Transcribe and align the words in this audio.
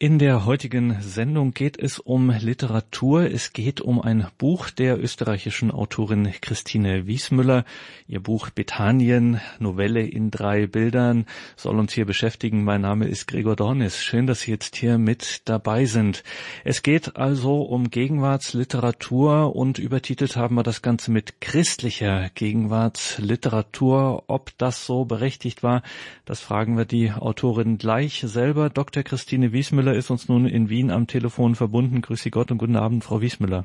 In 0.00 0.20
der 0.20 0.44
heutigen 0.44 0.96
Sendung 1.00 1.50
geht 1.50 1.76
es 1.76 1.98
um 1.98 2.30
Literatur. 2.30 3.22
Es 3.32 3.52
geht 3.52 3.80
um 3.80 4.00
ein 4.00 4.28
Buch 4.38 4.70
der 4.70 4.96
österreichischen 5.02 5.72
Autorin 5.72 6.32
Christine 6.40 7.08
Wiesmüller. 7.08 7.64
Ihr 8.06 8.20
Buch 8.20 8.50
Bethanien, 8.50 9.40
Novelle 9.58 10.02
in 10.02 10.30
drei 10.30 10.68
Bildern, 10.68 11.26
soll 11.56 11.80
uns 11.80 11.94
hier 11.94 12.06
beschäftigen. 12.06 12.62
Mein 12.62 12.82
Name 12.82 13.08
ist 13.08 13.26
Gregor 13.26 13.56
Dornis. 13.56 14.00
Schön, 14.00 14.28
dass 14.28 14.42
Sie 14.42 14.52
jetzt 14.52 14.76
hier 14.76 14.98
mit 14.98 15.42
dabei 15.46 15.84
sind. 15.84 16.22
Es 16.62 16.84
geht 16.84 17.16
also 17.16 17.62
um 17.62 17.90
Gegenwartsliteratur 17.90 19.56
und 19.56 19.80
übertitelt 19.80 20.36
haben 20.36 20.54
wir 20.54 20.62
das 20.62 20.80
Ganze 20.80 21.10
mit 21.10 21.40
christlicher 21.40 22.30
Gegenwartsliteratur. 22.36 24.22
Ob 24.28 24.56
das 24.58 24.86
so 24.86 25.04
berechtigt 25.06 25.64
war, 25.64 25.82
das 26.24 26.38
fragen 26.38 26.76
wir 26.76 26.84
die 26.84 27.10
Autorin 27.10 27.78
gleich 27.78 28.22
selber. 28.24 28.70
Dr. 28.70 29.02
Christine 29.02 29.52
Wiesmüller 29.52 29.87
Wiesmüller 29.88 29.98
ist 29.98 30.10
uns 30.10 30.28
nun 30.28 30.46
in 30.46 30.68
Wien 30.68 30.90
am 30.90 31.06
Telefon 31.06 31.54
verbunden. 31.54 32.02
Grüße 32.02 32.30
Gott 32.30 32.50
und 32.50 32.58
guten 32.58 32.76
Abend, 32.76 33.04
Frau 33.04 33.22
Wiesmüller. 33.22 33.64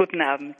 Guten 0.00 0.22
Abend. 0.22 0.56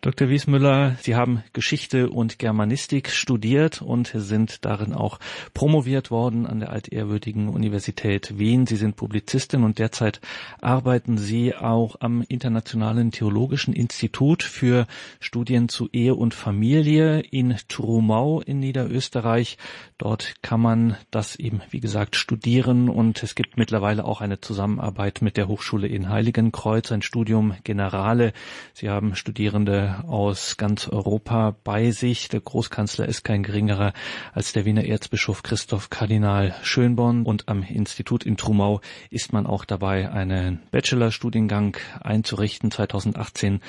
Dr. 0.00 0.30
Wiesmüller, 0.30 0.96
Sie 1.02 1.14
haben 1.14 1.44
Geschichte 1.52 2.08
und 2.08 2.38
Germanistik 2.38 3.10
studiert 3.10 3.82
und 3.82 4.10
sind 4.14 4.64
darin 4.64 4.94
auch 4.94 5.18
promoviert 5.52 6.10
worden 6.10 6.46
an 6.46 6.58
der 6.58 6.70
altehrwürdigen 6.70 7.50
Universität 7.50 8.38
Wien. 8.38 8.66
Sie 8.66 8.76
sind 8.76 8.96
Publizistin 8.96 9.62
und 9.62 9.78
derzeit 9.78 10.22
arbeiten 10.62 11.18
Sie 11.18 11.54
auch 11.54 11.96
am 12.00 12.24
Internationalen 12.26 13.10
Theologischen 13.10 13.74
Institut 13.74 14.42
für 14.42 14.86
Studien 15.20 15.68
zu 15.68 15.90
Ehe 15.92 16.14
und 16.14 16.32
Familie 16.32 17.20
in 17.20 17.56
Trumau 17.68 18.40
in 18.40 18.58
Niederösterreich. 18.58 19.58
Dort 19.98 20.36
kann 20.40 20.62
man 20.62 20.96
das 21.10 21.36
eben, 21.36 21.60
wie 21.68 21.80
gesagt, 21.80 22.16
studieren 22.16 22.88
und 22.88 23.22
es 23.22 23.34
gibt 23.34 23.58
mittlerweile 23.58 24.06
auch 24.06 24.22
eine 24.22 24.40
Zusammenarbeit 24.40 25.20
mit 25.20 25.36
der 25.36 25.46
Hochschule 25.46 25.88
in 25.88 26.08
Heiligenkreuz, 26.08 26.90
ein 26.90 27.02
Studium 27.02 27.54
Generale. 27.64 28.29
Sie 28.74 28.88
haben 28.88 29.14
Studierende 29.14 30.04
aus 30.06 30.56
ganz 30.56 30.88
Europa 30.88 31.56
bei 31.64 31.90
sich. 31.90 32.28
Der 32.28 32.40
Großkanzler 32.40 33.06
ist 33.06 33.24
kein 33.24 33.42
geringerer 33.42 33.92
als 34.32 34.52
der 34.52 34.64
Wiener 34.64 34.84
Erzbischof 34.84 35.42
Christoph 35.42 35.90
Kardinal 35.90 36.54
Schönborn 36.62 37.24
und 37.24 37.48
am 37.48 37.62
Institut 37.62 38.24
in 38.24 38.36
Trumau 38.36 38.80
ist 39.10 39.32
man 39.32 39.46
auch 39.46 39.64
dabei, 39.64 40.10
einen 40.10 40.60
Bachelorstudiengang 40.70 41.76
einzurichten. 42.00 42.70
2018 42.70 43.60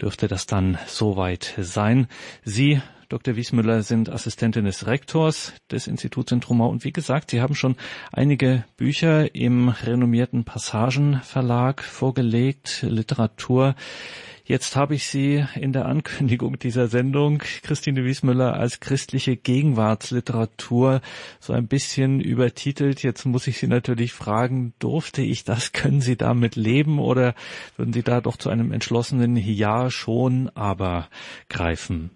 dürfte 0.00 0.28
das 0.28 0.46
dann 0.46 0.78
soweit 0.86 1.54
sein. 1.58 2.08
Sie 2.44 2.80
Dr. 3.10 3.34
Wiesmüller 3.36 3.82
sind 3.82 4.08
Assistentin 4.08 4.64
des 4.64 4.86
Rektors 4.86 5.52
des 5.70 5.88
Instituts 5.88 6.30
in 6.30 6.40
Trumau 6.40 6.68
und 6.68 6.84
wie 6.84 6.92
gesagt, 6.92 7.32
Sie 7.32 7.42
haben 7.42 7.56
schon 7.56 7.76
einige 8.12 8.64
Bücher 8.76 9.34
im 9.34 9.68
renommierten 9.68 10.44
Passagenverlag 10.44 11.82
vorgelegt, 11.82 12.86
Literatur 12.88 13.74
Jetzt 14.50 14.74
habe 14.74 14.96
ich 14.96 15.06
Sie 15.06 15.44
in 15.54 15.72
der 15.72 15.86
Ankündigung 15.86 16.58
dieser 16.58 16.88
Sendung, 16.88 17.38
Christine 17.38 18.04
Wiesmüller, 18.04 18.54
als 18.54 18.80
christliche 18.80 19.36
Gegenwartsliteratur 19.36 21.02
so 21.38 21.52
ein 21.52 21.68
bisschen 21.68 22.18
übertitelt. 22.18 23.04
Jetzt 23.04 23.26
muss 23.26 23.46
ich 23.46 23.58
Sie 23.58 23.68
natürlich 23.68 24.12
fragen, 24.12 24.74
durfte 24.80 25.22
ich 25.22 25.44
das? 25.44 25.70
Können 25.72 26.00
Sie 26.00 26.16
damit 26.16 26.56
leben 26.56 26.98
oder 26.98 27.36
würden 27.76 27.92
Sie 27.92 28.02
da 28.02 28.20
doch 28.20 28.36
zu 28.36 28.50
einem 28.50 28.72
entschlossenen 28.72 29.36
Ja 29.36 29.88
schon, 29.88 30.48
aber 30.56 31.08
greifen? 31.48 32.10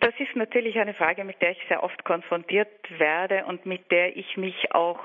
Das 0.00 0.12
ist 0.18 0.36
natürlich 0.36 0.78
eine 0.78 0.92
Frage, 0.92 1.24
mit 1.24 1.40
der 1.40 1.52
ich 1.52 1.58
sehr 1.68 1.82
oft 1.82 2.04
konfrontiert 2.04 2.68
werde 2.98 3.46
und 3.46 3.64
mit 3.64 3.90
der 3.90 4.16
ich 4.16 4.36
mich 4.36 4.72
auch 4.72 5.00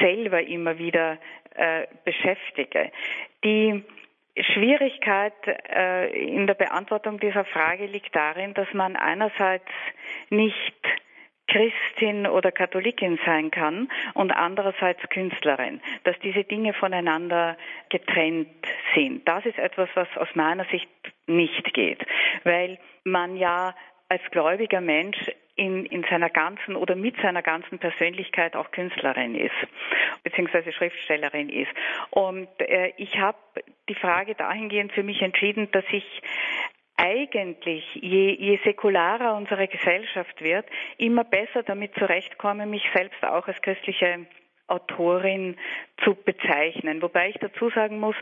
selber 0.00 0.42
immer 0.42 0.78
wieder 0.78 1.18
äh, 1.54 1.86
beschäftige. 2.04 2.90
Die 3.44 3.84
Schwierigkeit 4.38 5.34
äh, 5.46 6.08
in 6.24 6.46
der 6.46 6.54
Beantwortung 6.54 7.20
dieser 7.20 7.44
Frage 7.44 7.86
liegt 7.86 8.14
darin, 8.16 8.54
dass 8.54 8.72
man 8.72 8.96
einerseits 8.96 9.68
nicht 10.30 10.76
Christin 11.50 12.26
oder 12.26 12.52
Katholikin 12.52 13.18
sein 13.26 13.50
kann 13.50 13.90
und 14.14 14.30
andererseits 14.30 15.02
Künstlerin, 15.10 15.80
dass 16.04 16.16
diese 16.20 16.44
Dinge 16.44 16.72
voneinander 16.72 17.56
getrennt 17.88 18.48
sind. 18.94 19.26
Das 19.26 19.44
ist 19.44 19.58
etwas, 19.58 19.88
was 19.94 20.08
aus 20.16 20.28
meiner 20.34 20.64
Sicht 20.66 20.88
nicht 21.26 21.74
geht, 21.74 22.06
weil 22.44 22.78
man 23.02 23.36
ja 23.36 23.74
als 24.10 24.22
gläubiger 24.32 24.80
Mensch 24.80 25.16
in, 25.54 25.86
in 25.86 26.04
seiner 26.10 26.30
ganzen 26.30 26.74
oder 26.74 26.96
mit 26.96 27.16
seiner 27.22 27.42
ganzen 27.42 27.78
Persönlichkeit 27.78 28.56
auch 28.56 28.70
Künstlerin 28.72 29.36
ist, 29.36 29.54
beziehungsweise 30.24 30.72
Schriftstellerin 30.72 31.48
ist. 31.48 31.70
Und 32.10 32.48
äh, 32.58 32.92
ich 32.96 33.18
habe 33.18 33.38
die 33.88 33.94
Frage 33.94 34.34
dahingehend 34.34 34.92
für 34.92 35.04
mich 35.04 35.22
entschieden, 35.22 35.70
dass 35.70 35.84
ich 35.92 36.04
eigentlich, 36.96 37.84
je, 37.94 38.34
je 38.34 38.58
säkularer 38.64 39.36
unsere 39.36 39.68
Gesellschaft 39.68 40.42
wird, 40.42 40.66
immer 40.98 41.24
besser 41.24 41.62
damit 41.62 41.94
zurechtkomme, 41.94 42.66
mich 42.66 42.84
selbst 42.92 43.22
auch 43.24 43.46
als 43.46 43.62
christliche 43.62 44.26
Autorin 44.70 45.56
zu 46.04 46.14
bezeichnen. 46.14 47.02
Wobei 47.02 47.30
ich 47.30 47.36
dazu 47.40 47.70
sagen 47.70 48.00
muss, 48.00 48.16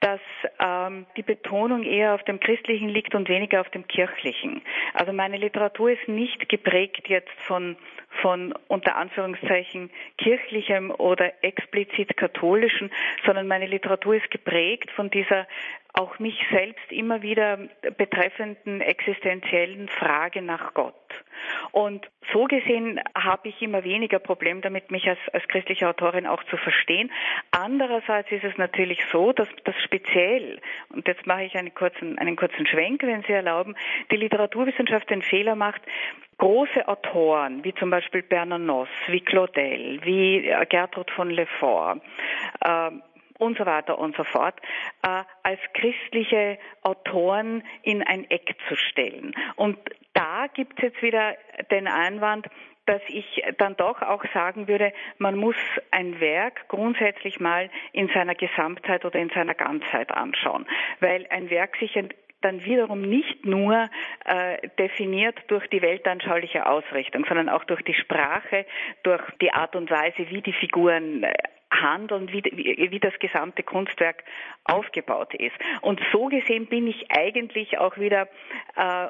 dass 0.00 0.20
ähm, 0.58 1.06
die 1.16 1.22
Betonung 1.22 1.82
eher 1.82 2.14
auf 2.14 2.24
dem 2.24 2.40
Christlichen 2.40 2.88
liegt 2.88 3.14
und 3.14 3.28
weniger 3.28 3.60
auf 3.60 3.68
dem 3.70 3.86
Kirchlichen. 3.86 4.62
Also 4.94 5.12
meine 5.12 5.36
Literatur 5.36 5.92
ist 5.92 6.08
nicht 6.08 6.48
geprägt 6.48 7.08
jetzt 7.08 7.30
von, 7.46 7.76
von 8.22 8.54
unter 8.68 8.96
Anführungszeichen 8.96 9.90
kirchlichem 10.18 10.90
oder 10.90 11.32
explizit 11.44 12.16
katholischen, 12.16 12.90
sondern 13.24 13.46
meine 13.46 13.66
Literatur 13.66 14.16
ist 14.16 14.30
geprägt 14.30 14.90
von 14.90 15.10
dieser 15.10 15.46
auch 15.92 16.18
mich 16.18 16.38
selbst 16.50 16.90
immer 16.90 17.22
wieder 17.22 17.58
betreffenden 17.96 18.80
existenziellen 18.80 19.88
Frage 19.88 20.42
nach 20.42 20.74
Gott. 20.74 20.94
Und 21.72 22.08
so 22.32 22.44
gesehen 22.44 23.00
habe 23.16 23.48
ich 23.48 23.60
immer 23.62 23.82
weniger 23.84 24.18
Problem 24.18 24.60
damit, 24.60 24.90
mich 24.90 25.08
als, 25.08 25.18
als 25.32 25.46
christliche 25.48 25.88
Autorin 25.88 26.26
auch 26.26 26.42
zu 26.44 26.56
verstehen. 26.56 27.10
Andererseits 27.50 28.30
ist 28.30 28.44
es 28.44 28.56
natürlich 28.56 29.00
so, 29.10 29.32
dass 29.32 29.48
das 29.64 29.74
speziell, 29.82 30.60
und 30.90 31.06
jetzt 31.08 31.26
mache 31.26 31.44
ich 31.44 31.56
einen 31.56 31.74
kurzen, 31.74 32.18
einen 32.18 32.36
kurzen 32.36 32.66
Schwenk, 32.66 33.02
wenn 33.02 33.22
Sie 33.22 33.32
erlauben, 33.32 33.74
die 34.10 34.16
Literaturwissenschaft 34.16 35.10
den 35.10 35.22
Fehler 35.22 35.56
macht, 35.56 35.82
große 36.38 36.88
Autoren, 36.88 37.64
wie 37.64 37.74
zum 37.74 37.90
Beispiel 37.90 38.22
Bernanos, 38.22 38.88
wie 39.08 39.20
Claudel, 39.20 40.00
wie 40.02 40.50
Gertrud 40.68 41.10
von 41.10 41.30
Lefort, 41.30 42.00
äh, 42.64 42.90
und 43.40 43.58
so 43.58 43.66
weiter 43.66 43.98
und 43.98 44.16
so 44.16 44.24
fort, 44.24 44.54
äh, 45.02 45.22
als 45.42 45.60
christliche 45.74 46.58
Autoren 46.82 47.62
in 47.82 48.02
ein 48.02 48.30
Eck 48.30 48.54
zu 48.68 48.76
stellen. 48.76 49.34
Und 49.56 49.78
da 50.12 50.46
gibt 50.52 50.78
es 50.78 50.84
jetzt 50.84 51.02
wieder 51.02 51.36
den 51.70 51.88
Einwand, 51.88 52.46
dass 52.86 53.02
ich 53.08 53.42
dann 53.58 53.76
doch 53.76 54.02
auch 54.02 54.24
sagen 54.34 54.66
würde, 54.66 54.92
man 55.18 55.36
muss 55.36 55.56
ein 55.90 56.18
Werk 56.18 56.66
grundsätzlich 56.68 57.38
mal 57.38 57.70
in 57.92 58.08
seiner 58.08 58.34
Gesamtheit 58.34 59.04
oder 59.04 59.18
in 59.18 59.30
seiner 59.30 59.54
Ganzheit 59.54 60.10
anschauen, 60.10 60.66
weil 60.98 61.26
ein 61.30 61.50
Werk 61.50 61.76
sich 61.76 61.96
dann 62.42 62.64
wiederum 62.64 63.02
nicht 63.02 63.44
nur 63.44 63.88
äh, 64.24 64.68
definiert 64.78 65.36
durch 65.48 65.66
die 65.68 65.82
weltanschauliche 65.82 66.66
Ausrichtung, 66.66 67.24
sondern 67.26 67.48
auch 67.48 67.64
durch 67.64 67.82
die 67.82 67.94
Sprache, 67.94 68.66
durch 69.02 69.22
die 69.40 69.52
Art 69.52 69.76
und 69.76 69.90
Weise, 69.90 70.30
wie 70.30 70.42
die 70.42 70.52
Figuren 70.52 71.22
äh, 71.22 71.32
handeln, 71.70 72.32
wie, 72.32 72.42
wie, 72.52 72.90
wie 72.90 73.00
das 73.00 73.16
gesamte 73.18 73.62
Kunstwerk 73.62 74.24
aufgebaut 74.64 75.34
ist. 75.34 75.54
Und 75.82 76.00
so 76.12 76.26
gesehen 76.26 76.66
bin 76.66 76.86
ich 76.86 77.10
eigentlich 77.10 77.78
auch 77.78 77.96
wieder 77.96 78.28
äh, 78.76 79.08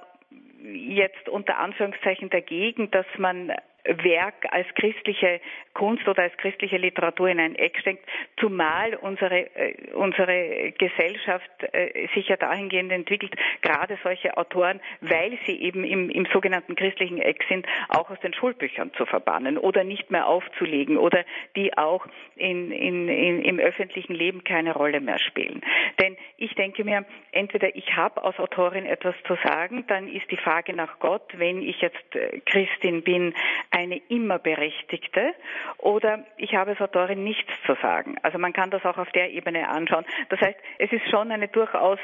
jetzt 0.62 1.28
unter 1.28 1.58
Anführungszeichen 1.58 2.30
dagegen, 2.30 2.90
dass 2.90 3.06
man 3.16 3.52
Werk 3.84 4.46
als 4.50 4.66
christliche 4.74 5.40
Kunst 5.74 6.06
oder 6.08 6.24
als 6.24 6.36
christliche 6.36 6.76
Literatur 6.76 7.28
in 7.28 7.40
ein 7.40 7.54
Eck 7.54 7.78
steckt, 7.80 8.06
zumal 8.38 8.94
unsere, 8.96 9.54
äh, 9.56 9.92
unsere 9.94 10.72
Gesellschaft 10.72 11.50
äh, 11.72 12.08
sich 12.14 12.28
ja 12.28 12.36
dahingehend 12.36 12.92
entwickelt, 12.92 13.34
gerade 13.62 13.98
solche 14.02 14.36
Autoren, 14.36 14.80
weil 15.00 15.38
sie 15.46 15.60
eben 15.60 15.84
im, 15.84 16.10
im 16.10 16.26
sogenannten 16.32 16.74
christlichen 16.74 17.18
Eck 17.18 17.44
sind, 17.48 17.66
auch 17.88 18.10
aus 18.10 18.20
den 18.20 18.34
Schulbüchern 18.34 18.92
zu 18.94 19.06
verbannen 19.06 19.58
oder 19.58 19.84
nicht 19.84 20.10
mehr 20.10 20.26
aufzulegen 20.26 20.96
oder 20.96 21.24
die 21.56 21.76
auch 21.76 22.06
in, 22.36 22.70
in, 22.72 23.08
in, 23.08 23.42
im 23.42 23.58
öffentlichen 23.58 24.14
Leben 24.14 24.44
keine 24.44 24.72
Rolle 24.74 25.00
mehr 25.00 25.18
spielen. 25.18 25.60
Denn 26.00 26.16
ich 26.36 26.54
denke 26.54 26.84
mir, 26.84 27.04
entweder 27.32 27.74
ich 27.76 27.96
habe 27.96 28.22
als 28.24 28.38
Autorin 28.38 28.86
etwas 28.86 29.14
zu 29.26 29.36
sagen, 29.44 29.84
dann 29.86 30.08
ist 30.08 30.30
die 30.30 30.36
Frage 30.36 30.74
nach 30.74 30.98
Gott, 30.98 31.22
wenn 31.36 31.62
ich 31.62 31.80
jetzt 31.80 32.16
äh, 32.16 32.40
Christin 32.44 33.02
bin, 33.02 33.34
eine 33.70 33.98
immer 34.08 34.38
berechtigte 34.38 35.34
oder 35.78 36.24
ich 36.36 36.54
habe 36.54 36.72
als 36.72 36.80
Autorin 36.80 37.22
nichts 37.22 37.50
zu 37.66 37.74
sagen. 37.80 38.16
Also 38.22 38.38
man 38.38 38.52
kann 38.52 38.70
das 38.70 38.84
auch 38.84 38.98
auf 38.98 39.10
der 39.12 39.30
Ebene 39.30 39.68
anschauen. 39.68 40.04
Das 40.28 40.40
heißt, 40.40 40.58
es 40.78 40.92
ist 40.92 41.08
schon 41.08 41.30
eine 41.30 41.48
durchaus 41.48 41.98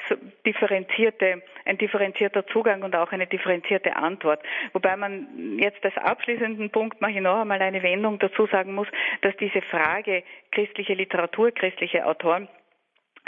differenzierte, 0.44 1.42
ein 1.64 1.78
differenzierter 1.78 2.46
Zugang 2.46 2.82
und 2.82 2.94
auch 2.94 3.10
eine 3.10 3.26
differenzierte 3.26 3.96
Antwort. 3.96 4.40
Wobei 4.72 4.96
man 4.96 5.58
jetzt 5.58 5.84
als 5.84 5.96
abschließenden 5.96 6.70
Punkt 6.70 7.00
mache 7.00 7.12
ich 7.12 7.20
noch 7.20 7.40
einmal 7.40 7.60
eine 7.60 7.82
Wendung 7.82 8.18
dazu 8.18 8.46
sagen 8.46 8.74
muss, 8.74 8.88
dass 9.22 9.36
diese 9.36 9.62
Frage 9.62 10.22
christliche 10.52 10.94
Literatur, 10.94 11.50
christliche 11.50 12.06
Autoren 12.06 12.48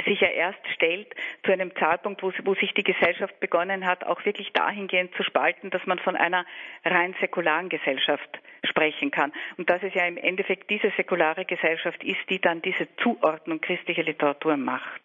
sich 0.05 0.21
ja 0.21 0.29
erst 0.29 0.61
stellt 0.75 1.15
zu 1.45 1.53
einem 1.53 1.75
Zeitpunkt, 1.77 2.23
wo, 2.23 2.33
wo, 2.45 2.55
sich 2.55 2.73
die 2.75 2.85
Gesellschaft 2.85 3.39
begonnen 3.41 3.87
hat, 3.87 4.05
auch 4.05 4.25
wirklich 4.25 4.53
dahingehend 4.53 5.15
zu 5.15 5.23
spalten, 5.23 5.71
dass 5.71 5.85
man 5.87 5.99
von 5.99 6.17
einer 6.17 6.45
rein 6.85 7.15
säkularen 7.21 7.69
Gesellschaft 7.69 8.39
sprechen 8.65 9.11
kann. 9.11 9.33
Und 9.56 9.71
dass 9.71 9.83
es 9.83 9.95
ja 9.95 10.06
im 10.06 10.17
Endeffekt 10.17 10.71
diese 10.71 10.91
säkulare 10.97 11.45
Gesellschaft 11.45 12.03
ist, 12.05 12.21
die 12.29 12.41
dann 12.41 12.62
diese 12.62 12.89
Zuordnung 12.97 13.61
christlicher 13.61 14.03
Literatur 14.03 14.56
macht. 14.56 15.03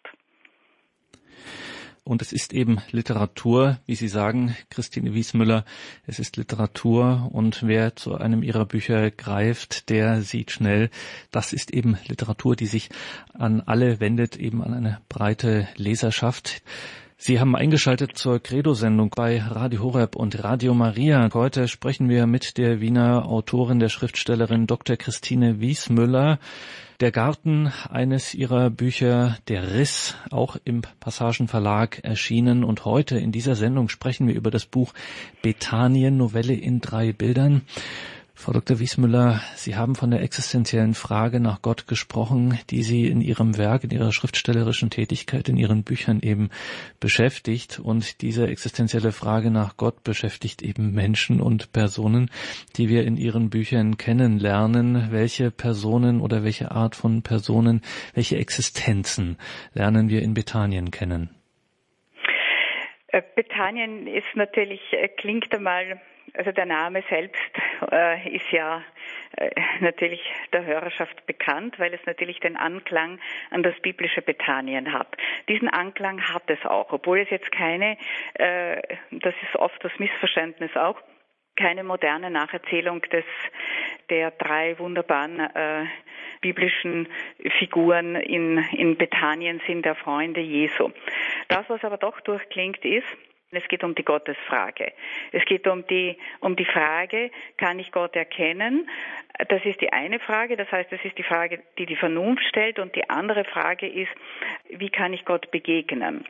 Und 2.06 2.20
es 2.20 2.34
ist 2.34 2.52
eben 2.52 2.82
Literatur, 2.90 3.78
wie 3.86 3.94
Sie 3.94 4.08
sagen, 4.08 4.54
Christine 4.68 5.14
Wiesmüller, 5.14 5.64
es 6.06 6.18
ist 6.18 6.36
Literatur 6.36 7.30
und 7.32 7.66
wer 7.66 7.96
zu 7.96 8.14
einem 8.16 8.42
Ihrer 8.42 8.66
Bücher 8.66 9.10
greift, 9.10 9.88
der 9.88 10.20
sieht 10.20 10.50
schnell, 10.50 10.90
das 11.30 11.54
ist 11.54 11.72
eben 11.72 11.96
Literatur, 12.06 12.56
die 12.56 12.66
sich 12.66 12.90
an 13.32 13.62
alle 13.62 14.00
wendet, 14.00 14.36
eben 14.36 14.62
an 14.62 14.74
eine 14.74 15.00
breite 15.08 15.66
Leserschaft. 15.76 16.62
Sie 17.16 17.38
haben 17.38 17.54
eingeschaltet 17.54 18.18
zur 18.18 18.40
Credo-Sendung 18.40 19.10
bei 19.14 19.40
Radio 19.40 19.82
Horeb 19.84 20.16
und 20.16 20.42
Radio 20.42 20.74
Maria. 20.74 21.28
Heute 21.32 21.68
sprechen 21.68 22.08
wir 22.08 22.26
mit 22.26 22.58
der 22.58 22.80
Wiener 22.80 23.26
Autorin, 23.26 23.78
der 23.78 23.88
Schriftstellerin 23.88 24.66
Dr. 24.66 24.96
Christine 24.96 25.60
Wiesmüller. 25.60 26.40
Der 27.00 27.12
Garten 27.12 27.72
eines 27.88 28.34
ihrer 28.34 28.68
Bücher, 28.68 29.38
Der 29.48 29.74
Riss, 29.74 30.16
auch 30.30 30.56
im 30.64 30.82
Passagen 30.98 31.46
Verlag 31.46 32.00
erschienen. 32.02 32.64
Und 32.64 32.84
heute 32.84 33.16
in 33.16 33.30
dieser 33.30 33.54
Sendung 33.54 33.88
sprechen 33.88 34.26
wir 34.26 34.34
über 34.34 34.50
das 34.50 34.66
Buch 34.66 34.92
Bethanien, 35.40 36.16
Novelle 36.16 36.54
in 36.54 36.80
drei 36.80 37.12
Bildern. 37.12 37.62
Frau 38.36 38.52
Dr. 38.52 38.80
Wiesmüller, 38.80 39.40
Sie 39.54 39.76
haben 39.76 39.94
von 39.94 40.10
der 40.10 40.20
existenziellen 40.20 40.94
Frage 40.94 41.38
nach 41.38 41.62
Gott 41.62 41.86
gesprochen, 41.86 42.58
die 42.68 42.82
Sie 42.82 43.06
in 43.06 43.20
Ihrem 43.20 43.56
Werk, 43.56 43.84
in 43.84 43.90
Ihrer 43.90 44.12
schriftstellerischen 44.12 44.90
Tätigkeit, 44.90 45.48
in 45.48 45.56
Ihren 45.56 45.84
Büchern 45.84 46.20
eben 46.20 46.50
beschäftigt. 47.00 47.78
Und 47.78 48.22
diese 48.22 48.48
existenzielle 48.48 49.12
Frage 49.12 49.50
nach 49.50 49.76
Gott 49.76 50.02
beschäftigt 50.02 50.62
eben 50.62 50.92
Menschen 50.92 51.40
und 51.40 51.72
Personen, 51.72 52.28
die 52.76 52.88
wir 52.88 53.04
in 53.04 53.16
Ihren 53.16 53.50
Büchern 53.50 53.96
kennenlernen. 53.96 55.08
Welche 55.10 55.50
Personen 55.52 56.20
oder 56.20 56.42
welche 56.42 56.72
Art 56.72 56.96
von 56.96 57.22
Personen, 57.22 57.82
welche 58.14 58.36
Existenzen 58.36 59.38
lernen 59.74 60.08
wir 60.08 60.22
in 60.22 60.34
Bethanien 60.34 60.90
kennen? 60.90 61.30
Äh, 63.08 63.22
Bethanien 63.36 64.08
ist 64.08 64.34
natürlich, 64.34 64.80
äh, 64.90 65.08
klingt 65.08 65.54
einmal 65.54 66.00
also 66.34 66.52
der 66.52 66.66
Name 66.66 67.02
selbst 67.08 67.40
äh, 67.90 68.28
ist 68.36 68.50
ja 68.50 68.82
äh, 69.36 69.50
natürlich 69.80 70.20
der 70.52 70.64
Hörerschaft 70.64 71.26
bekannt, 71.26 71.78
weil 71.78 71.94
es 71.94 72.04
natürlich 72.06 72.40
den 72.40 72.56
Anklang 72.56 73.18
an 73.50 73.62
das 73.62 73.74
biblische 73.80 74.22
Bethanien 74.22 74.92
hat. 74.92 75.16
Diesen 75.48 75.68
Anklang 75.68 76.20
hat 76.32 76.44
es 76.48 76.64
auch, 76.66 76.92
obwohl 76.92 77.20
es 77.20 77.30
jetzt 77.30 77.50
keine, 77.52 77.96
äh, 78.34 78.82
das 79.10 79.34
ist 79.42 79.56
oft 79.56 79.82
das 79.84 79.92
Missverständnis 79.98 80.76
auch, 80.76 81.00
keine 81.56 81.84
moderne 81.84 82.30
Nacherzählung 82.30 83.00
des 83.02 83.24
der 84.10 84.32
drei 84.32 84.78
wunderbaren 84.78 85.38
äh, 85.38 85.86
biblischen 86.40 87.08
Figuren 87.58 88.16
in, 88.16 88.58
in 88.72 88.96
Bethanien 88.96 89.62
sind 89.66 89.84
der 89.84 89.94
Freunde 89.94 90.40
Jesu. 90.40 90.90
Das, 91.48 91.64
was 91.68 91.82
aber 91.84 91.96
doch 91.96 92.20
durchklingt, 92.20 92.84
ist, 92.84 93.06
es 93.56 93.66
geht 93.68 93.84
um 93.84 93.94
die 93.94 94.04
Gottesfrage. 94.04 94.92
Es 95.32 95.44
geht 95.44 95.66
um 95.66 95.86
die, 95.86 96.16
um 96.40 96.56
die 96.56 96.64
Frage, 96.64 97.30
kann 97.56 97.78
ich 97.78 97.92
Gott 97.92 98.16
erkennen? 98.16 98.88
Das 99.48 99.64
ist 99.64 99.80
die 99.80 99.92
eine 99.92 100.20
Frage. 100.20 100.56
Das 100.56 100.70
heißt, 100.70 100.92
das 100.92 101.04
ist 101.04 101.18
die 101.18 101.22
Frage, 101.22 101.60
die 101.78 101.86
die 101.86 101.96
Vernunft 101.96 102.44
stellt. 102.44 102.78
Und 102.78 102.94
die 102.94 103.08
andere 103.10 103.44
Frage 103.44 103.86
ist, 103.86 104.10
wie 104.68 104.90
kann 104.90 105.12
ich 105.12 105.24
Gott 105.24 105.50
begegnen? 105.50 106.24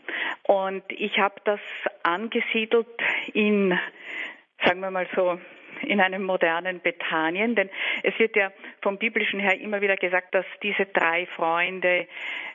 Und 0.44 0.85
ich 0.91 1.19
habe 1.19 1.37
das 1.44 1.61
angesiedelt 2.03 2.87
in, 3.32 3.79
sagen 4.64 4.81
wir 4.81 4.90
mal 4.90 5.06
so, 5.14 5.38
in 5.82 6.00
einem 6.00 6.22
modernen 6.22 6.81
Bethanien, 6.81 7.55
denn 7.55 7.69
es 8.02 8.19
wird 8.19 8.37
ja 8.37 8.52
vom 8.81 8.99
biblischen 8.99 9.40
her 9.40 9.61
immer 9.61 9.81
wieder 9.81 9.96
gesagt, 9.96 10.34
dass 10.34 10.46
diese 10.62 10.87
drei 10.87 11.26
Freunde 11.26 12.06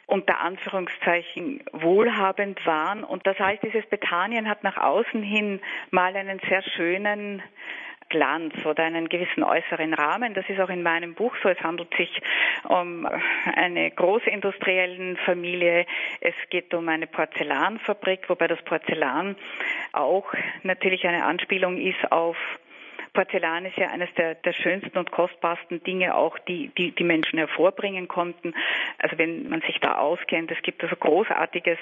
unter 0.08 0.40
Anführungszeichen 0.40 1.64
wohlhabend 1.72 2.66
waren. 2.66 3.04
Und 3.04 3.28
das 3.28 3.38
heißt, 3.38 3.62
dieses 3.62 3.86
Bethanien 3.86 4.50
hat 4.50 4.64
nach 4.64 4.78
außen 4.78 5.22
hin 5.22 5.62
mal 5.92 6.16
einen 6.16 6.40
sehr 6.50 6.64
schönen 6.64 7.44
Glanz 8.10 8.54
oder 8.66 8.84
einen 8.84 9.08
gewissen 9.08 9.44
äußeren 9.44 9.94
Rahmen. 9.94 10.34
Das 10.34 10.48
ist 10.50 10.60
auch 10.60 10.70
in 10.70 10.84
meinem 10.84 11.14
Buch 11.14 11.36
so. 11.42 11.50
Es 11.50 11.60
handelt 11.62 11.94
sich 11.96 12.22
um 12.64 13.08
eine 13.56 13.92
große 13.92 14.30
industriellen 14.30 15.18
Familie. 15.18 15.86
Es 16.20 16.36
geht 16.50 16.74
um 16.74 16.90
eine 16.90 17.08
Porzellanfabrik, 17.08 18.30
wobei 18.30 18.48
das 18.48 18.62
Porzellan 18.64 19.36
auch 19.94 20.34
natürlich 20.64 21.08
eine 21.08 21.26
Anspielung 21.26 21.78
ist 21.78 22.12
auf 22.12 22.38
Porzellan 23.14 23.66
ist 23.66 23.78
ja 23.78 23.90
eines 23.90 24.14
der, 24.16 24.36
der 24.36 24.54
schönsten 24.54 24.98
und 24.98 25.12
kostbarsten 25.12 25.84
Dinge 25.84 26.16
auch, 26.16 26.38
die, 26.40 26.70
die 26.78 26.92
die 26.92 27.04
Menschen 27.04 27.40
hervorbringen 27.40 28.08
konnten. 28.08 28.54
Also 28.98 29.18
wenn 29.18 29.50
man 29.50 29.62
sich 29.62 29.80
da 29.80 29.98
auskennt, 29.98 30.52
es 30.52 30.62
gibt 30.62 30.84
also 30.84 30.96
großartiges 30.96 31.78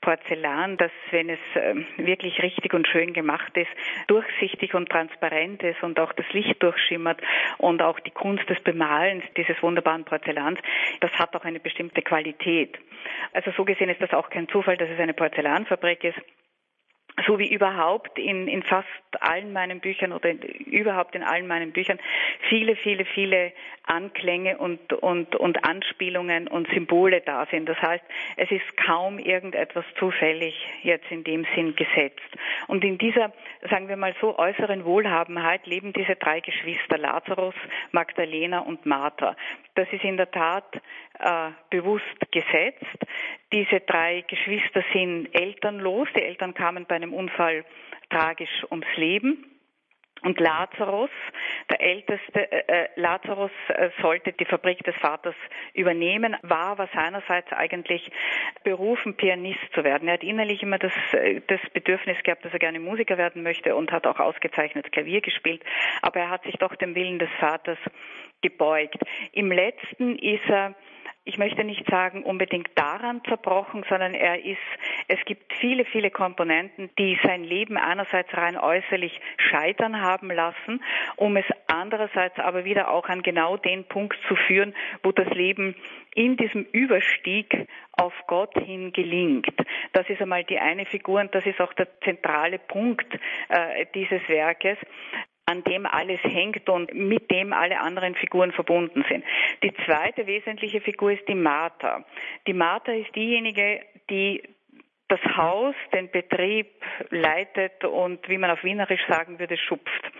Porzellan, 0.00 0.76
das, 0.76 0.90
wenn 1.10 1.30
es 1.30 1.38
ähm, 1.54 1.86
wirklich 1.96 2.42
richtig 2.42 2.74
und 2.74 2.88
schön 2.88 3.12
gemacht 3.12 3.56
ist, 3.56 3.70
durchsichtig 4.06 4.74
und 4.74 4.88
transparent 4.88 5.62
ist 5.62 5.82
und 5.82 5.98
auch 6.00 6.12
das 6.12 6.26
Licht 6.32 6.62
durchschimmert 6.62 7.20
und 7.58 7.82
auch 7.82 8.00
die 8.00 8.10
Kunst 8.10 8.48
des 8.48 8.60
Bemalens 8.60 9.24
dieses 9.36 9.62
wunderbaren 9.62 10.04
Porzellans, 10.04 10.58
das 11.00 11.12
hat 11.12 11.34
auch 11.36 11.44
eine 11.44 11.60
bestimmte 11.60 12.02
Qualität. 12.02 12.78
Also 13.32 13.50
so 13.56 13.64
gesehen 13.64 13.88
ist 13.88 14.00
das 14.00 14.12
auch 14.12 14.30
kein 14.30 14.48
Zufall, 14.48 14.76
dass 14.76 14.88
es 14.88 14.98
eine 14.98 15.14
Porzellanfabrik 15.14 16.04
ist 16.04 16.18
so 17.26 17.38
wie 17.38 17.52
überhaupt 17.52 18.18
in, 18.18 18.48
in 18.48 18.62
fast 18.62 18.88
allen 19.20 19.52
meinen 19.52 19.80
Büchern 19.80 20.12
oder 20.12 20.30
in, 20.30 20.38
überhaupt 20.38 21.14
in 21.14 21.22
allen 21.22 21.46
meinen 21.46 21.72
Büchern 21.72 21.98
viele, 22.48 22.74
viele, 22.76 23.04
viele 23.04 23.52
Anklänge 23.84 24.58
und, 24.58 24.92
und, 24.92 25.36
und 25.36 25.64
Anspielungen 25.64 26.48
und 26.48 26.68
Symbole 26.68 27.20
da 27.20 27.46
sind. 27.50 27.68
Das 27.68 27.80
heißt, 27.80 28.04
es 28.36 28.50
ist 28.50 28.76
kaum 28.76 29.18
irgendetwas 29.18 29.84
zufällig 29.98 30.54
jetzt 30.82 31.10
in 31.10 31.24
dem 31.24 31.46
Sinn 31.54 31.76
gesetzt. 31.76 32.20
Und 32.68 32.84
in 32.84 32.96
dieser, 32.96 33.32
sagen 33.68 33.88
wir 33.88 33.96
mal 33.96 34.14
so, 34.20 34.38
äußeren 34.38 34.84
Wohlhabenheit 34.84 35.66
leben 35.66 35.92
diese 35.92 36.16
drei 36.16 36.40
Geschwister, 36.40 36.96
Lazarus, 36.96 37.54
Magdalena 37.90 38.60
und 38.60 38.86
Martha. 38.86 39.36
Das 39.74 39.88
ist 39.90 40.04
in 40.04 40.16
der 40.16 40.30
Tat 40.30 40.80
äh, 41.18 41.50
bewusst 41.70 42.04
gesetzt. 42.30 42.84
Diese 43.52 43.80
drei 43.80 44.22
Geschwister 44.28 44.84
sind 44.92 45.28
elternlos. 45.34 46.08
Die 46.14 46.22
Eltern 46.22 46.52
kamen 46.52 46.84
bei 46.86 46.96
einem 46.96 47.14
Unfall 47.14 47.64
tragisch 48.10 48.64
ums 48.70 48.86
Leben. 48.96 49.51
Und 50.22 50.38
Lazarus, 50.38 51.10
der 51.68 51.80
älteste 51.80 52.52
äh, 52.52 52.84
äh, 52.84 52.88
Lazarus 52.96 53.50
äh, 53.68 53.90
sollte 54.00 54.32
die 54.32 54.44
Fabrik 54.44 54.84
des 54.84 54.94
Vaters 54.96 55.34
übernehmen, 55.74 56.36
war 56.42 56.66
aber 56.66 56.88
seinerseits 56.94 57.52
eigentlich 57.52 58.10
berufen, 58.62 59.16
Pianist 59.16 59.60
zu 59.74 59.82
werden. 59.82 60.06
Er 60.06 60.14
hat 60.14 60.22
innerlich 60.22 60.62
immer 60.62 60.78
das, 60.78 60.92
äh, 61.12 61.40
das 61.48 61.60
Bedürfnis 61.72 62.22
gehabt, 62.22 62.44
dass 62.44 62.52
er 62.52 62.60
gerne 62.60 62.78
Musiker 62.78 63.18
werden 63.18 63.42
möchte 63.42 63.74
und 63.74 63.90
hat 63.90 64.06
auch 64.06 64.20
ausgezeichnet 64.20 64.92
Klavier 64.92 65.20
gespielt, 65.20 65.62
aber 66.02 66.20
er 66.20 66.30
hat 66.30 66.44
sich 66.44 66.56
doch 66.56 66.74
dem 66.76 66.94
Willen 66.94 67.18
des 67.18 67.30
Vaters 67.40 67.78
gebeugt. 68.42 68.98
Im 69.32 69.50
letzten 69.50 70.16
ist 70.18 70.48
er 70.48 70.74
ich 71.24 71.38
möchte 71.38 71.62
nicht 71.62 71.88
sagen 71.88 72.24
unbedingt 72.24 72.70
daran 72.74 73.22
zerbrochen, 73.24 73.84
sondern 73.88 74.12
er 74.14 74.44
ist, 74.44 74.58
es 75.06 75.18
gibt 75.24 75.52
viele, 75.54 75.84
viele 75.84 76.10
Komponenten, 76.10 76.90
die 76.98 77.16
sein 77.22 77.44
Leben 77.44 77.76
einerseits 77.76 78.36
rein 78.36 78.58
äußerlich 78.58 79.20
scheitern 79.36 80.00
haben 80.00 80.30
lassen, 80.30 80.82
um 81.16 81.36
es 81.36 81.44
andererseits 81.68 82.38
aber 82.38 82.64
wieder 82.64 82.90
auch 82.90 83.08
an 83.08 83.22
genau 83.22 83.56
den 83.56 83.84
Punkt 83.84 84.18
zu 84.26 84.34
führen, 84.34 84.74
wo 85.02 85.12
das 85.12 85.28
Leben 85.28 85.76
in 86.14 86.36
diesem 86.36 86.64
Überstieg 86.72 87.68
auf 87.92 88.12
Gott 88.26 88.54
hin 88.58 88.92
gelingt. 88.92 89.54
Das 89.92 90.08
ist 90.10 90.20
einmal 90.20 90.44
die 90.44 90.58
eine 90.58 90.86
Figur 90.86 91.20
und 91.20 91.34
das 91.34 91.46
ist 91.46 91.60
auch 91.60 91.72
der 91.74 91.88
zentrale 92.00 92.58
Punkt 92.58 93.06
äh, 93.48 93.86
dieses 93.94 94.28
Werkes 94.28 94.78
an 95.46 95.64
dem 95.64 95.86
alles 95.86 96.20
hängt 96.22 96.68
und 96.68 96.94
mit 96.94 97.30
dem 97.30 97.52
alle 97.52 97.80
anderen 97.80 98.14
Figuren 98.14 98.52
verbunden 98.52 99.04
sind. 99.08 99.24
Die 99.62 99.74
zweite 99.84 100.26
wesentliche 100.26 100.80
Figur 100.80 101.12
ist 101.12 101.26
die 101.28 101.34
Martha. 101.34 102.04
Die 102.46 102.52
Martha 102.52 102.92
ist 102.92 103.14
diejenige, 103.14 103.80
die 104.08 104.42
das 105.08 105.20
Haus, 105.36 105.74
den 105.92 106.10
Betrieb 106.10 106.70
leitet 107.10 107.84
und, 107.84 108.26
wie 108.28 108.38
man 108.38 108.50
auf 108.50 108.64
Wienerisch 108.64 109.04
sagen 109.08 109.38
würde, 109.38 109.58
schupft. 109.58 110.10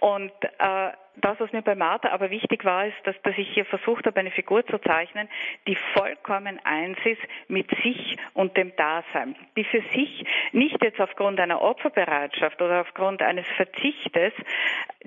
Und 0.00 0.32
äh, 0.58 0.90
Das, 1.16 1.38
was 1.38 1.52
mir 1.52 1.62
bei 1.62 1.74
Martha 1.74 2.10
aber 2.10 2.30
wichtig 2.30 2.64
war, 2.64 2.86
ist, 2.86 2.96
dass, 3.04 3.14
dass 3.22 3.38
ich 3.38 3.48
hier 3.48 3.64
versucht 3.64 4.06
habe, 4.06 4.18
eine 4.18 4.32
Figur 4.32 4.66
zu 4.66 4.78
zeichnen, 4.78 5.28
die 5.66 5.76
vollkommen 5.94 6.58
eins 6.64 6.98
ist 7.04 7.22
mit 7.46 7.70
sich 7.82 8.16
und 8.34 8.56
dem 8.56 8.74
Dasein, 8.74 9.36
die 9.56 9.64
für 9.64 9.80
sich 9.94 10.24
nicht 10.52 10.82
jetzt 10.82 11.00
aufgrund 11.00 11.38
einer 11.38 11.62
Opferbereitschaft 11.62 12.60
oder 12.60 12.80
aufgrund 12.80 13.22
eines 13.22 13.46
Verzichtes 13.56 14.32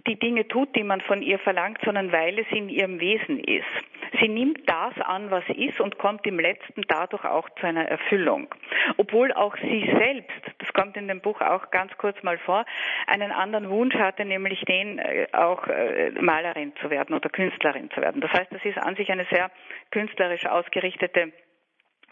die 0.05 0.17
Dinge 0.17 0.47
tut, 0.47 0.75
die 0.75 0.83
man 0.83 1.01
von 1.01 1.21
ihr 1.21 1.39
verlangt, 1.39 1.79
sondern 1.83 2.11
weil 2.11 2.39
es 2.39 2.47
in 2.51 2.69
ihrem 2.69 2.99
Wesen 2.99 3.39
ist. 3.39 3.65
Sie 4.21 4.29
nimmt 4.29 4.69
das 4.69 4.97
an, 5.01 5.31
was 5.31 5.43
ist 5.49 5.81
und 5.81 5.97
kommt 5.97 6.25
im 6.25 6.39
letzten 6.39 6.83
dadurch 6.87 7.25
auch 7.25 7.49
zu 7.59 7.67
einer 7.67 7.85
Erfüllung. 7.85 8.47
Obwohl 8.97 9.33
auch 9.33 9.57
sie 9.57 9.91
selbst, 9.99 10.41
das 10.59 10.71
kommt 10.73 10.95
in 10.95 11.07
dem 11.07 11.19
Buch 11.19 11.41
auch 11.41 11.71
ganz 11.71 11.95
kurz 11.97 12.21
mal 12.23 12.37
vor, 12.37 12.65
einen 13.07 13.31
anderen 13.31 13.69
Wunsch 13.69 13.95
hatte, 13.95 14.23
nämlich 14.23 14.61
den 14.61 14.99
äh, 14.99 15.27
auch 15.33 15.67
äh, 15.67 15.96
Malerin 16.19 16.73
zu 16.81 16.89
werden 16.89 17.15
oder 17.15 17.29
Künstlerin 17.29 17.89
zu 17.91 18.01
werden. 18.01 18.21
Das 18.21 18.31
heißt, 18.31 18.51
das 18.51 18.63
ist 18.63 18.77
an 18.77 18.95
sich 18.95 19.09
eine 19.11 19.25
sehr 19.31 19.51
künstlerisch 19.91 20.45
ausgerichtete 20.45 21.31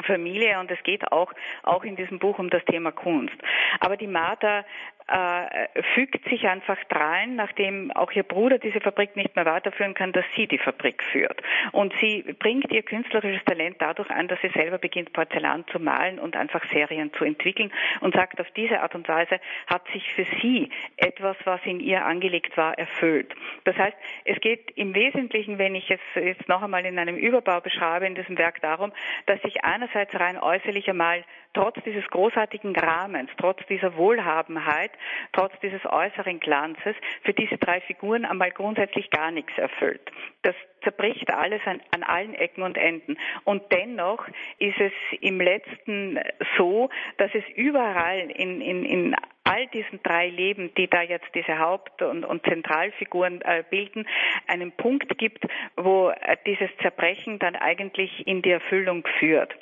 Familie 0.04 0.60
und 0.60 0.70
es 0.72 0.82
geht 0.84 1.10
auch, 1.12 1.32
auch 1.63 1.84
in 1.84 1.96
diesem 1.96 2.20
Buch 2.20 2.38
um 2.38 2.50
das 2.50 2.63
Thema 2.65 2.92
Kunst. 2.92 3.36
Aber 3.80 3.96
die 3.96 4.08
Martha 4.08 4.65
äh, 5.08 5.84
fügt 5.94 6.28
sich 6.30 6.48
einfach 6.48 6.84
drein, 6.86 7.36
nachdem 7.36 7.92
auch 7.92 8.12
ihr 8.14 8.24
Bruder 8.24 8.58
diese 8.58 8.82
Fabrik 8.82 9.16
nicht 9.16 9.36
mehr 9.36 9.46
weiterführen 9.46 9.94
kann, 9.94 10.12
dass 10.12 10.26
sie 10.36 10.48
die 10.48 10.58
Fabrik 10.58 11.04
führt. 11.04 11.42
Und 11.72 11.94
sie 12.02 12.24
bringt 12.40 12.72
ihr 12.72 12.82
künstlerisches 12.82 13.44
Talent 13.46 13.78
dadurch 13.80 14.10
ein, 14.10 14.28
dass 14.28 14.42
sie 14.42 14.50
selber 14.50 14.80
beginnt, 14.80 15.14
Porzellan 15.14 15.66
zu 15.68 15.80
malen 15.80 16.18
und 16.18 16.36
einfach 16.36 16.64
Serien 16.72 17.14
zu 17.14 17.24
entwickeln 17.24 17.72
und 18.02 18.16
sagt, 18.16 18.42
auf 18.42 18.50
diese 18.52 18.82
Art 18.82 18.96
und 18.96 19.08
Weise 19.08 19.40
hat 19.68 19.88
sich 19.94 20.12
für 20.14 20.26
sie 20.42 20.70
etwas, 20.98 21.38
was 21.44 21.62
in 21.66 21.80
ihr 21.80 22.04
angelegt 22.04 22.58
war, 22.58 22.78
erfüllt. 22.78 23.32
Das 23.64 23.78
heißt, 23.78 23.98
es 24.26 24.40
geht 24.42 24.72
im 24.76 24.96
Wesentlichen, 24.96 25.60
wenn 25.60 25.76
ich 25.76 25.90
es 25.92 26.00
jetzt 26.16 26.48
noch 26.50 26.64
einmal 26.64 26.86
in 26.86 26.98
einem 26.98 27.16
Überbau 27.16 27.62
beschreibe, 27.62 28.08
in 28.08 28.16
diesem 28.16 28.38
Werk 28.40 28.60
darum, 28.62 28.92
dass 29.28 29.40
sich 29.44 29.64
einerseits 29.64 30.20
rein 30.20 30.40
äußerlich 30.40 30.90
einmal 30.90 31.24
trotz 31.56 31.76
dieses 31.86 32.06
großartigen 32.10 32.76
Rahmens, 32.76 33.32
trotz 33.38 33.66
dieser 33.68 33.96
Wohlhabenheit, 33.96 34.92
trotz 35.32 35.54
dieses 35.62 35.84
äußeren 35.86 36.40
Glanzes, 36.40 36.96
für 37.24 37.34
diese 37.34 37.58
drei 37.58 37.82
Figuren 37.82 38.26
einmal 38.26 38.52
grundsätzlich 38.52 39.10
gar 39.10 39.32
nichts 39.32 39.58
erfüllt. 39.58 40.02
Das 40.44 40.56
zerbricht 40.84 41.34
alles 41.34 41.62
an, 41.66 41.82
an 41.92 42.04
allen 42.04 42.36
Ecken 42.36 42.62
und 42.62 42.78
Enden. 42.78 43.18
Und 43.44 43.64
dennoch 43.72 44.28
ist 44.60 44.80
es 44.80 44.92
im 45.22 45.42
letzten 45.42 46.20
so, 46.58 46.90
dass 47.18 47.32
es 47.34 47.44
überall 47.56 48.30
in, 48.32 48.62
in, 48.62 48.86
in 48.86 49.16
all 49.44 49.68
diesen 49.68 50.02
drei 50.04 50.30
Leben, 50.30 50.74
die 50.76 50.88
da 50.88 51.02
jetzt 51.02 51.34
diese 51.34 51.58
Haupt- 51.60 52.02
und, 52.02 52.26
und 52.26 52.44
Zentralfiguren 52.46 53.42
äh, 53.42 53.64
bilden, 53.70 54.08
einen 54.48 54.72
Punkt 54.72 55.18
gibt, 55.18 55.46
wo 55.78 56.10
äh, 56.10 56.38
dieses 56.46 56.70
Zerbrechen 56.82 57.40
dann 57.40 57.56
eigentlich 57.56 58.28
in 58.28 58.42
die 58.42 58.52
Erfüllung 58.52 59.08
führt. 59.20 59.56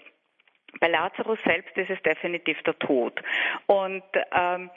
Bei 0.79 0.87
Lazarus 0.87 1.39
selbst 1.45 1.75
ist 1.77 1.89
es 1.89 2.01
definitiv 2.03 2.61
der 2.63 2.77
Tod. 2.79 3.21
Und 3.67 4.03
ähm, 4.31 4.69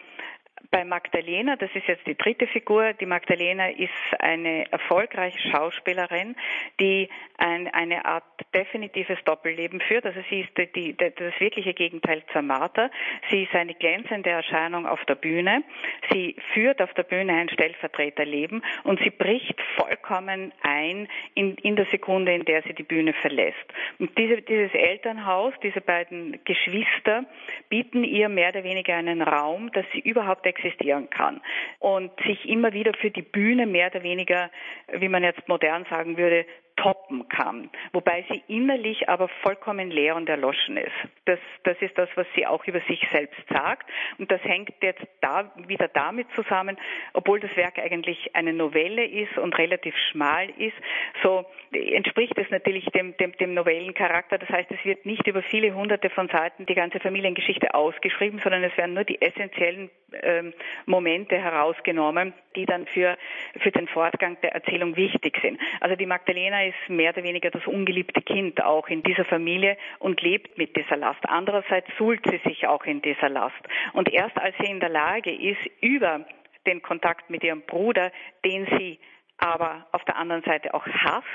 bei 0.70 0.84
Magdalena, 0.84 1.56
das 1.56 1.70
ist 1.74 1.86
jetzt 1.86 2.06
die 2.06 2.16
dritte 2.16 2.46
Figur, 2.46 2.92
die 2.94 3.06
Magdalena 3.06 3.68
ist 3.68 3.90
eine 4.18 4.70
erfolgreiche 4.72 5.38
Schauspielerin, 5.50 6.36
die 6.80 7.08
ein, 7.38 7.68
eine 7.68 8.04
Art 8.04 8.24
definitives 8.54 9.18
Doppelleben 9.24 9.80
führt. 9.80 10.06
Also 10.06 10.20
sie 10.30 10.40
ist 10.40 10.50
die, 10.56 10.72
die, 10.72 10.96
das 10.96 11.38
wirkliche 11.38 11.74
Gegenteil 11.74 12.22
zur 12.32 12.42
Martha. 12.42 12.90
Sie 13.30 13.44
ist 13.44 13.54
eine 13.54 13.74
glänzende 13.74 14.30
Erscheinung 14.30 14.86
auf 14.86 15.04
der 15.04 15.14
Bühne. 15.14 15.62
Sie 16.10 16.36
führt 16.54 16.80
auf 16.80 16.92
der 16.94 17.04
Bühne 17.04 17.34
ein 17.34 17.48
Stellvertreterleben 17.48 18.62
und 18.84 19.00
sie 19.00 19.10
bricht 19.10 19.60
vollkommen 19.76 20.52
ein 20.62 21.08
in, 21.34 21.56
in 21.56 21.76
der 21.76 21.86
Sekunde, 21.86 22.34
in 22.34 22.44
der 22.44 22.62
sie 22.62 22.74
die 22.74 22.82
Bühne 22.82 23.12
verlässt. 23.12 23.66
Und 23.98 24.16
diese, 24.18 24.42
dieses 24.42 24.72
Elternhaus, 24.74 25.52
diese 25.62 25.80
beiden 25.80 26.42
Geschwister 26.44 27.24
bieten 27.68 28.04
ihr 28.04 28.28
mehr 28.28 28.50
oder 28.50 28.64
weniger 28.64 28.96
einen 28.96 29.22
Raum, 29.22 29.70
dass 29.72 29.84
sie 29.92 30.00
überhaupt 30.00 30.46
existieren 30.56 31.10
kann. 31.10 31.40
Und 31.78 32.10
sich 32.24 32.48
immer 32.48 32.72
wieder 32.72 32.92
für 32.94 33.10
die 33.10 33.22
Bühne 33.22 33.66
mehr 33.66 33.90
oder 33.92 34.02
weniger, 34.02 34.50
wie 34.92 35.08
man 35.08 35.22
jetzt 35.22 35.48
modern 35.48 35.84
sagen 35.90 36.16
würde, 36.16 36.46
toppen 36.76 37.28
kann, 37.28 37.70
wobei 37.92 38.24
sie 38.30 38.42
innerlich 38.48 39.08
aber 39.08 39.28
vollkommen 39.42 39.90
leer 39.90 40.14
und 40.16 40.28
erloschen 40.28 40.76
ist. 40.76 40.92
Das, 41.24 41.38
das 41.64 41.76
ist 41.80 41.96
das, 41.96 42.08
was 42.14 42.26
sie 42.34 42.46
auch 42.46 42.64
über 42.66 42.80
sich 42.80 43.00
selbst 43.10 43.40
sagt. 43.48 43.88
Und 44.18 44.30
das 44.30 44.42
hängt 44.44 44.72
jetzt 44.82 45.06
da 45.20 45.50
wieder 45.66 45.88
damit 45.88 46.26
zusammen, 46.34 46.76
obwohl 47.12 47.40
das 47.40 47.54
Werk 47.56 47.78
eigentlich 47.78 48.34
eine 48.34 48.52
Novelle 48.52 49.04
ist 49.04 49.36
und 49.38 49.56
relativ 49.58 49.94
schmal 50.10 50.50
ist, 50.50 50.76
so 51.22 51.46
entspricht 51.72 52.36
es 52.38 52.48
natürlich 52.50 52.84
dem, 52.86 53.16
dem, 53.16 53.32
dem 53.32 53.54
Novellencharakter. 53.54 54.38
Das 54.38 54.48
heißt, 54.48 54.70
es 54.70 54.84
wird 54.84 55.06
nicht 55.06 55.26
über 55.26 55.42
viele 55.42 55.74
hunderte 55.74 56.10
von 56.10 56.28
Seiten 56.28 56.66
die 56.66 56.74
ganze 56.74 57.00
Familiengeschichte 57.00 57.74
ausgeschrieben, 57.74 58.40
sondern 58.42 58.62
es 58.64 58.76
werden 58.76 58.94
nur 58.94 59.04
die 59.04 59.20
essentiellen 59.20 59.90
ähm, 60.22 60.52
Momente 60.86 61.36
herausgenommen, 61.36 62.32
die 62.54 62.66
dann 62.66 62.86
für, 62.86 63.16
für 63.60 63.70
den 63.70 63.88
Fortgang 63.88 64.38
der 64.42 64.52
Erzählung 64.52 64.96
wichtig 64.96 65.38
sind. 65.42 65.60
Also 65.80 65.96
die 65.96 66.06
Magdalena 66.06 66.65
ist 66.68 66.88
mehr 66.88 67.12
oder 67.12 67.22
weniger 67.22 67.50
das 67.50 67.66
ungeliebte 67.66 68.22
Kind 68.22 68.62
auch 68.62 68.88
in 68.88 69.02
dieser 69.02 69.24
Familie 69.24 69.76
und 69.98 70.20
lebt 70.22 70.58
mit 70.58 70.76
dieser 70.76 70.96
Last. 70.96 71.20
Andererseits 71.28 71.88
suhlt 71.98 72.20
sie 72.28 72.40
sich 72.48 72.66
auch 72.66 72.84
in 72.84 73.02
dieser 73.02 73.28
Last. 73.28 73.56
Und 73.92 74.12
erst 74.12 74.36
als 74.38 74.54
sie 74.58 74.70
in 74.70 74.80
der 74.80 74.88
Lage 74.88 75.32
ist, 75.32 75.60
über 75.80 76.26
den 76.66 76.82
Kontakt 76.82 77.30
mit 77.30 77.44
ihrem 77.44 77.62
Bruder, 77.62 78.10
den 78.44 78.66
sie 78.78 78.98
aber 79.38 79.86
auf 79.92 80.02
der 80.04 80.16
anderen 80.16 80.42
Seite 80.42 80.72
auch 80.72 80.86
hasst. 80.86 81.26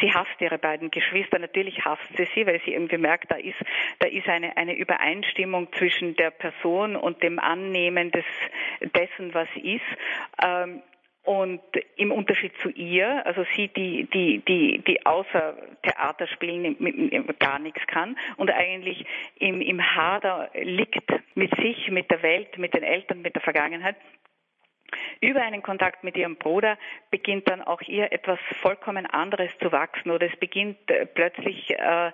Sie 0.00 0.12
hasst 0.12 0.40
ihre 0.40 0.58
beiden 0.58 0.90
Geschwister. 0.90 1.38
Natürlich 1.38 1.84
hasst 1.84 2.02
sie 2.16 2.26
sie, 2.34 2.46
weil 2.46 2.60
sie 2.64 2.72
irgendwie 2.72 2.98
merkt, 2.98 3.30
da 3.30 3.36
ist, 3.36 3.58
da 4.00 4.08
ist 4.08 4.28
eine, 4.28 4.56
eine 4.56 4.74
Übereinstimmung 4.74 5.72
zwischen 5.74 6.16
der 6.16 6.30
Person 6.30 6.96
und 6.96 7.22
dem 7.22 7.38
Annehmen 7.38 8.10
des, 8.10 8.24
dessen, 8.80 9.34
was 9.34 9.48
ist. 9.56 9.82
Ähm, 10.42 10.82
und 11.24 11.60
im 11.96 12.12
Unterschied 12.12 12.52
zu 12.62 12.68
ihr, 12.70 13.24
also 13.26 13.44
sie, 13.56 13.68
die, 13.68 14.04
die, 14.12 14.42
die, 14.46 14.82
die 14.86 15.06
außer 15.06 15.56
Theaterspielen 15.82 16.76
gar 17.38 17.58
nichts 17.58 17.80
kann. 17.86 18.16
Und 18.36 18.50
eigentlich 18.50 19.04
im, 19.38 19.62
im 19.62 19.80
Hader 19.80 20.50
liegt 20.54 21.10
mit 21.34 21.54
sich, 21.56 21.90
mit 21.90 22.10
der 22.10 22.22
Welt, 22.22 22.58
mit 22.58 22.74
den 22.74 22.82
Eltern, 22.82 23.22
mit 23.22 23.34
der 23.34 23.42
Vergangenheit, 23.42 23.96
über 25.20 25.42
einen 25.42 25.62
Kontakt 25.62 26.04
mit 26.04 26.16
ihrem 26.16 26.36
Bruder 26.36 26.78
beginnt 27.10 27.48
dann 27.48 27.62
auch 27.62 27.80
ihr 27.82 28.12
etwas 28.12 28.38
vollkommen 28.60 29.06
anderes 29.06 29.50
zu 29.60 29.72
wachsen 29.72 30.10
oder 30.10 30.26
es 30.26 30.36
beginnt 30.36 30.78
äh, 30.90 31.06
plötzlich 31.06 31.70
äh, 31.70 32.12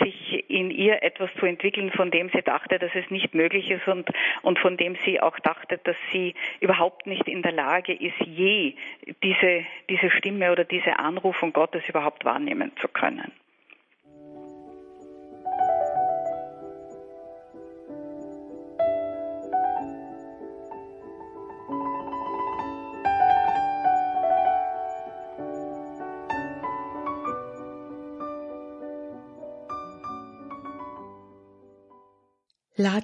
sich 0.00 0.48
in 0.48 0.70
ihr 0.70 1.02
etwas 1.02 1.30
zu 1.38 1.46
entwickeln, 1.46 1.90
von 1.90 2.10
dem 2.10 2.30
sie 2.30 2.42
dachte, 2.42 2.78
dass 2.78 2.94
es 2.94 3.10
nicht 3.10 3.34
möglich 3.34 3.70
ist 3.70 3.86
und, 3.88 4.08
und 4.42 4.58
von 4.58 4.76
dem 4.76 4.96
sie 5.04 5.20
auch 5.20 5.38
dachte, 5.40 5.78
dass 5.78 5.96
sie 6.12 6.34
überhaupt 6.60 7.06
nicht 7.06 7.28
in 7.28 7.42
der 7.42 7.52
Lage 7.52 7.92
ist, 7.92 8.18
je 8.20 8.74
diese, 9.22 9.64
diese 9.88 10.10
Stimme 10.10 10.52
oder 10.52 10.64
diese 10.64 10.98
Anrufung 10.98 11.52
Gottes 11.52 11.82
überhaupt 11.88 12.24
wahrnehmen 12.24 12.72
zu 12.80 12.88
können. 12.88 13.32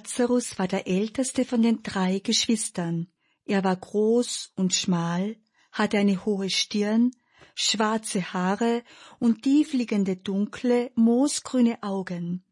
Lazarus 0.01 0.57
war 0.57 0.67
der 0.67 0.87
älteste 0.87 1.45
von 1.45 1.61
den 1.61 1.83
drei 1.83 2.17
Geschwistern. 2.17 3.07
Er 3.45 3.63
war 3.63 3.75
groß 3.75 4.51
und 4.55 4.73
schmal, 4.73 5.35
hatte 5.71 5.99
eine 5.99 6.25
hohe 6.25 6.49
Stirn, 6.49 7.11
schwarze 7.53 8.33
Haare 8.33 8.83
und 9.19 9.43
tiefliegende 9.43 10.15
dunkle, 10.17 10.91
moosgrüne 10.95 11.83
Augen. 11.83 12.43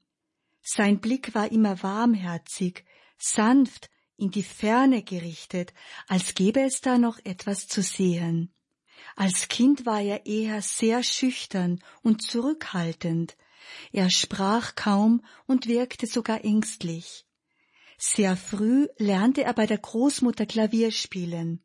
Sein 0.61 0.99
Blick 0.99 1.33
war 1.33 1.51
immer 1.51 1.81
warmherzig, 1.81 2.85
sanft, 3.17 3.89
in 4.15 4.29
die 4.29 4.43
Ferne 4.43 5.01
gerichtet, 5.01 5.73
als 6.07 6.35
gäbe 6.35 6.61
es 6.61 6.81
da 6.81 6.99
noch 6.99 7.17
etwas 7.23 7.67
zu 7.67 7.81
sehen. 7.81 8.53
Als 9.15 9.47
Kind 9.47 9.87
war 9.87 10.01
er 10.01 10.27
eher 10.27 10.61
sehr 10.61 11.01
schüchtern 11.01 11.79
und 12.03 12.21
zurückhaltend, 12.21 13.35
er 13.91 14.11
sprach 14.11 14.75
kaum 14.75 15.25
und 15.47 15.67
wirkte 15.67 16.05
sogar 16.05 16.45
ängstlich. 16.45 17.25
Sehr 18.01 18.37
früh 18.37 18.87
lernte 18.97 19.43
er 19.43 19.53
bei 19.53 19.65
der 19.65 19.77
Großmutter 19.77 20.45
Klavier 20.45 20.91
spielen. 20.91 21.61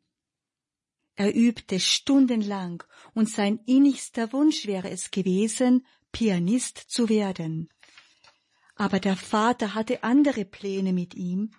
Er 1.15 1.33
übte 1.33 1.79
stundenlang 1.79 2.83
und 3.13 3.29
sein 3.29 3.61
innigster 3.65 4.33
Wunsch 4.33 4.67
wäre 4.67 4.89
es 4.89 5.11
gewesen, 5.11 5.85
Pianist 6.11 6.77
zu 6.77 7.07
werden. 7.07 7.69
Aber 8.75 8.99
der 8.99 9.15
Vater 9.15 9.75
hatte 9.75 10.03
andere 10.03 10.43
Pläne 10.43 10.91
mit 10.91 11.15
ihm. 11.15 11.51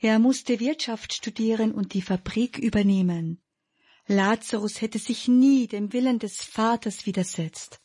Er 0.00 0.18
musste 0.18 0.58
Wirtschaft 0.58 1.12
studieren 1.12 1.72
und 1.72 1.92
die 1.92 2.00
Fabrik 2.00 2.56
übernehmen. 2.56 3.42
Lazarus 4.06 4.80
hätte 4.80 4.98
sich 4.98 5.28
nie 5.28 5.66
dem 5.66 5.92
Willen 5.92 6.18
des 6.18 6.42
Vaters 6.42 7.04
widersetzt. 7.04 7.82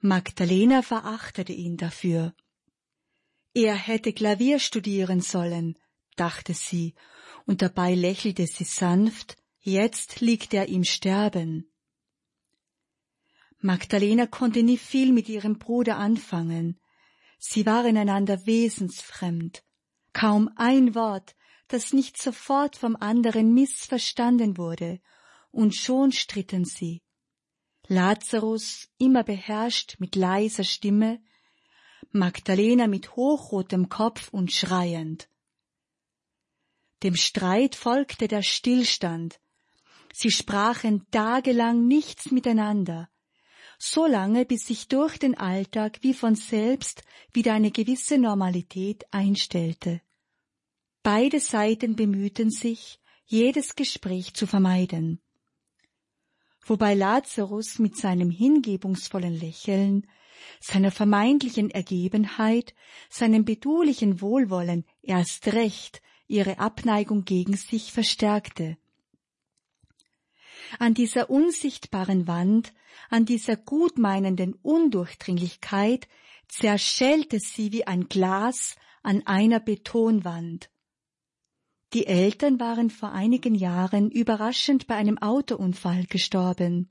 Magdalena 0.00 0.80
verachtete 0.80 1.52
ihn 1.52 1.76
dafür. 1.76 2.34
Er 3.56 3.74
hätte 3.74 4.12
Klavier 4.12 4.58
studieren 4.58 5.22
sollen, 5.22 5.78
dachte 6.14 6.52
sie, 6.52 6.94
und 7.46 7.62
dabei 7.62 7.94
lächelte 7.94 8.46
sie 8.46 8.64
sanft, 8.64 9.38
jetzt 9.60 10.20
liegt 10.20 10.52
er 10.52 10.68
im 10.68 10.84
Sterben. 10.84 11.66
Magdalena 13.58 14.26
konnte 14.26 14.62
nie 14.62 14.76
viel 14.76 15.10
mit 15.10 15.30
ihrem 15.30 15.58
Bruder 15.58 15.96
anfangen. 15.96 16.78
Sie 17.38 17.64
waren 17.64 17.96
einander 17.96 18.44
wesensfremd. 18.44 19.64
Kaum 20.12 20.50
ein 20.56 20.94
Wort, 20.94 21.34
das 21.68 21.94
nicht 21.94 22.20
sofort 22.20 22.76
vom 22.76 22.94
anderen 22.94 23.54
missverstanden 23.54 24.58
wurde, 24.58 25.00
und 25.50 25.74
schon 25.74 26.12
stritten 26.12 26.66
sie. 26.66 27.00
Lazarus 27.86 28.90
immer 28.98 29.24
beherrscht 29.24 29.96
mit 29.98 30.14
leiser 30.14 30.64
Stimme, 30.64 31.22
Magdalena 32.16 32.86
mit 32.86 33.16
hochrotem 33.16 33.88
Kopf 33.88 34.28
und 34.32 34.52
schreiend. 34.52 35.28
Dem 37.02 37.14
Streit 37.14 37.74
folgte 37.74 38.26
der 38.26 38.42
Stillstand. 38.42 39.40
Sie 40.12 40.30
sprachen 40.30 41.06
tagelang 41.10 41.86
nichts 41.86 42.30
miteinander, 42.30 43.10
so 43.78 44.06
lange 44.06 44.46
bis 44.46 44.66
sich 44.66 44.88
durch 44.88 45.18
den 45.18 45.36
Alltag 45.36 45.98
wie 46.00 46.14
von 46.14 46.34
selbst 46.34 47.02
wieder 47.32 47.52
eine 47.52 47.70
gewisse 47.70 48.16
Normalität 48.16 49.04
einstellte. 49.10 50.00
Beide 51.02 51.38
Seiten 51.38 51.96
bemühten 51.96 52.50
sich, 52.50 52.98
jedes 53.26 53.76
Gespräch 53.76 54.34
zu 54.34 54.46
vermeiden. 54.46 55.20
Wobei 56.64 56.94
Lazarus 56.94 57.78
mit 57.78 57.96
seinem 57.96 58.30
hingebungsvollen 58.30 59.38
Lächeln, 59.38 60.06
seiner 60.60 60.90
vermeintlichen 60.90 61.70
Ergebenheit, 61.70 62.74
seinem 63.08 63.44
betulichen 63.44 64.20
Wohlwollen 64.20 64.84
erst 65.02 65.52
recht 65.52 66.02
ihre 66.28 66.58
Abneigung 66.58 67.24
gegen 67.24 67.56
sich 67.56 67.92
verstärkte. 67.92 68.76
An 70.78 70.94
dieser 70.94 71.30
unsichtbaren 71.30 72.26
Wand, 72.26 72.72
an 73.08 73.24
dieser 73.24 73.56
gutmeinenden 73.56 74.54
Undurchdringlichkeit 74.62 76.08
zerschellte 76.48 77.38
sie 77.38 77.72
wie 77.72 77.86
ein 77.86 78.08
Glas 78.08 78.76
an 79.02 79.26
einer 79.26 79.60
Betonwand. 79.60 80.70
Die 81.92 82.06
Eltern 82.06 82.58
waren 82.58 82.90
vor 82.90 83.12
einigen 83.12 83.54
Jahren 83.54 84.10
überraschend 84.10 84.86
bei 84.86 84.96
einem 84.96 85.18
Autounfall 85.18 86.06
gestorben, 86.06 86.88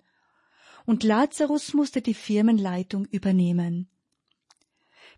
und 0.86 1.04
Lazarus 1.04 1.74
musste 1.74 2.02
die 2.02 2.14
Firmenleitung 2.14 3.06
übernehmen. 3.06 3.90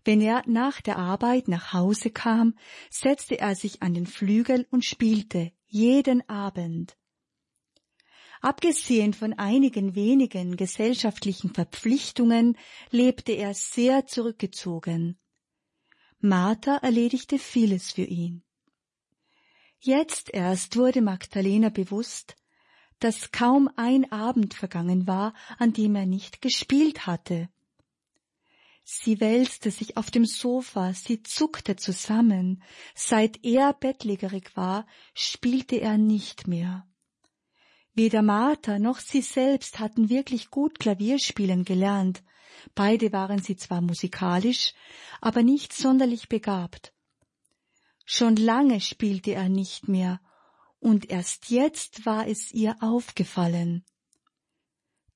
Wenn 0.04 0.20
er 0.20 0.42
nach 0.46 0.80
der 0.80 0.96
Arbeit 0.96 1.48
nach 1.48 1.72
Hause 1.72 2.10
kam, 2.10 2.56
setzte 2.90 3.38
er 3.38 3.54
sich 3.54 3.82
an 3.82 3.94
den 3.94 4.06
Flügel 4.06 4.66
und 4.70 4.84
spielte 4.84 5.52
jeden 5.66 6.26
Abend. 6.28 6.96
Abgesehen 8.40 9.14
von 9.14 9.32
einigen 9.32 9.94
wenigen 9.94 10.56
gesellschaftlichen 10.56 11.52
Verpflichtungen 11.52 12.56
lebte 12.90 13.32
er 13.32 13.52
sehr 13.52 14.06
zurückgezogen. 14.06 15.18
Martha 16.20 16.76
erledigte 16.76 17.38
vieles 17.38 17.92
für 17.92 18.04
ihn. 18.04 18.44
Jetzt 19.80 20.32
erst 20.32 20.76
wurde 20.76 21.02
Magdalena 21.02 21.68
bewusst, 21.68 22.36
dass 23.00 23.32
kaum 23.32 23.70
ein 23.76 24.10
Abend 24.12 24.54
vergangen 24.54 25.06
war, 25.06 25.34
an 25.58 25.72
dem 25.72 25.94
er 25.94 26.06
nicht 26.06 26.42
gespielt 26.42 27.06
hatte. 27.06 27.48
Sie 28.84 29.20
wälzte 29.20 29.70
sich 29.70 29.98
auf 29.98 30.10
dem 30.10 30.24
Sofa, 30.24 30.94
sie 30.94 31.22
zuckte 31.22 31.76
zusammen. 31.76 32.62
Seit 32.94 33.44
er 33.44 33.74
bettlägerig 33.74 34.56
war, 34.56 34.86
spielte 35.12 35.76
er 35.76 35.98
nicht 35.98 36.48
mehr. 36.48 36.86
Weder 37.92 38.22
Martha 38.22 38.78
noch 38.78 39.00
sie 39.00 39.20
selbst 39.20 39.78
hatten 39.78 40.08
wirklich 40.08 40.50
gut 40.50 40.78
Klavierspielen 40.78 41.64
gelernt. 41.64 42.22
Beide 42.74 43.12
waren 43.12 43.42
sie 43.42 43.56
zwar 43.56 43.82
musikalisch, 43.82 44.72
aber 45.20 45.42
nicht 45.42 45.74
sonderlich 45.74 46.28
begabt. 46.28 46.92
Schon 48.06 48.36
lange 48.36 48.80
spielte 48.80 49.32
er 49.32 49.50
nicht 49.50 49.86
mehr, 49.86 50.18
und 50.80 51.10
erst 51.10 51.50
jetzt 51.50 52.06
war 52.06 52.26
es 52.26 52.52
ihr 52.52 52.76
aufgefallen. 52.80 53.84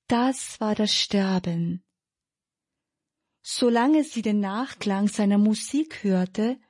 Das 0.08 0.60
war 0.60 0.74
das 0.74 0.94
Sterben. 0.94 1.84
Solange 3.42 4.04
sie 4.04 4.22
den 4.22 4.40
Nachklang 4.40 5.08
seiner 5.08 5.38
Musik 5.38 6.04
hörte, 6.04 6.60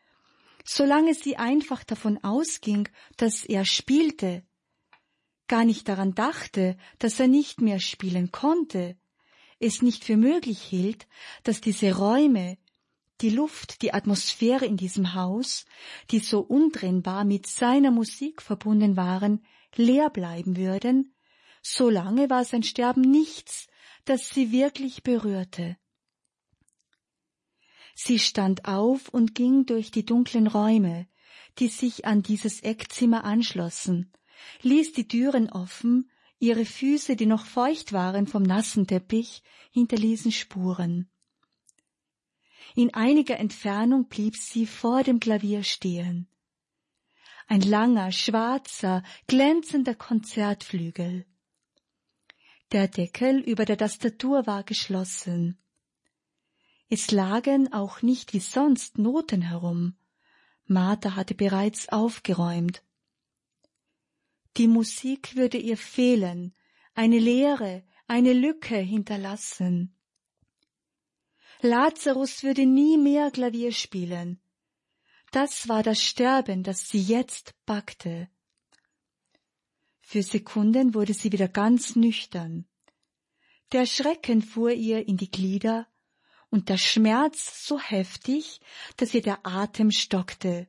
solange 0.64 1.14
sie 1.14 1.37
einfach 1.37 1.85
davon 1.85 2.22
ausging, 2.22 2.88
dass 3.16 3.44
er 3.44 3.64
spielte, 3.64 4.44
gar 5.48 5.64
nicht 5.64 5.88
daran 5.88 6.14
dachte, 6.14 6.76
dass 6.98 7.20
er 7.20 7.28
nicht 7.28 7.61
mehr 7.61 7.81
spielen 7.81 8.33
konnte, 8.33 8.96
es 9.59 9.83
nicht 9.83 10.05
für 10.05 10.16
möglich 10.16 10.61
hielt, 10.61 11.07
dass 11.42 11.61
diese 11.61 11.96
Räume, 11.96 12.59
die 13.22 13.30
Luft, 13.30 13.82
die 13.82 13.94
Atmosphäre 13.94 14.66
in 14.66 14.76
diesem 14.76 15.14
Haus, 15.14 15.64
die 16.11 16.18
so 16.18 16.40
untrennbar 16.40 17.24
mit 17.24 17.46
seiner 17.46 17.90
Musik 17.90 18.42
verbunden 18.42 18.96
waren, 18.96 19.44
leer 19.76 20.11
bleiben 20.11 20.56
würden, 20.56 21.14
solange 21.62 22.28
war 22.28 22.44
sein 22.44 22.62
Sterben 22.62 23.02
nichts, 23.02 23.68
das 24.04 24.28
sie 24.28 24.50
wirklich 24.50 25.02
berührte. 25.02 25.76
Sie 27.94 28.18
stand 28.18 28.64
auf 28.64 29.08
und 29.08 29.35
ging 29.35 29.66
durch 29.66 29.90
die 29.90 30.04
dunklen 30.04 30.46
Räume, 30.46 31.06
die 31.58 31.68
sich 31.68 32.04
an 32.04 32.22
dieses 32.22 32.61
Eckzimmer 32.61 33.24
anschlossen, 33.24 34.12
ließ 34.62 34.92
die 34.92 35.06
Türen 35.06 35.50
offen, 35.50 36.11
ihre 36.38 36.64
Füße, 36.64 37.14
die 37.14 37.26
noch 37.26 37.46
feucht 37.46 37.92
waren 37.92 38.26
vom 38.26 38.42
nassen 38.42 38.87
Teppich, 38.87 39.42
hinterließen 39.70 40.32
Spuren. 40.32 41.12
In 42.74 42.94
einiger 42.94 43.38
Entfernung 43.38 44.08
blieb 44.08 44.37
sie 44.37 44.66
vor 44.66 45.02
dem 45.02 45.20
Klavier 45.20 45.62
stehen. 45.62 46.28
Ein 47.46 47.61
langer, 47.61 48.12
schwarzer, 48.12 49.02
glänzender 49.26 49.94
Konzertflügel. 49.94 51.26
Der 52.72 52.88
Deckel 52.88 53.40
über 53.40 53.66
der 53.66 53.76
Tastatur 53.76 54.46
war 54.46 54.62
geschlossen. 54.62 55.58
Es 56.88 57.11
lagen 57.11 57.72
auch 57.72 58.00
nicht 58.00 58.32
wie 58.32 58.40
sonst 58.40 58.96
Noten 58.98 59.42
herum. 59.42 59.96
Martha 60.66 61.14
hatte 61.16 61.35
bereits 61.35 61.90
aufgeräumt. 61.90 62.82
Die 64.56 64.68
Musik 64.68 65.37
würde 65.37 65.58
ihr 65.58 65.76
fehlen, 65.76 66.54
eine 66.94 67.18
Leere, 67.18 67.82
eine 68.06 68.32
Lücke 68.32 68.76
hinterlassen. 68.76 69.94
Lazarus 71.64 72.42
würde 72.42 72.66
nie 72.66 72.98
mehr 72.98 73.31
Klavier 73.31 73.72
spielen. 73.72 74.40
Das 75.31 75.68
war 75.68 75.83
das 75.83 76.03
Sterben, 76.03 76.64
das 76.64 76.88
sie 76.88 77.01
jetzt 77.01 77.55
packte. 77.64 78.29
Für 80.01 80.22
Sekunden 80.22 80.92
wurde 80.92 81.14
sie 81.14 81.33
wieder 81.33 81.48
ganz 81.48 81.94
nüchtern. 81.94 82.66
Der 83.70 83.87
Schrecken 83.87 84.42
fuhr 84.42 84.72
ihr 84.72 85.07
in 85.07 85.16
die 85.16 85.31
Glieder 85.31 85.87
und 86.51 86.68
der 86.68 86.77
Schmerz 86.77 87.66
so 87.66 87.79
heftig, 87.79 88.61
dass 88.96 89.14
ihr 89.14 89.22
der 89.22 89.46
Atem 89.46 89.90
stockte. 89.90 90.68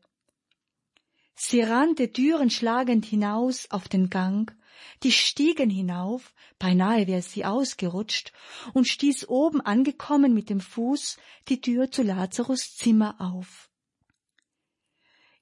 Sie 1.35 1.61
rannte 1.61 2.13
türenschlagend 2.13 3.05
hinaus 3.05 3.69
auf 3.71 3.89
den 3.89 4.09
Gang, 4.09 4.55
die 5.03 5.11
stiegen 5.11 5.69
hinauf, 5.69 6.33
beinahe 6.59 7.07
wäre 7.07 7.21
sie 7.21 7.45
ausgerutscht, 7.45 8.31
und 8.73 8.87
stieß 8.87 9.27
oben 9.27 9.61
angekommen 9.61 10.33
mit 10.33 10.49
dem 10.49 10.59
Fuß 10.59 11.17
die 11.49 11.61
Tür 11.61 11.91
zu 11.91 12.03
Lazarus 12.03 12.75
Zimmer 12.75 13.15
auf. 13.19 13.69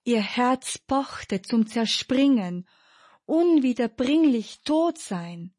Ihr 0.03 0.21
Herz 0.21 0.79
pochte 0.79 1.41
zum 1.41 1.67
Zerspringen, 1.67 2.67
unwiederbringlich 3.25 4.61
tot 4.63 4.97
sein. 4.97 5.53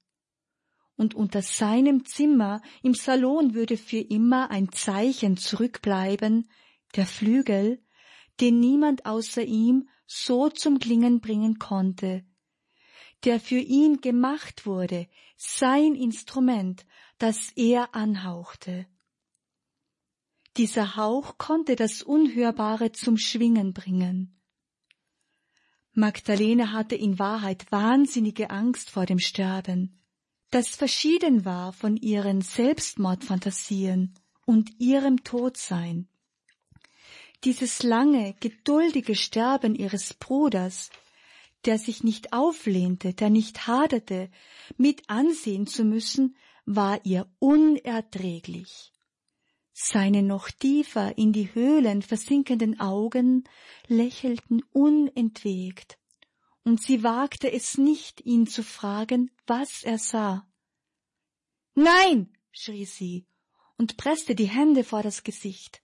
Und 0.97 1.15
unter 1.15 1.43
seinem 1.43 2.05
Zimmer 2.05 2.61
im 2.83 2.95
Salon 2.95 3.55
würde 3.55 3.77
für 3.77 4.01
immer 4.01 4.51
ein 4.51 4.71
Zeichen 4.73 5.37
zurückbleiben, 5.37 6.49
der 6.97 7.07
Flügel, 7.07 7.83
den 8.41 8.61
niemand 8.61 9.07
außer 9.07 9.43
ihm 9.43 9.89
so 10.07 10.49
zum 10.49 10.79
Klingen 10.79 11.21
bringen 11.21 11.59
konnte, 11.59 12.25
der 13.25 13.41
für 13.41 13.59
ihn 13.59 14.01
gemacht 14.01 14.67
wurde, 14.67 15.09
sein 15.37 15.95
Instrument, 15.95 16.85
das 17.19 17.53
er 17.57 17.95
anhauchte. 17.95 18.87
Dieser 20.57 20.97
Hauch 20.97 21.39
konnte 21.39 21.77
das 21.77 22.03
Unhörbare 22.03 22.93
zum 22.93 23.17
Schwingen 23.17 23.73
bringen. 23.73 24.39
Magdalene 25.95 26.73
hatte 26.73 26.95
in 26.95 27.19
Wahrheit 27.19 27.71
wahnsinnige 27.71 28.51
Angst 28.51 28.91
vor 28.91 29.07
dem 29.07 29.19
Sterben, 29.19 30.03
das 30.53 30.69
verschieden 30.69 31.47
war 31.47 31.73
von 31.73 31.97
ihren 31.97 32.43
Selbstmordfantasien 32.43 34.15
und 34.45 34.79
ihrem 34.79 35.25
Todsein. 35.25 36.09
Dieses 37.45 37.83
lange, 37.83 38.35
geduldige 38.39 39.15
Sterben 39.15 39.75
ihres 39.75 40.13
Bruders, 40.13 40.91
der 41.65 41.79
sich 41.79 42.03
nicht 42.03 42.33
auflehnte, 42.33 43.15
der 43.15 43.31
nicht 43.31 43.67
haderte, 43.67 44.31
mit 44.77 45.09
ansehen 45.09 45.67
zu 45.67 45.85
müssen, 45.85 46.37
war 46.65 47.05
ihr 47.05 47.29
unerträglich. 47.39 48.93
Seine 49.73 50.23
noch 50.23 50.51
tiefer 50.51 51.17
in 51.17 51.33
die 51.33 51.55
Höhlen 51.55 52.03
versinkenden 52.03 52.79
Augen 52.79 53.45
lächelten 53.87 54.63
unentwegt, 54.73 55.99
und 56.65 56.81
sie 56.81 57.03
wagte 57.03 57.51
es 57.51 57.79
nicht, 57.79 58.21
ihn 58.25 58.47
zu 58.47 58.63
fragen, 58.63 59.31
was 59.47 59.83
er 59.83 59.99
sah. 59.99 60.47
Nein, 61.75 62.37
schrie 62.53 62.85
sie 62.85 63.27
und 63.79 63.97
presste 63.97 64.35
die 64.35 64.49
Hände 64.49 64.85
vor 64.85 65.03
das 65.03 65.25
Gesicht. 65.25 65.83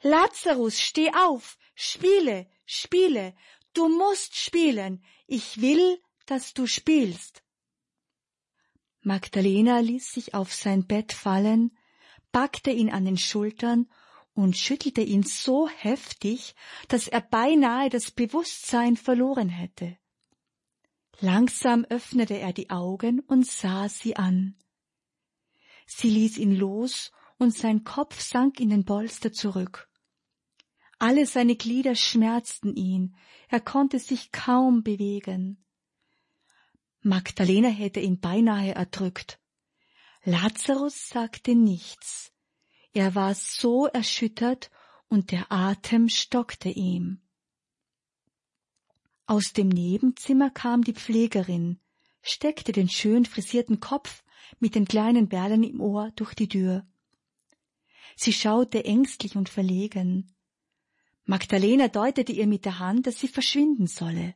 Lazarus, 0.00 0.80
steh 0.80 1.10
auf, 1.12 1.58
spiele, 1.74 2.46
spiele, 2.64 3.34
du 3.74 3.88
musst 3.88 4.36
spielen, 4.36 5.02
ich 5.26 5.60
will, 5.60 6.00
dass 6.26 6.54
du 6.54 6.66
spielst. 6.66 7.42
Magdalena 9.02 9.80
ließ 9.80 10.12
sich 10.12 10.34
auf 10.34 10.54
sein 10.54 10.86
Bett 10.86 11.12
fallen, 11.12 11.76
packte 12.32 12.70
ihn 12.70 12.90
an 12.90 13.04
den 13.04 13.18
Schultern 13.18 13.86
und 14.32 14.56
schüttelte 14.56 15.02
ihn 15.02 15.22
so 15.22 15.68
heftig, 15.68 16.54
dass 16.88 17.06
er 17.06 17.20
beinahe 17.20 17.90
das 17.90 18.10
Bewusstsein 18.10 18.96
verloren 18.96 19.48
hätte. 19.48 19.98
Langsam 21.20 21.84
öffnete 21.84 22.38
er 22.38 22.52
die 22.52 22.70
Augen 22.70 23.20
und 23.20 23.46
sah 23.46 23.88
sie 23.88 24.16
an. 24.16 24.56
Sie 25.86 26.10
ließ 26.10 26.38
ihn 26.38 26.56
los 26.56 27.12
und 27.38 27.54
sein 27.54 27.84
Kopf 27.84 28.20
sank 28.20 28.58
in 28.58 28.70
den 28.70 28.84
Bolster 28.84 29.32
zurück. 29.32 29.88
Alle 31.04 31.26
seine 31.26 31.54
Glieder 31.54 31.96
schmerzten 31.96 32.74
ihn, 32.76 33.14
er 33.50 33.60
konnte 33.60 33.98
sich 33.98 34.32
kaum 34.32 34.82
bewegen. 34.82 35.62
Magdalena 37.02 37.68
hätte 37.68 38.00
ihn 38.00 38.20
beinahe 38.20 38.74
erdrückt. 38.74 39.38
Lazarus 40.22 41.10
sagte 41.10 41.54
nichts. 41.54 42.32
Er 42.94 43.14
war 43.14 43.34
so 43.34 43.84
erschüttert 43.84 44.70
und 45.08 45.30
der 45.30 45.52
Atem 45.52 46.08
stockte 46.08 46.70
ihm. 46.70 47.20
Aus 49.26 49.52
dem 49.52 49.68
Nebenzimmer 49.68 50.48
kam 50.48 50.84
die 50.84 50.94
Pflegerin, 50.94 51.80
steckte 52.22 52.72
den 52.72 52.88
schön 52.88 53.26
frisierten 53.26 53.78
Kopf 53.78 54.24
mit 54.58 54.74
den 54.74 54.86
kleinen 54.86 55.28
Perlen 55.28 55.64
im 55.64 55.82
Ohr 55.82 56.12
durch 56.16 56.32
die 56.32 56.48
Tür. 56.48 56.86
Sie 58.16 58.32
schaute 58.32 58.86
ängstlich 58.86 59.36
und 59.36 59.50
verlegen. 59.50 60.33
Magdalena 61.26 61.88
deutete 61.88 62.32
ihr 62.32 62.46
mit 62.46 62.64
der 62.64 62.78
Hand, 62.78 63.06
dass 63.06 63.18
sie 63.18 63.28
verschwinden 63.28 63.86
solle. 63.86 64.34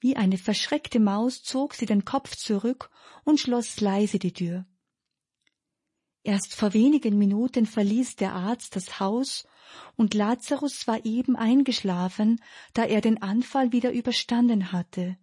Wie 0.00 0.16
eine 0.16 0.38
verschreckte 0.38 1.00
Maus 1.00 1.42
zog 1.42 1.74
sie 1.74 1.86
den 1.86 2.04
Kopf 2.04 2.36
zurück 2.36 2.90
und 3.24 3.38
schloss 3.38 3.80
leise 3.80 4.18
die 4.18 4.32
Tür. 4.32 4.66
Erst 6.24 6.54
vor 6.54 6.74
wenigen 6.74 7.18
Minuten 7.18 7.66
verließ 7.66 8.16
der 8.16 8.34
Arzt 8.34 8.76
das 8.76 9.00
Haus 9.00 9.46
und 9.96 10.14
Lazarus 10.14 10.86
war 10.86 11.04
eben 11.04 11.36
eingeschlafen, 11.36 12.42
da 12.74 12.84
er 12.84 13.00
den 13.00 13.22
Anfall 13.22 13.72
wieder 13.72 13.92
überstanden 13.92 14.72
hatte. 14.72 15.18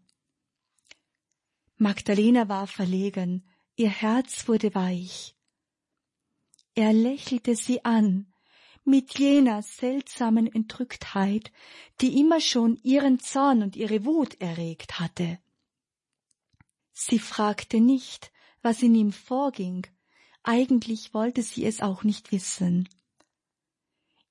Magdalena 1.78 2.48
war 2.48 2.68
verlegen, 2.68 3.48
ihr 3.76 3.90
Herz 3.90 4.48
wurde 4.48 4.74
weich. 4.74 5.36
Er 6.74 6.94
lächelte 6.94 7.56
sie 7.56 7.84
an, 7.84 8.34
mit 8.86 9.18
jener 9.20 9.62
seltsamen 9.64 10.48
Entrücktheit, 10.48 11.52
die 12.02 12.20
immer 12.20 12.40
schon 12.40 12.78
ihren 12.84 13.20
Zorn 13.20 13.64
und 13.64 13.76
ihre 13.76 14.06
Wut 14.06 14.40
erregt 14.40 15.00
hatte. 15.00 15.40
Sie 16.94 17.20
fragte 17.20 17.82
nicht, 17.82 18.32
was 18.62 18.82
in 18.82 18.96
ihm 18.96 19.12
vorging, 19.12 19.86
eigentlich 20.44 21.14
wollte 21.14 21.42
sie 21.42 21.66
es 21.66 21.82
auch 21.82 22.04
nicht 22.04 22.32
wissen. 22.32 22.88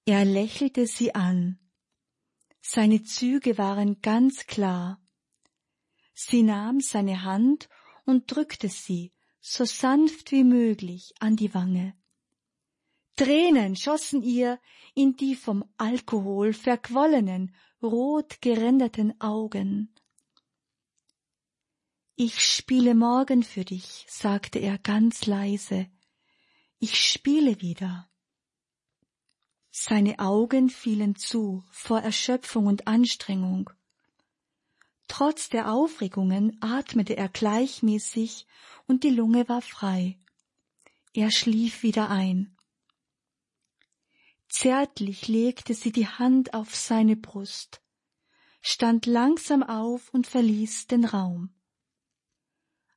Er 0.06 0.24
lächelte 0.24 0.86
sie 0.86 1.14
an. 1.14 1.58
Seine 2.60 3.02
Züge 3.02 3.58
waren 3.58 4.00
ganz 4.00 4.46
klar. 4.46 5.00
Sie 6.14 6.42
nahm 6.42 6.80
seine 6.80 7.24
Hand 7.24 7.68
und 8.04 8.30
drückte 8.30 8.68
sie, 8.68 9.12
so 9.40 9.64
sanft 9.64 10.30
wie 10.30 10.44
möglich, 10.44 11.12
an 11.18 11.36
die 11.36 11.52
Wange. 11.52 11.94
Tränen 13.16 13.76
schossen 13.76 14.22
ihr 14.22 14.58
in 14.94 15.16
die 15.16 15.36
vom 15.36 15.64
Alkohol 15.76 16.52
verquollenen, 16.52 17.54
rot 17.82 18.40
geränderten 18.40 19.20
Augen. 19.20 19.94
Ich 22.16 22.40
spiele 22.40 22.94
morgen 22.94 23.42
für 23.42 23.64
dich, 23.64 24.06
sagte 24.08 24.58
er 24.58 24.78
ganz 24.78 25.26
leise. 25.26 25.88
Ich 26.78 26.98
spiele 26.98 27.60
wieder. 27.60 28.08
Seine 29.70 30.18
Augen 30.20 30.68
fielen 30.68 31.16
zu 31.16 31.64
vor 31.70 32.00
Erschöpfung 32.00 32.66
und 32.66 32.86
Anstrengung. 32.86 33.70
Trotz 35.08 35.48
der 35.48 35.72
Aufregungen 35.72 36.56
atmete 36.60 37.16
er 37.16 37.28
gleichmäßig 37.28 38.46
und 38.86 39.04
die 39.04 39.10
Lunge 39.10 39.48
war 39.48 39.62
frei. 39.62 40.18
Er 41.12 41.30
schlief 41.30 41.82
wieder 41.82 42.10
ein. 42.10 42.53
Zärtlich 44.56 45.26
legte 45.26 45.74
sie 45.74 45.90
die 45.90 46.06
Hand 46.06 46.54
auf 46.54 46.76
seine 46.76 47.16
Brust, 47.16 47.82
stand 48.62 49.04
langsam 49.04 49.64
auf 49.64 50.14
und 50.14 50.28
verließ 50.28 50.86
den 50.86 51.04
Raum. 51.04 51.52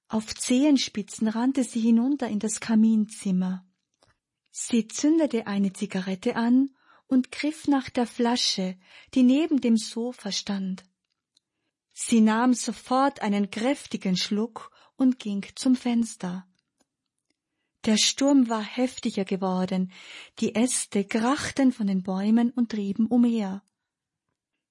Auf 0.07 0.35
Zehenspitzen 0.35 1.27
rannte 1.27 1.63
sie 1.63 1.79
hinunter 1.79 2.27
in 2.27 2.37
das 2.37 2.59
Kaminzimmer. 2.59 3.65
Sie 4.51 4.87
zündete 4.87 5.47
eine 5.47 5.73
Zigarette 5.73 6.35
an 6.35 6.75
und 7.07 7.31
griff 7.31 7.67
nach 7.67 7.89
der 7.89 8.05
Flasche, 8.05 8.77
die 9.15 9.23
neben 9.23 9.59
dem 9.59 9.77
Sofa 9.77 10.31
stand. 10.31 10.83
Sie 11.91 12.21
nahm 12.21 12.53
sofort 12.53 13.23
einen 13.23 13.49
kräftigen 13.49 14.15
Schluck 14.15 14.69
und 14.95 15.17
ging 15.17 15.43
zum 15.55 15.75
Fenster. 15.75 16.47
Der 17.87 17.95
Sturm 17.95 18.49
war 18.49 18.61
heftiger 18.61 19.23
geworden, 19.23 19.93
die 20.39 20.55
Äste 20.55 21.05
krachten 21.05 21.71
von 21.71 21.87
den 21.87 22.03
Bäumen 22.03 22.51
und 22.51 22.69
trieben 22.69 23.07
umher. 23.07 23.63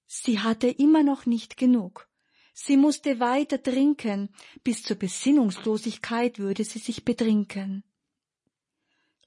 Sie 0.05 0.39
hatte 0.39 0.67
immer 0.67 1.01
noch 1.01 1.25
nicht 1.25 1.57
genug. 1.57 2.07
Sie 2.53 2.77
musste 2.77 3.19
weiter 3.19 3.61
trinken, 3.63 4.29
bis 4.63 4.83
zur 4.83 4.97
Besinnungslosigkeit 4.97 6.37
würde 6.37 6.63
sie 6.63 6.77
sich 6.77 7.05
betrinken. 7.05 7.83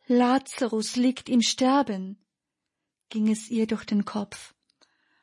Lazarus 0.07 0.95
liegt 0.95 1.29
im 1.29 1.43
Sterben, 1.43 2.25
ging 3.09 3.29
es 3.29 3.51
ihr 3.51 3.67
durch 3.67 3.85
den 3.87 4.05
Kopf. 4.05 4.55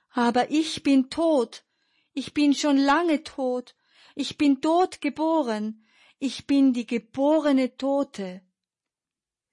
Aber 0.10 0.51
ich 0.51 0.84
bin 0.84 1.10
tot, 1.10 1.63
ich 2.12 2.34
bin 2.34 2.53
schon 2.53 2.75
lange 2.77 3.23
tot, 3.23 3.77
ich 4.13 4.38
bin 4.38 4.60
tot 4.60 4.99
geboren, 4.99 5.86
ich 6.19 6.47
bin 6.47 6.73
die 6.73 6.86
geborene 6.86 7.77
Tote. 7.77 8.41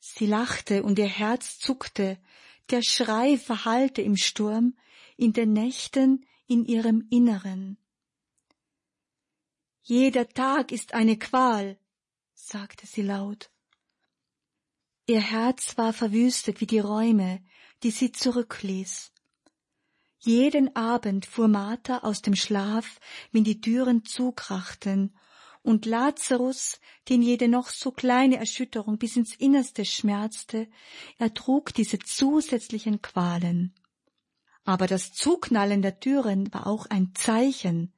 Sie 0.07 0.27
lachte 0.27 0.83
und 0.83 0.99
ihr 0.99 1.09
Herz 1.09 1.59
zuckte, 1.59 2.19
der 2.69 2.83
Schrei 2.83 3.39
verhallte 3.39 4.03
im 4.03 4.19
Sturm, 4.19 4.77
in 5.17 5.33
den 5.33 5.55
Nächten, 5.55 6.27
in 6.47 6.67
ihrem 6.67 7.07
Inneren. 7.09 7.79
Jeder 9.83 10.29
Tag 10.29 10.73
ist 10.73 10.93
eine 10.93 11.19
Qual, 11.19 11.79
sagte 12.35 12.87
sie 12.87 13.01
laut. 13.01 13.51
Ihr 15.07 15.23
Herz 15.23 15.79
war 15.79 15.95
verwüstet 15.95 16.61
wie 16.61 16.67
die 16.67 16.81
Räume, 16.81 17.43
die 17.83 17.91
sie 17.91 18.13
zurückließ. 18.13 19.11
Jeden 20.19 20.77
Abend 20.77 21.25
fuhr 21.25 21.49
Martha 21.49 22.01
aus 22.01 22.21
dem 22.21 22.37
Schlaf, 22.37 23.01
wenn 23.33 23.45
die 23.45 23.63
Türen 23.63 24.05
zukrachten 24.05 25.17
und 25.65 25.87
Lazarus, 25.87 26.79
den 27.09 27.23
jede 27.23 27.49
noch 27.49 27.69
so 27.69 27.91
kleine 27.91 28.37
Erschütterung 28.37 28.99
bis 28.99 29.17
ins 29.17 29.35
Innerste 29.35 29.87
schmerzte, 29.87 30.69
ertrug 31.19 31.73
diese 31.73 31.99
zusätzlichen 31.99 33.01
Qualen. 33.01 33.75
Aber 34.65 34.87
das 34.87 35.13
Zuknallen 35.13 35.81
der 35.81 36.01
Türen 36.01 36.53
war 36.53 36.67
auch 36.67 36.87
ein 36.87 37.15
Zeichen, 37.15 37.95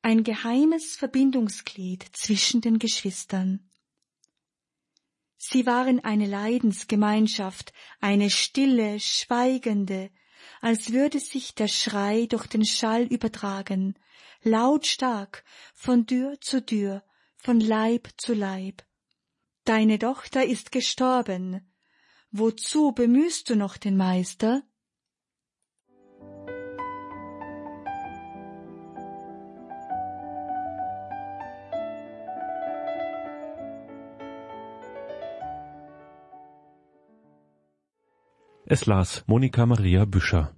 ein 0.00 0.24
geheimes 0.24 0.96
Verbindungsglied 0.96 2.04
zwischen 2.12 2.62
den 2.62 2.78
Geschwistern. 2.78 3.70
Sie 5.36 5.66
waren 5.66 6.02
eine 6.02 6.26
Leidensgemeinschaft, 6.26 7.74
eine 8.00 8.30
stille, 8.30 9.00
schweigende, 9.00 10.10
als 10.62 10.92
würde 10.92 11.20
sich 11.20 11.54
der 11.54 11.68
Schrei 11.68 12.26
durch 12.26 12.46
den 12.46 12.64
Schall 12.64 13.02
übertragen, 13.02 13.98
lautstark, 14.42 15.44
von 15.74 16.06
Tür 16.06 16.40
zu 16.40 16.64
Tür, 16.64 17.02
von 17.36 17.60
Leib 17.60 18.08
zu 18.16 18.34
Leib. 18.34 18.82
Deine 19.64 19.98
Tochter 19.98 20.44
ist 20.44 20.72
gestorben. 20.72 21.72
Wozu 22.30 22.92
bemühst 22.92 23.50
du 23.50 23.56
noch 23.56 23.76
den 23.76 23.96
Meister? 23.96 24.62
Es 38.64 38.86
las 38.86 39.22
Monika 39.26 39.66
Maria 39.66 40.06
Büscher. 40.06 40.56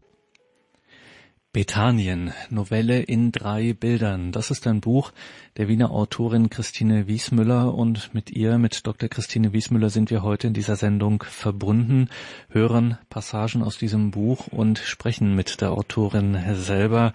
Bethanien, 1.54 2.32
Novelle 2.50 3.00
in 3.00 3.30
drei 3.30 3.74
Bildern. 3.74 4.32
Das 4.32 4.50
ist 4.50 4.66
ein 4.66 4.80
Buch 4.80 5.12
der 5.56 5.68
Wiener 5.68 5.92
Autorin 5.92 6.50
Christine 6.50 7.06
Wiesmüller 7.06 7.72
und 7.72 8.12
mit 8.12 8.32
ihr, 8.32 8.58
mit 8.58 8.84
Dr. 8.88 9.08
Christine 9.08 9.52
Wiesmüller 9.52 9.88
sind 9.88 10.10
wir 10.10 10.24
heute 10.24 10.48
in 10.48 10.52
dieser 10.52 10.74
Sendung 10.74 11.22
verbunden, 11.22 12.08
hören 12.48 12.98
Passagen 13.08 13.62
aus 13.62 13.78
diesem 13.78 14.10
Buch 14.10 14.48
und 14.48 14.80
sprechen 14.80 15.36
mit 15.36 15.60
der 15.60 15.70
Autorin 15.70 16.36
selber. 16.54 17.12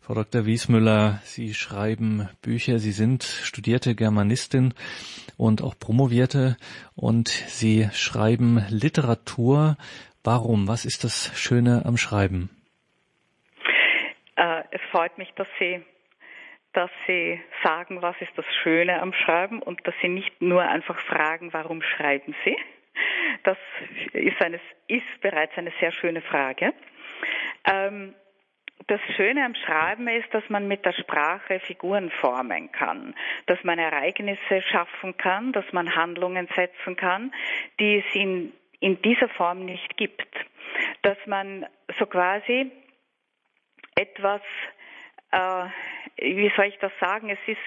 Frau 0.00 0.14
Dr. 0.14 0.46
Wiesmüller, 0.46 1.20
Sie 1.26 1.52
schreiben 1.52 2.30
Bücher, 2.40 2.78
Sie 2.78 2.92
sind 2.92 3.24
studierte 3.24 3.94
Germanistin 3.94 4.72
und 5.36 5.60
auch 5.60 5.78
promovierte 5.78 6.56
und 6.94 7.28
Sie 7.28 7.90
schreiben 7.92 8.64
Literatur 8.70 9.76
Warum? 10.24 10.66
Was 10.66 10.86
ist 10.86 11.04
das 11.04 11.30
Schöne 11.34 11.84
am 11.84 11.98
Schreiben? 11.98 12.55
Es 14.76 14.82
freut 14.90 15.16
mich, 15.16 15.32
dass 15.36 15.48
Sie, 15.58 15.82
dass 16.74 16.90
Sie 17.06 17.40
sagen, 17.64 18.02
was 18.02 18.14
ist 18.20 18.36
das 18.36 18.44
Schöne 18.62 19.00
am 19.00 19.14
Schreiben 19.14 19.62
und 19.62 19.86
dass 19.86 19.94
Sie 20.02 20.08
nicht 20.08 20.42
nur 20.42 20.62
einfach 20.62 20.98
fragen, 21.06 21.54
warum 21.54 21.80
schreiben 21.80 22.34
Sie. 22.44 22.54
Das 23.42 23.56
ist, 24.12 24.38
eine, 24.42 24.60
ist 24.88 25.20
bereits 25.22 25.56
eine 25.56 25.72
sehr 25.80 25.92
schöne 25.92 26.20
Frage. 26.20 26.74
Ähm, 27.64 28.14
das 28.86 29.00
Schöne 29.16 29.46
am 29.46 29.54
Schreiben 29.54 30.08
ist, 30.08 30.32
dass 30.34 30.46
man 30.50 30.68
mit 30.68 30.84
der 30.84 30.92
Sprache 30.92 31.58
Figuren 31.60 32.10
formen 32.10 32.70
kann, 32.70 33.14
dass 33.46 33.62
man 33.64 33.78
Ereignisse 33.78 34.60
schaffen 34.60 35.16
kann, 35.16 35.52
dass 35.52 35.72
man 35.72 35.96
Handlungen 35.96 36.48
setzen 36.54 36.96
kann, 36.96 37.32
die 37.80 37.98
es 37.98 38.14
in 38.14 38.52
in 38.80 39.00
dieser 39.00 39.28
Form 39.30 39.64
nicht 39.64 39.96
gibt. 39.96 40.28
Dass 41.02 41.16
man 41.26 41.66
so 41.98 42.06
quasi 42.06 42.70
etwas, 43.96 44.42
äh, 45.32 45.64
wie 46.18 46.52
soll 46.56 46.66
ich 46.66 46.78
das 46.78 46.92
sagen, 47.00 47.30
es 47.30 47.38
ist, 47.46 47.58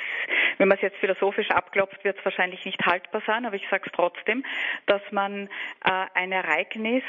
wenn 0.57 0.67
man 0.67 0.77
es 0.77 0.81
jetzt 0.81 0.97
philosophisch 0.97 1.49
abklopft, 1.51 2.03
wird 2.03 2.17
es 2.17 2.25
wahrscheinlich 2.25 2.63
nicht 2.65 2.83
haltbar 2.85 3.21
sein, 3.25 3.45
aber 3.45 3.55
ich 3.55 3.67
sage 3.69 3.83
es 3.85 3.91
trotzdem, 3.91 4.43
dass 4.85 5.01
man 5.11 5.47
äh, 5.83 6.05
ein 6.13 6.31
Ereignis 6.31 7.03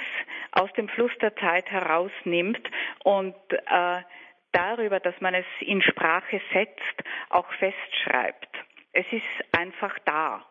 aus 0.53 0.73
dem 0.75 0.89
Fluss 0.89 1.13
der 1.21 1.35
Zeit 1.37 1.71
herausnimmt 1.71 2.69
und 3.05 3.35
äh, 3.51 4.03
darüber, 4.53 5.01
dass 5.01 5.19
man 5.21 5.35
es 5.35 5.47
in 5.61 5.83
Sprache 5.83 6.41
setzt, 6.53 7.05
auch 7.29 7.51
festschreibt. 7.55 8.49
Es 8.93 9.07
ist 9.13 9.57
einfach 9.57 9.97
da. 10.05 10.45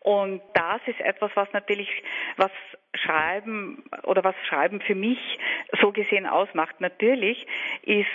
Und 0.00 0.40
das 0.54 0.80
ist 0.86 1.00
etwas, 1.00 1.30
was 1.34 1.52
natürlich, 1.52 1.88
was 2.36 2.50
Schreiben 2.94 3.84
oder 4.04 4.24
was 4.24 4.34
Schreiben 4.48 4.80
für 4.80 4.94
mich 4.94 5.18
so 5.80 5.92
gesehen 5.92 6.26
ausmacht. 6.26 6.80
Natürlich 6.80 7.46
ist 7.82 8.06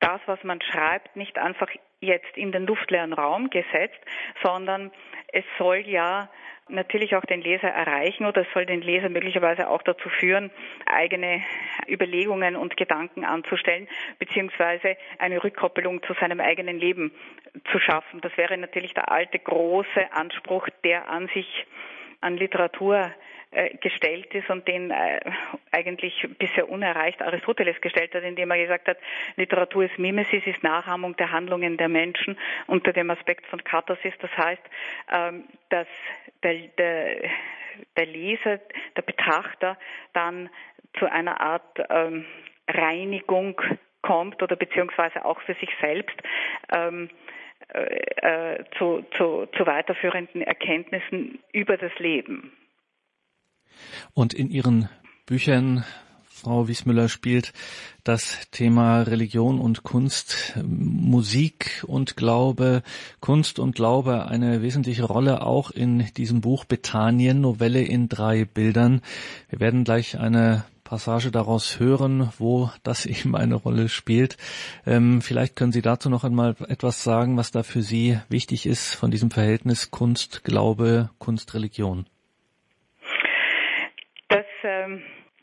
das, 0.00 0.20
was 0.26 0.42
man 0.44 0.60
schreibt, 0.60 1.16
nicht 1.16 1.38
einfach 1.38 1.68
jetzt 2.00 2.36
in 2.36 2.52
den 2.52 2.66
luftleeren 2.66 3.12
Raum 3.12 3.50
gesetzt, 3.50 3.98
sondern 4.42 4.92
es 5.32 5.44
soll 5.58 5.78
ja 5.78 6.28
natürlich 6.68 7.14
auch 7.16 7.24
den 7.24 7.42
Leser 7.42 7.68
erreichen 7.68 8.26
oder 8.26 8.42
es 8.42 8.46
soll 8.54 8.66
den 8.66 8.80
Leser 8.80 9.08
möglicherweise 9.08 9.68
auch 9.68 9.82
dazu 9.82 10.08
führen, 10.08 10.50
eigene 10.86 11.42
Überlegungen 11.88 12.56
und 12.56 12.76
Gedanken 12.76 13.24
anzustellen, 13.24 13.88
beziehungsweise 14.18 14.96
eine 15.18 15.42
Rückkoppelung 15.42 16.02
zu 16.02 16.14
seinem 16.14 16.40
eigenen 16.40 16.78
Leben 16.78 17.12
zu 17.70 17.78
schaffen. 17.78 18.20
Das 18.20 18.36
wäre 18.36 18.56
natürlich 18.56 18.94
der 18.94 19.10
alte 19.10 19.38
große 19.38 20.12
Anspruch, 20.12 20.68
der 20.84 21.08
an 21.08 21.28
sich 21.34 21.66
an 22.20 22.36
Literatur 22.36 23.12
gestellt 23.80 24.34
ist 24.34 24.50
und 24.50 24.66
den 24.66 24.90
äh, 24.90 25.20
eigentlich 25.70 26.26
bisher 26.38 26.68
unerreicht 26.68 27.22
Aristoteles 27.22 27.80
gestellt 27.80 28.14
hat, 28.14 28.22
indem 28.22 28.50
er 28.50 28.58
gesagt 28.58 28.88
hat, 28.88 28.98
Literatur 29.36 29.84
ist 29.84 29.98
Mimesis, 29.98 30.46
ist 30.46 30.62
Nachahmung 30.62 31.16
der 31.16 31.30
Handlungen 31.30 31.76
der 31.76 31.88
Menschen 31.88 32.36
unter 32.66 32.92
dem 32.92 33.10
Aspekt 33.10 33.46
von 33.46 33.62
Katharsis. 33.62 34.14
Das 34.20 34.30
heißt, 34.36 34.62
ähm, 35.12 35.44
dass 35.68 35.86
der, 36.42 36.54
der, 36.78 37.30
der 37.96 38.06
Leser, 38.06 38.60
der 38.96 39.02
Betrachter 39.02 39.78
dann 40.12 40.50
zu 40.98 41.10
einer 41.10 41.40
Art 41.40 41.78
ähm, 41.90 42.24
Reinigung 42.68 43.60
kommt 44.02 44.42
oder 44.42 44.56
beziehungsweise 44.56 45.24
auch 45.24 45.40
für 45.42 45.54
sich 45.54 45.70
selbst 45.80 46.16
ähm, 46.72 47.08
äh, 47.72 48.58
äh 48.58 48.64
zu, 48.78 49.04
zu, 49.12 49.46
zu 49.56 49.66
weiterführenden 49.66 50.42
Erkenntnissen 50.42 51.38
über 51.52 51.76
das 51.76 51.96
Leben. 51.98 52.52
Und 54.12 54.34
in 54.34 54.50
Ihren 54.50 54.88
Büchern, 55.26 55.84
Frau 56.24 56.68
Wiesmüller, 56.68 57.08
spielt 57.08 57.52
das 58.02 58.50
Thema 58.50 59.02
Religion 59.02 59.58
und 59.58 59.82
Kunst, 59.82 60.54
Musik 60.62 61.82
und 61.86 62.16
Glaube, 62.16 62.82
Kunst 63.20 63.58
und 63.58 63.74
Glaube 63.74 64.26
eine 64.26 64.60
wesentliche 64.60 65.04
Rolle 65.04 65.46
auch 65.46 65.70
in 65.70 66.12
diesem 66.16 66.42
Buch 66.42 66.66
Bethanien, 66.66 67.40
Novelle 67.40 67.82
in 67.82 68.10
drei 68.10 68.44
Bildern. 68.44 69.00
Wir 69.48 69.60
werden 69.60 69.84
gleich 69.84 70.18
eine 70.18 70.64
Passage 70.84 71.30
daraus 71.30 71.80
hören, 71.80 72.30
wo 72.38 72.70
das 72.82 73.06
eben 73.06 73.34
eine 73.34 73.54
Rolle 73.54 73.88
spielt. 73.88 74.36
Ähm, 74.86 75.22
vielleicht 75.22 75.56
können 75.56 75.72
Sie 75.72 75.82
dazu 75.82 76.10
noch 76.10 76.24
einmal 76.24 76.54
etwas 76.68 77.02
sagen, 77.02 77.36
was 77.36 77.50
da 77.50 77.62
für 77.62 77.82
Sie 77.82 78.18
wichtig 78.28 78.66
ist 78.66 78.94
von 78.94 79.10
diesem 79.10 79.30
Verhältnis 79.30 79.90
Kunst, 79.90 80.44
Glaube, 80.44 81.10
Kunst, 81.18 81.54
Religion 81.54 82.06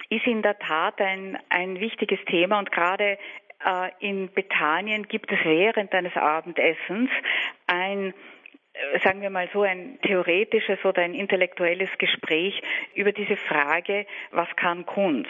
ist 0.09 0.25
in 0.27 0.41
der 0.41 0.59
Tat 0.59 0.99
ein, 1.01 1.37
ein 1.49 1.79
wichtiges 1.79 2.19
Thema 2.25 2.59
und 2.59 2.71
gerade 2.71 3.17
äh, 3.65 3.89
in 3.99 4.31
Bethanien 4.33 5.07
gibt 5.07 5.31
es 5.31 5.39
während 5.43 5.93
eines 5.93 6.15
Abendessens 6.15 7.09
ein 7.67 8.13
äh, 8.73 8.99
sagen 9.03 9.21
wir 9.21 9.29
mal 9.29 9.49
so, 9.53 9.63
ein 9.63 9.99
theoretisches 10.01 10.83
oder 10.85 11.01
ein 11.01 11.13
intellektuelles 11.13 11.89
Gespräch 11.97 12.61
über 12.95 13.11
diese 13.11 13.37
Frage, 13.37 14.05
was 14.31 14.47
kann 14.55 14.85
Kunst? 14.85 15.29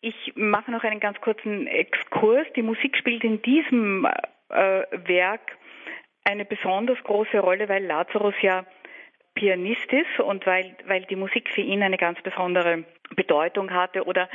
Ich 0.00 0.32
mache 0.36 0.70
noch 0.70 0.84
einen 0.84 1.00
ganz 1.00 1.20
kurzen 1.20 1.66
Exkurs. 1.66 2.46
Die 2.54 2.62
Musik 2.62 2.96
spielt 2.96 3.24
in 3.24 3.42
diesem 3.42 4.06
äh, 4.48 4.82
Werk 5.08 5.58
eine 6.24 6.44
besonders 6.44 7.02
große 7.02 7.38
Rolle, 7.40 7.68
weil 7.68 7.84
Lazarus 7.84 8.34
ja 8.42 8.64
Pianist 9.38 9.92
ist 9.92 10.18
und 10.18 10.44
weil, 10.46 10.74
weil 10.86 11.04
die 11.04 11.14
Musik 11.14 11.48
für 11.54 11.60
ihn 11.60 11.80
eine 11.84 11.96
ganz 11.96 12.20
besondere 12.22 12.82
Bedeutung 13.14 13.72
hatte 13.72 14.04
oder 14.04 14.28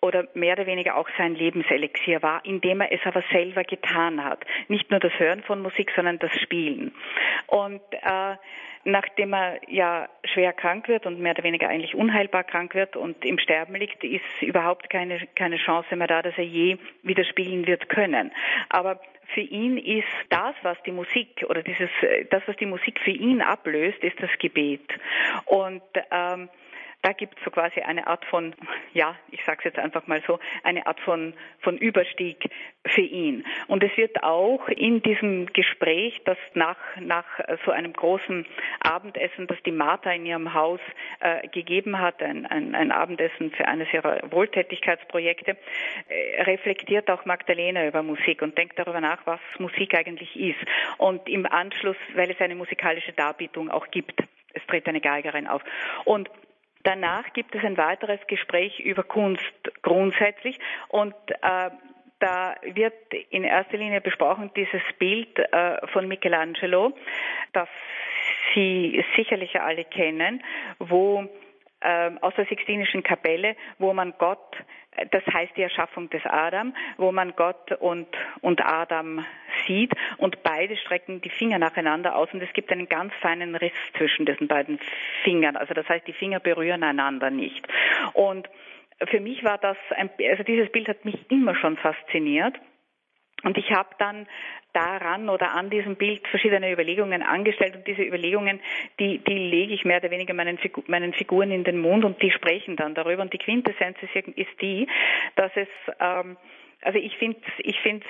oder 0.00 0.26
mehr 0.34 0.54
oder 0.54 0.66
weniger 0.66 0.96
auch 0.96 1.08
sein 1.18 1.34
Lebenselixier 1.34 2.22
war, 2.22 2.44
indem 2.44 2.80
er 2.80 2.92
es 2.92 3.00
aber 3.04 3.22
selber 3.30 3.64
getan 3.64 4.24
hat. 4.24 4.44
Nicht 4.68 4.90
nur 4.90 5.00
das 5.00 5.12
Hören 5.18 5.42
von 5.42 5.60
Musik, 5.62 5.92
sondern 5.94 6.18
das 6.18 6.32
Spielen. 6.40 6.92
Und 7.46 7.82
äh, 7.92 8.36
nachdem 8.84 9.34
er 9.34 9.60
ja 9.68 10.08
schwer 10.24 10.52
krank 10.52 10.88
wird 10.88 11.06
und 11.06 11.20
mehr 11.20 11.32
oder 11.32 11.44
weniger 11.44 11.68
eigentlich 11.68 11.94
unheilbar 11.94 12.44
krank 12.44 12.74
wird 12.74 12.96
und 12.96 13.24
im 13.24 13.38
Sterben 13.38 13.74
liegt, 13.74 14.02
ist 14.04 14.22
überhaupt 14.40 14.88
keine, 14.88 15.20
keine 15.34 15.56
Chance 15.56 15.94
mehr 15.96 16.06
da, 16.06 16.22
dass 16.22 16.36
er 16.38 16.44
je 16.44 16.78
wieder 17.02 17.24
spielen 17.24 17.66
wird 17.66 17.88
können. 17.88 18.32
Aber 18.70 19.00
für 19.34 19.40
ihn 19.40 19.76
ist 19.76 20.08
das, 20.30 20.54
was 20.62 20.76
die 20.84 20.92
Musik 20.92 21.44
oder 21.48 21.62
dieses, 21.62 21.90
das, 22.30 22.42
was 22.46 22.56
die 22.56 22.66
Musik 22.66 22.98
für 23.00 23.10
ihn 23.10 23.42
ablöst, 23.42 24.02
ist 24.02 24.20
das 24.20 24.30
Gebet. 24.38 24.88
Und 25.44 25.82
ähm, 26.10 26.48
da 27.02 27.12
gibt 27.12 27.38
es 27.38 27.44
so 27.44 27.50
quasi 27.50 27.80
eine 27.80 28.06
Art 28.06 28.24
von, 28.26 28.54
ja, 28.92 29.16
ich 29.30 29.42
sage 29.44 29.58
es 29.60 29.64
jetzt 29.64 29.78
einfach 29.78 30.06
mal 30.06 30.22
so, 30.26 30.38
eine 30.62 30.86
Art 30.86 31.00
von, 31.00 31.32
von 31.60 31.78
Überstieg 31.78 32.50
für 32.86 33.00
ihn. 33.00 33.46
Und 33.68 33.82
es 33.82 33.96
wird 33.96 34.22
auch 34.22 34.68
in 34.68 35.02
diesem 35.02 35.46
Gespräch, 35.46 36.20
das 36.24 36.36
nach, 36.54 36.76
nach 37.00 37.24
so 37.64 37.70
einem 37.70 37.92
großen 37.92 38.46
Abendessen, 38.80 39.46
das 39.46 39.56
die 39.64 39.72
Martha 39.72 40.10
in 40.12 40.26
ihrem 40.26 40.52
Haus 40.52 40.80
äh, 41.20 41.48
gegeben 41.48 41.98
hat, 41.98 42.22
ein, 42.22 42.44
ein, 42.46 42.74
ein, 42.74 42.92
Abendessen 42.92 43.50
für 43.52 43.66
eines 43.66 43.92
ihrer 43.92 44.20
Wohltätigkeitsprojekte, 44.30 45.56
äh, 46.08 46.42
reflektiert 46.42 47.10
auch 47.10 47.24
Magdalena 47.24 47.86
über 47.86 48.02
Musik 48.02 48.42
und 48.42 48.58
denkt 48.58 48.78
darüber 48.78 49.00
nach, 49.00 49.26
was 49.26 49.40
Musik 49.58 49.94
eigentlich 49.94 50.36
ist. 50.36 50.60
Und 50.98 51.26
im 51.28 51.46
Anschluss, 51.46 51.96
weil 52.14 52.30
es 52.30 52.40
eine 52.40 52.54
musikalische 52.54 53.12
Darbietung 53.12 53.70
auch 53.70 53.88
gibt, 53.90 54.22
es 54.52 54.66
tritt 54.66 54.86
eine 54.88 55.00
Geigerin 55.00 55.46
auf. 55.46 55.62
Und 56.04 56.28
Danach 56.82 57.32
gibt 57.32 57.54
es 57.54 57.62
ein 57.64 57.76
weiteres 57.76 58.20
Gespräch 58.26 58.80
über 58.80 59.02
Kunst 59.02 59.42
grundsätzlich 59.82 60.58
und 60.88 61.14
äh, 61.42 61.70
da 62.20 62.54
wird 62.62 62.94
in 63.30 63.44
erster 63.44 63.78
Linie 63.78 64.00
besprochen 64.00 64.50
dieses 64.54 64.82
Bild 64.98 65.38
äh, 65.38 65.86
von 65.88 66.06
Michelangelo, 66.06 66.92
das 67.52 67.68
Sie 68.54 69.04
sicherlich 69.16 69.60
alle 69.60 69.84
kennen, 69.84 70.42
wo 70.78 71.26
äh, 71.80 72.10
aus 72.20 72.34
der 72.34 72.46
Sixtinischen 72.46 73.02
Kapelle, 73.02 73.56
wo 73.78 73.92
man 73.92 74.14
Gott, 74.18 74.56
das 75.10 75.24
heißt 75.26 75.56
die 75.56 75.62
Erschaffung 75.62 76.10
des 76.10 76.24
Adam, 76.24 76.74
wo 76.96 77.12
man 77.12 77.34
Gott 77.36 77.72
und, 77.72 78.08
und 78.40 78.64
Adam 78.64 79.24
sieht 79.66 79.92
und 80.18 80.42
beide 80.42 80.76
strecken 80.76 81.20
die 81.20 81.30
Finger 81.30 81.58
nacheinander 81.58 82.16
aus 82.16 82.28
und 82.32 82.42
es 82.42 82.52
gibt 82.52 82.72
einen 82.72 82.88
ganz 82.88 83.12
feinen 83.20 83.54
Riss 83.54 83.72
zwischen 83.96 84.26
diesen 84.26 84.48
beiden 84.48 84.78
Fingern. 85.22 85.56
Also 85.56 85.74
das 85.74 85.88
heißt, 85.88 86.06
die 86.06 86.12
Finger 86.12 86.40
berühren 86.40 86.82
einander 86.82 87.30
nicht. 87.30 87.66
Und 88.14 88.48
für 89.08 89.20
mich 89.20 89.44
war 89.44 89.58
das, 89.58 89.76
ein, 89.96 90.10
also 90.28 90.42
dieses 90.42 90.70
Bild 90.70 90.88
hat 90.88 91.04
mich 91.04 91.30
immer 91.30 91.54
schon 91.54 91.76
fasziniert. 91.76 92.56
Und 93.42 93.56
ich 93.56 93.70
habe 93.72 93.88
dann 93.98 94.26
daran 94.72 95.28
oder 95.28 95.54
an 95.54 95.70
diesem 95.70 95.96
Bild 95.96 96.26
verschiedene 96.28 96.72
Überlegungen 96.72 97.22
angestellt 97.22 97.76
und 97.76 97.86
diese 97.86 98.02
Überlegungen, 98.02 98.60
die, 98.98 99.18
die 99.18 99.38
lege 99.38 99.74
ich 99.74 99.84
mehr 99.84 99.98
oder 99.98 100.10
weniger 100.10 100.34
meinen, 100.34 100.58
Figu 100.58 100.82
meinen 100.86 101.12
Figuren 101.12 101.50
in 101.50 101.64
den 101.64 101.80
Mund 101.80 102.04
und 102.04 102.20
die 102.22 102.30
sprechen 102.30 102.76
dann 102.76 102.94
darüber. 102.94 103.22
Und 103.22 103.32
die 103.32 103.38
Quintessenz 103.38 103.96
ist, 104.02 104.28
ist 104.36 104.60
die, 104.60 104.86
dass 105.36 105.50
es 105.54 105.68
ähm, 106.00 106.36
also 106.82 106.98
ich 106.98 107.16
finde, 107.18 107.38
ich 107.58 107.78
finde, 107.80 108.06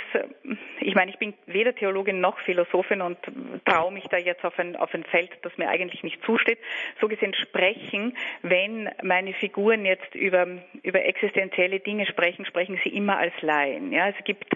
ich 0.80 0.94
meine, 0.94 1.10
ich 1.10 1.18
bin 1.18 1.34
weder 1.46 1.74
Theologin 1.74 2.20
noch 2.20 2.38
Philosophin 2.40 3.00
und 3.02 3.18
traue 3.64 3.92
mich 3.92 4.04
da 4.04 4.16
jetzt 4.16 4.44
auf 4.44 4.56
ein, 4.58 4.76
auf 4.76 4.94
ein 4.94 5.02
Feld, 5.04 5.30
das 5.42 5.56
mir 5.58 5.68
eigentlich 5.68 6.04
nicht 6.04 6.22
zusteht. 6.24 6.58
So 7.00 7.08
gesehen 7.08 7.34
sprechen, 7.34 8.16
wenn 8.42 8.88
meine 9.02 9.32
Figuren 9.34 9.84
jetzt 9.84 10.14
über, 10.14 10.46
über 10.82 11.04
existenzielle 11.04 11.80
Dinge 11.80 12.06
sprechen, 12.06 12.44
sprechen 12.44 12.78
sie 12.84 12.90
immer 12.90 13.18
als 13.18 13.34
Laien. 13.40 13.92
Ja, 13.92 14.08
es 14.08 14.24
gibt 14.24 14.54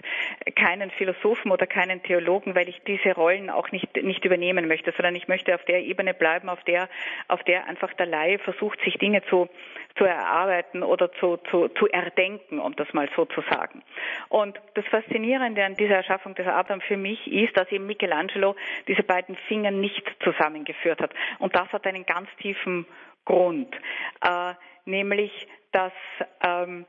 keinen 0.55 0.91
Philosophen 0.91 1.51
oder 1.51 1.67
keinen 1.67 2.01
Theologen, 2.03 2.55
weil 2.55 2.69
ich 2.69 2.81
diese 2.87 3.13
Rollen 3.13 3.49
auch 3.49 3.71
nicht, 3.71 4.01
nicht 4.01 4.23
übernehmen 4.23 4.67
möchte, 4.67 4.93
sondern 4.95 5.15
ich 5.15 5.27
möchte 5.27 5.53
auf 5.53 5.65
der 5.65 5.83
Ebene 5.83 6.13
bleiben, 6.13 6.47
auf 6.47 6.63
der, 6.63 6.87
auf 7.27 7.43
der 7.43 7.67
einfach 7.67 7.93
der 7.93 8.05
Laie 8.05 8.39
versucht, 8.39 8.79
sich 8.81 8.97
Dinge 8.97 9.23
zu, 9.25 9.49
zu 9.97 10.05
erarbeiten 10.05 10.83
oder 10.83 11.11
zu, 11.13 11.37
zu, 11.49 11.67
zu 11.69 11.87
erdenken, 11.87 12.59
um 12.59 12.75
das 12.77 12.93
mal 12.93 13.09
so 13.15 13.25
zu 13.25 13.41
sagen. 13.49 13.83
Und 14.29 14.59
das 14.75 14.85
Faszinierende 14.85 15.63
an 15.63 15.75
dieser 15.75 15.95
Erschaffung 15.95 16.35
des 16.35 16.47
Adam 16.47 16.81
für 16.81 16.97
mich 16.97 17.25
ist, 17.27 17.55
dass 17.57 17.71
eben 17.71 17.85
Michelangelo 17.85 18.55
diese 18.87 19.03
beiden 19.03 19.35
Finger 19.47 19.71
nicht 19.71 20.03
zusammengeführt 20.23 21.01
hat. 21.01 21.13
Und 21.39 21.55
das 21.55 21.71
hat 21.71 21.85
einen 21.85 22.05
ganz 22.05 22.29
tiefen 22.41 22.85
Grund, 23.25 23.73
äh, 24.21 24.53
nämlich 24.85 25.47
dass 25.71 25.93
ähm, 26.41 26.85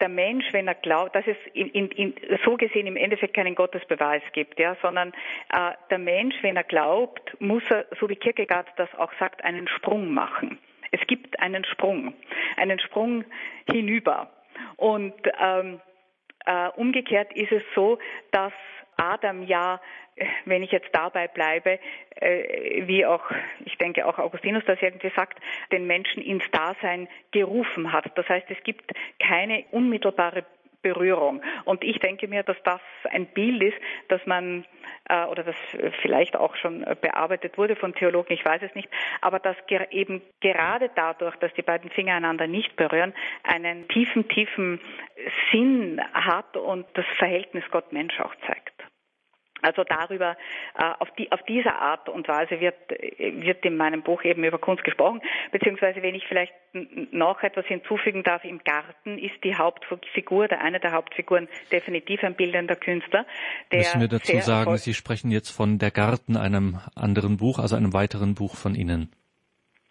der 0.00 0.08
Mensch, 0.08 0.44
wenn 0.52 0.68
er 0.68 0.74
glaubt, 0.74 1.14
dass 1.14 1.26
es 1.26 1.36
in, 1.54 1.68
in, 1.70 1.90
in, 1.90 2.14
so 2.44 2.56
gesehen 2.56 2.86
im 2.86 2.96
Endeffekt 2.96 3.34
keinen 3.34 3.54
Gottesbeweis 3.54 4.22
gibt, 4.32 4.58
ja, 4.58 4.76
sondern 4.82 5.12
äh, 5.52 5.72
der 5.90 5.98
Mensch, 5.98 6.34
wenn 6.42 6.56
er 6.56 6.64
glaubt, 6.64 7.40
muss 7.40 7.62
er, 7.70 7.86
so 7.98 8.08
wie 8.08 8.16
Kierkegaard 8.16 8.66
das 8.76 8.92
auch 8.96 9.12
sagt, 9.18 9.42
einen 9.44 9.68
Sprung 9.68 10.12
machen. 10.12 10.58
Es 10.90 11.00
gibt 11.06 11.38
einen 11.40 11.64
Sprung, 11.64 12.14
einen 12.56 12.78
Sprung 12.78 13.24
hinüber. 13.70 14.30
Und 14.76 15.14
ähm, 15.40 15.74
äh, 15.74 15.78
umgekehrt 16.76 17.32
ist 17.34 17.52
es 17.52 17.62
so, 17.74 17.98
dass 18.30 18.52
Adam 18.96 19.42
ja, 19.42 19.80
wenn 20.44 20.62
ich 20.62 20.72
jetzt 20.72 20.88
dabei 20.92 21.28
bleibe, 21.28 21.78
äh, 22.16 22.86
wie 22.86 23.04
auch, 23.04 23.22
ich 23.64 23.76
denke 23.78 24.06
auch 24.06 24.18
Augustinus 24.18 24.64
das 24.66 24.80
irgendwie 24.80 25.12
sagt, 25.14 25.38
den 25.72 25.86
Menschen 25.86 26.22
ins 26.22 26.44
Dasein 26.50 27.08
gerufen 27.32 27.92
hat. 27.92 28.10
Das 28.16 28.28
heißt, 28.28 28.46
es 28.50 28.62
gibt 28.64 28.90
keine 29.18 29.64
unmittelbare 29.70 30.44
Berührung. 30.86 31.42
Und 31.64 31.82
ich 31.82 31.98
denke 31.98 32.28
mir, 32.28 32.44
dass 32.44 32.56
das 32.62 32.80
ein 33.10 33.26
Bild 33.26 33.60
ist, 33.60 33.76
dass 34.08 34.24
man, 34.24 34.64
äh, 35.08 35.24
oder 35.24 35.42
das 35.42 35.56
vielleicht 36.02 36.36
auch 36.36 36.54
schon 36.56 36.84
bearbeitet 37.00 37.58
wurde 37.58 37.74
von 37.74 37.92
Theologen, 37.92 38.32
ich 38.32 38.44
weiß 38.44 38.62
es 38.62 38.74
nicht, 38.76 38.88
aber 39.20 39.40
dass 39.40 39.56
eben 39.90 40.22
gerade 40.40 40.90
dadurch, 40.94 41.34
dass 41.36 41.52
die 41.54 41.62
beiden 41.62 41.90
Finger 41.90 42.14
einander 42.14 42.46
nicht 42.46 42.76
berühren, 42.76 43.12
einen 43.42 43.88
tiefen, 43.88 44.28
tiefen 44.28 44.80
Sinn 45.50 46.00
hat 46.12 46.56
und 46.56 46.86
das 46.94 47.06
Verhältnis 47.18 47.64
Gott-Mensch 47.70 48.20
auch 48.20 48.34
zeigt. 48.46 48.72
Also 49.66 49.82
darüber, 49.82 50.36
äh, 50.78 50.84
auf, 51.00 51.10
die, 51.18 51.32
auf 51.32 51.42
diese 51.42 51.74
Art 51.74 52.08
und 52.08 52.28
Weise 52.28 52.60
wird, 52.60 52.76
wird 53.18 53.64
in 53.64 53.76
meinem 53.76 54.02
Buch 54.02 54.22
eben 54.22 54.44
über 54.44 54.58
Kunst 54.58 54.84
gesprochen. 54.84 55.20
Beziehungsweise, 55.50 56.02
wenn 56.02 56.14
ich 56.14 56.24
vielleicht 56.28 56.52
noch 57.10 57.42
etwas 57.42 57.66
hinzufügen 57.66 58.22
darf, 58.22 58.44
im 58.44 58.62
Garten 58.62 59.18
ist 59.18 59.42
die 59.42 59.56
Hauptfigur, 59.56 60.46
der 60.46 60.60
eine 60.60 60.78
der 60.78 60.92
Hauptfiguren, 60.92 61.48
definitiv 61.72 62.22
ein 62.22 62.34
bildender 62.34 62.76
Künstler. 62.76 63.26
Müssen 63.72 64.00
wir 64.00 64.08
dazu 64.08 64.38
sagen, 64.38 64.76
Sie 64.76 64.94
sprechen 64.94 65.32
jetzt 65.32 65.50
von 65.50 65.78
Der 65.78 65.90
Garten, 65.90 66.36
einem 66.36 66.78
anderen 66.94 67.38
Buch, 67.38 67.58
also 67.58 67.74
einem 67.74 67.92
weiteren 67.92 68.36
Buch 68.36 68.54
von 68.54 68.76
Ihnen. 68.76 69.10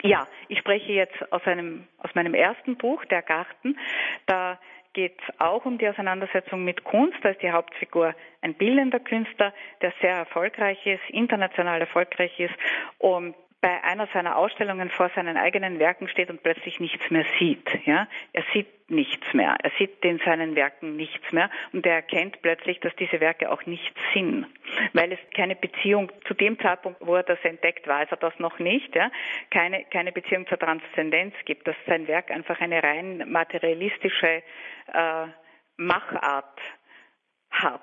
Ja, 0.04 0.26
ich 0.48 0.60
spreche 0.60 0.94
jetzt 0.94 1.16
aus 1.34 1.42
einem, 1.46 1.86
aus 1.98 2.14
meinem 2.16 2.34
ersten 2.34 2.78
Buch, 2.78 3.04
Der 3.06 3.24
Garten. 3.24 3.78
Da 4.26 4.58
geht 4.96 5.20
es 5.22 5.40
auch 5.40 5.66
um 5.66 5.78
die 5.78 5.88
Auseinandersetzung 5.88 6.64
mit 6.64 6.84
Kunst. 6.84 7.18
Da 7.22 7.30
ist 7.30 7.42
die 7.42 7.52
Hauptfigur 7.52 8.16
ein 8.42 8.56
bildender 8.56 9.00
Künstler, 9.00 9.54
der 9.82 9.94
sehr 10.02 10.16
erfolgreich 10.16 10.84
ist, 10.88 11.02
international 11.10 11.82
erfolgreich 11.82 12.40
ist 12.40 12.56
und 12.98 13.36
bei 13.62 13.84
einer 13.84 14.08
seiner 14.14 14.38
Ausstellungen 14.38 14.90
vor 14.90 15.10
seinen 15.16 15.38
eigenen 15.38 15.80
Werken 15.80 16.08
steht 16.08 16.30
und 16.30 16.44
plötzlich 16.44 16.80
nichts 16.80 17.10
mehr 17.10 17.26
sieht. 17.40 17.68
Ja? 17.86 18.08
Er 18.34 18.44
sieht 18.54 18.68
nichts 18.90 19.34
mehr. 19.34 19.56
Er 19.64 19.72
sieht 19.80 20.06
in 20.06 20.20
seinen 20.20 20.56
Werken 20.56 20.96
nichts 20.96 21.32
mehr 21.32 21.50
und 21.74 21.86
er 21.86 21.96
erkennt 21.96 22.42
plötzlich, 22.44 22.80
dass 22.82 22.96
diese 22.96 23.20
Werke 23.20 23.52
auch 23.52 23.66
nichts 23.66 24.00
sind, 24.14 24.46
weil 24.94 25.12
es 25.12 25.20
keine 25.34 25.56
Beziehung 25.56 26.12
zu 26.28 26.36
dem 26.36 26.60
Zeitpunkt, 26.60 27.00
wo 27.02 27.16
er 27.16 27.24
das 27.24 27.40
entdeckt, 27.44 27.88
weiß 27.88 28.10
er 28.12 28.18
das 28.18 28.38
noch 28.38 28.60
nicht. 28.60 28.94
Ja? 28.96 29.10
Keine, 29.50 29.84
keine 29.86 30.12
Beziehung 30.12 30.46
zur 30.48 30.60
Transzendenz 30.60 31.34
gibt, 31.46 31.68
dass 31.68 31.76
sein 31.88 32.08
Werk 32.08 32.30
einfach 32.30 32.60
eine 32.62 32.84
rein 32.84 33.24
materialistische 33.32 34.44
äh, 34.94 35.26
Machart 35.78 36.60
hat. 37.62 37.82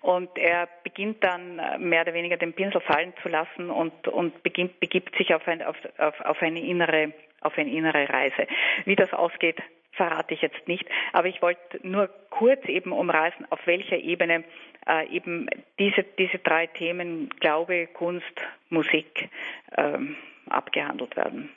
Und 0.00 0.36
er 0.36 0.68
beginnt 0.82 1.24
dann 1.24 1.58
äh, 1.58 1.78
mehr 1.78 2.02
oder 2.02 2.14
weniger 2.14 2.36
den 2.36 2.52
Pinsel 2.52 2.80
fallen 2.82 3.14
zu 3.22 3.28
lassen 3.28 3.70
und, 3.70 4.06
und 4.08 4.42
beginnt, 4.42 4.78
begibt 4.80 5.16
sich 5.16 5.34
auf, 5.34 5.46
ein, 5.48 5.62
auf, 5.62 5.76
auf, 5.98 6.20
auf, 6.20 6.42
eine 6.42 6.60
innere, 6.60 7.12
auf 7.40 7.56
eine 7.56 7.70
innere 7.70 8.08
Reise. 8.08 8.46
Wie 8.84 8.96
das 8.96 9.12
ausgeht, 9.12 9.62
verrate 9.92 10.34
ich 10.34 10.42
jetzt 10.42 10.68
nicht. 10.68 10.84
Aber 11.12 11.28
ich 11.28 11.40
wollte 11.40 11.80
nur 11.82 12.08
kurz 12.30 12.64
eben 12.66 12.92
umreißen, 12.92 13.46
auf 13.50 13.66
welcher 13.66 13.96
Ebene 13.96 14.44
äh, 14.86 15.08
eben 15.08 15.48
diese, 15.78 16.02
diese 16.18 16.38
drei 16.38 16.66
Themen 16.66 17.30
Glaube, 17.40 17.86
Kunst, 17.86 18.42
Musik 18.68 19.30
ähm, 19.76 20.16
abgehandelt 20.48 21.16
werden. 21.16 21.50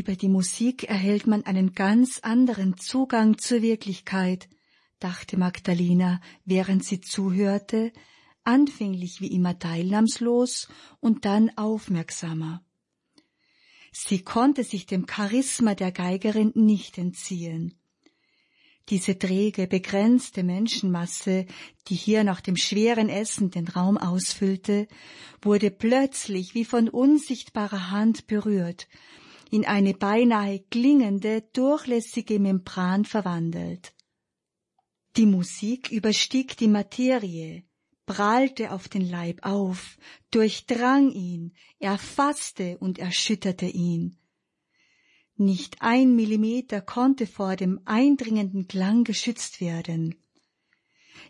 Über 0.00 0.16
die 0.16 0.30
Musik 0.30 0.84
erhält 0.84 1.26
man 1.26 1.44
einen 1.44 1.74
ganz 1.74 2.20
anderen 2.20 2.78
Zugang 2.78 3.36
zur 3.36 3.60
Wirklichkeit, 3.60 4.48
dachte 4.98 5.36
Magdalena, 5.36 6.22
während 6.46 6.86
sie 6.86 7.02
zuhörte, 7.02 7.92
anfänglich 8.42 9.20
wie 9.20 9.26
immer 9.26 9.58
teilnahmslos 9.58 10.68
und 11.00 11.26
dann 11.26 11.54
aufmerksamer. 11.58 12.64
Sie 13.92 14.22
konnte 14.22 14.64
sich 14.64 14.86
dem 14.86 15.04
Charisma 15.06 15.74
der 15.74 15.92
Geigerin 15.92 16.52
nicht 16.54 16.96
entziehen. 16.96 17.78
Diese 18.88 19.18
träge, 19.18 19.66
begrenzte 19.66 20.42
Menschenmasse, 20.44 21.44
die 21.88 21.94
hier 21.94 22.24
nach 22.24 22.40
dem 22.40 22.56
schweren 22.56 23.10
Essen 23.10 23.50
den 23.50 23.68
Raum 23.68 23.98
ausfüllte, 23.98 24.88
wurde 25.42 25.70
plötzlich 25.70 26.54
wie 26.54 26.64
von 26.64 26.88
unsichtbarer 26.88 27.90
Hand 27.90 28.26
berührt 28.28 28.88
in 29.50 29.64
eine 29.64 29.94
beinahe 29.94 30.60
klingende, 30.70 31.42
durchlässige 31.52 32.38
Membran 32.38 33.04
verwandelt. 33.04 33.92
Die 35.16 35.26
Musik 35.26 35.90
überstieg 35.90 36.56
die 36.56 36.68
Materie, 36.68 37.64
prallte 38.06 38.72
auf 38.72 38.88
den 38.88 39.08
Leib 39.08 39.44
auf, 39.44 39.98
durchdrang 40.30 41.10
ihn, 41.10 41.52
erfasste 41.78 42.78
und 42.78 42.98
erschütterte 42.98 43.66
ihn. 43.66 44.18
Nicht 45.36 45.80
ein 45.80 46.14
Millimeter 46.14 46.80
konnte 46.80 47.26
vor 47.26 47.56
dem 47.56 47.80
eindringenden 47.86 48.68
Klang 48.68 49.04
geschützt 49.04 49.60
werden. 49.60 50.16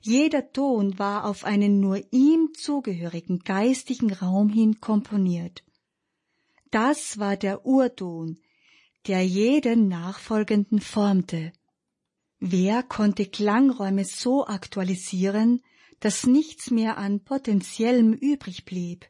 Jeder 0.03 0.53
Ton 0.53 0.99
war 0.99 1.27
auf 1.27 1.45
einen 1.45 1.81
nur 1.81 2.03
ihm 2.13 2.51
zugehörigen 2.55 3.41
geistigen 3.41 4.13
Raum 4.13 4.49
hin 4.49 4.81
komponiert. 4.81 5.63
Das 6.71 7.19
war 7.19 7.37
der 7.37 7.67
Urton, 7.67 8.39
der 9.07 9.27
jeden 9.27 9.89
nachfolgenden 9.89 10.81
formte. 10.81 11.53
Wer 12.39 12.83
konnte 12.83 13.27
Klangräume 13.27 14.05
so 14.05 14.47
aktualisieren, 14.47 15.63
dass 16.01 16.27
nichts 16.27 16.71
mehr 16.71 16.97
an 16.97 17.25
Potenziellem 17.25 18.13
übrig 18.13 18.65
blieb? 18.65 19.07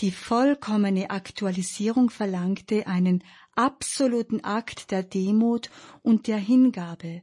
Die 0.00 0.12
vollkommene 0.12 1.10
Aktualisierung 1.10 2.10
verlangte 2.10 2.86
einen 2.86 3.24
absoluten 3.54 4.44
Akt 4.44 4.92
der 4.92 5.02
Demut 5.02 5.70
und 6.02 6.26
der 6.28 6.38
Hingabe. 6.38 7.22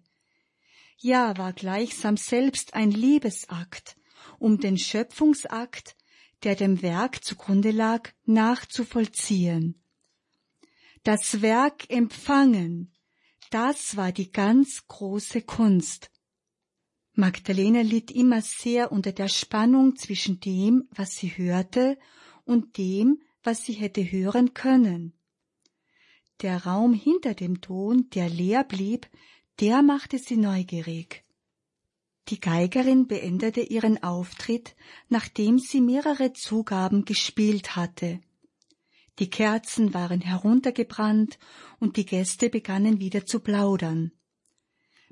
Ja, 0.98 1.38
war 1.38 1.54
gleichsam 1.54 2.18
selbst 2.18 2.74
ein 2.74 2.92
Liebesakt, 2.92 3.98
um 4.40 4.60
den 4.60 4.78
Schöpfungsakt, 4.78 5.96
der 6.44 6.56
dem 6.56 6.82
Werk 6.82 7.24
zugrunde 7.24 7.72
lag, 7.72 8.12
nachzuvollziehen. 8.26 9.82
Das 11.04 11.42
Werk 11.42 11.90
empfangen, 11.90 12.94
das 13.52 13.96
war 13.96 14.12
die 14.12 14.32
ganz 14.32 14.88
große 14.88 15.42
Kunst. 15.42 16.12
Magdalena 17.14 17.82
litt 17.82 18.12
immer 18.12 18.42
sehr 18.42 18.92
unter 18.92 19.12
der 19.12 19.30
Spannung 19.30 19.96
zwischen 19.96 20.40
dem, 20.40 20.88
was 20.92 21.16
sie 21.16 21.30
hörte, 21.30 21.98
und 22.44 22.78
dem, 22.78 23.22
was 23.44 23.64
sie 23.64 23.74
hätte 23.74 24.12
hören 24.12 24.54
können. 24.54 25.14
Der 26.42 26.66
Raum 26.66 26.94
hinter 26.94 27.34
dem 27.34 27.62
Ton, 27.62 28.10
der 28.12 28.30
leer 28.30 28.64
blieb, 28.64 29.08
der 29.60 29.82
machte 29.82 30.20
sie 30.20 30.38
neugierig. 30.38 31.25
Die 32.30 32.40
Geigerin 32.40 33.08
beendete 33.08 33.62
ihren 33.62 34.02
Auftritt, 34.02 34.76
nachdem 35.10 35.60
sie 35.60 35.80
mehrere 35.80 36.34
Zugaben 36.34 37.06
gespielt 37.06 37.76
hatte. 37.76 38.20
Die 39.20 39.30
Kerzen 39.30 39.94
waren 39.94 40.22
heruntergebrannt 40.22 41.38
und 41.80 41.98
die 41.98 42.06
Gäste 42.06 42.50
begannen 42.50 43.00
wieder 43.00 43.26
zu 43.26 43.40
plaudern. 43.40 44.12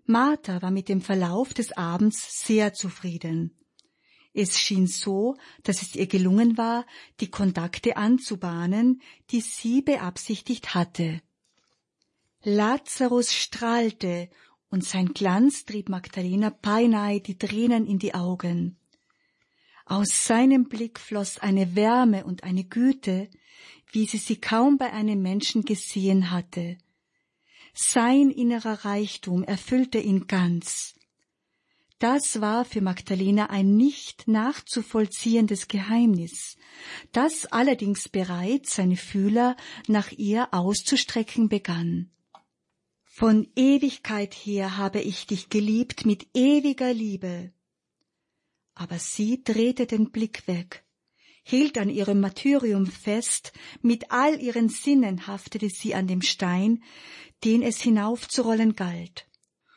Martha 0.05 0.61
war 0.61 0.71
mit 0.71 0.89
dem 0.89 1.01
Verlauf 1.01 1.53
des 1.53 1.71
Abends 1.71 2.43
sehr 2.43 2.73
zufrieden. 2.73 3.57
Es 4.33 4.59
schien 4.59 4.87
so, 4.87 5.35
dass 5.61 5.81
es 5.83 5.95
ihr 5.95 6.07
gelungen 6.07 6.57
war, 6.57 6.85
die 7.19 7.29
Kontakte 7.29 7.95
anzubahnen, 7.95 9.01
die 9.29 9.41
sie 9.41 9.81
beabsichtigt 9.81 10.73
hatte. 10.73 11.21
Lazarus 12.41 13.31
strahlte, 13.31 14.29
und 14.73 14.83
sein 14.83 15.13
Glanz 15.13 15.65
trieb 15.65 15.87
Magdalena 15.87 16.49
beinahe 16.49 17.21
die 17.21 17.37
Tränen 17.37 17.85
in 17.85 17.99
die 17.99 18.15
Augen. 18.15 18.75
Aus 19.85 20.25
seinem 20.25 20.67
Blick 20.67 20.99
floss 20.99 21.37
eine 21.37 21.75
Wärme 21.75 22.25
und 22.25 22.43
eine 22.43 22.63
Güte, 22.63 23.29
wie 23.91 24.07
sie 24.07 24.17
sie 24.17 24.37
kaum 24.37 24.79
bei 24.79 24.91
einem 24.91 25.21
Menschen 25.21 25.61
gesehen 25.61 26.31
hatte. 26.31 26.79
Sein 27.75 28.31
innerer 28.31 28.83
Reichtum 28.83 29.43
erfüllte 29.43 29.99
ihn 29.99 30.25
ganz. 30.25 30.95
Das 31.99 32.41
war 32.41 32.65
für 32.65 32.81
Magdalena 32.81 33.51
ein 33.51 33.77
nicht 33.77 34.27
nachzuvollziehendes 34.27 35.67
Geheimnis, 35.67 36.57
das 37.11 37.45
allerdings 37.45 38.09
bereits 38.09 38.77
seine 38.77 38.97
Fühler 38.97 39.55
nach 39.87 40.11
ihr 40.13 40.51
auszustrecken 40.51 41.47
begann. 41.47 42.09
Von 43.15 43.47
Ewigkeit 43.55 44.33
her 44.33 44.75
habe 44.77 44.99
ich 44.99 45.27
dich 45.27 45.49
geliebt 45.49 46.03
mit 46.03 46.25
ewiger 46.33 46.91
Liebe. 46.91 47.53
Aber 48.73 48.97
sie 48.97 49.43
drehte 49.43 49.85
den 49.85 50.09
Blick 50.09 50.47
weg, 50.47 50.83
hielt 51.43 51.77
an 51.77 51.89
ihrem 51.89 52.19
Martyrium 52.21 52.87
fest, 52.87 53.53
mit 53.83 54.09
all 54.09 54.41
ihren 54.41 54.67
Sinnen 54.67 55.27
haftete 55.27 55.69
sie 55.69 55.93
an 55.93 56.07
dem 56.07 56.23
Stein, 56.23 56.83
den 57.43 57.61
es 57.61 57.79
hinaufzurollen 57.81 58.75
galt. 58.75 59.29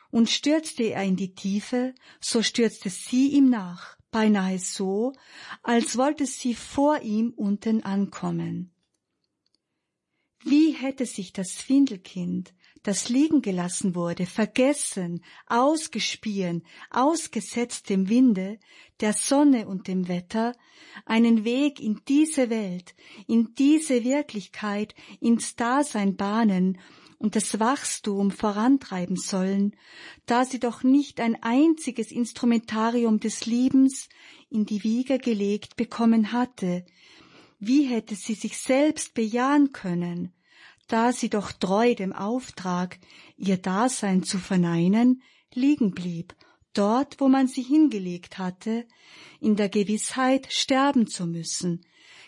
Und 0.09 0.31
stürzte 0.31 0.85
er 0.85 1.03
in 1.03 1.15
die 1.15 1.35
Tiefe, 1.35 1.93
so 2.19 2.41
stürzte 2.41 2.89
sie 2.89 3.33
ihm 3.33 3.51
nach, 3.51 3.99
beinahe 4.09 4.57
so, 4.57 5.13
als 5.61 5.95
wollte 5.95 6.25
sie 6.25 6.55
vor 6.55 7.01
ihm 7.03 7.33
unten 7.35 7.83
ankommen. 7.83 8.73
Wie 10.43 10.71
hätte 10.71 11.05
sich 11.05 11.33
das 11.33 11.51
Findelkind 11.51 12.55
das 12.83 13.09
liegen 13.09 13.41
gelassen 13.41 13.95
wurde, 13.95 14.25
vergessen, 14.25 15.23
ausgespien, 15.47 16.63
ausgesetzt 16.89 17.89
dem 17.89 18.09
Winde, 18.09 18.59
der 18.99 19.13
Sonne 19.13 19.67
und 19.67 19.87
dem 19.87 20.07
Wetter, 20.07 20.53
einen 21.05 21.43
Weg 21.43 21.79
in 21.79 22.01
diese 22.07 22.49
Welt, 22.49 22.95
in 23.27 23.53
diese 23.55 24.03
Wirklichkeit, 24.03 24.95
ins 25.19 25.55
Dasein 25.55 26.15
bahnen 26.15 26.79
und 27.19 27.35
das 27.35 27.59
Wachstum 27.59 28.31
vorantreiben 28.31 29.15
sollen, 29.15 29.75
da 30.25 30.45
sie 30.45 30.59
doch 30.59 30.83
nicht 30.83 31.19
ein 31.19 31.41
einziges 31.41 32.11
Instrumentarium 32.11 33.19
des 33.19 33.45
Liebens 33.45 34.07
in 34.49 34.65
die 34.65 34.83
Wiege 34.83 35.17
gelegt 35.17 35.75
bekommen 35.75 36.31
hatte, 36.31 36.85
wie 37.59 37.83
hätte 37.83 38.15
sie 38.15 38.35
sich 38.35 38.57
selbst 38.57 39.15
bejahen 39.15 39.71
können, 39.71 40.31
da 40.87 41.11
sie 41.11 41.29
doch 41.29 41.51
treu 41.51 41.95
dem 41.95 42.13
Auftrag, 42.13 42.99
ihr 43.35 43.57
Dasein 43.57 44.23
zu 44.23 44.37
verneinen, 44.37 45.21
liegen 45.53 45.91
blieb, 45.91 46.35
dort, 46.73 47.19
wo 47.19 47.27
man 47.27 47.47
sie 47.47 47.63
hingelegt 47.63 48.37
hatte, 48.37 48.87
in 49.39 49.55
der 49.55 49.69
Gewissheit, 49.69 50.47
sterben 50.51 51.07
zu 51.07 51.25
müssen, 51.25 51.85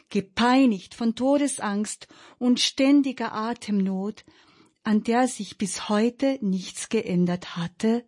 gepeinigt 0.10 0.96
von 0.96 1.16
Todesangst 1.16 2.08
und 2.38 2.60
ständiger 2.60 3.34
Atemnot, 3.34 4.26
an 4.84 5.04
der 5.04 5.28
sich 5.28 5.58
bis 5.58 5.90
heute 5.90 6.40
nichts 6.42 6.90
geändert 6.90 7.56
hatte? 7.56 8.06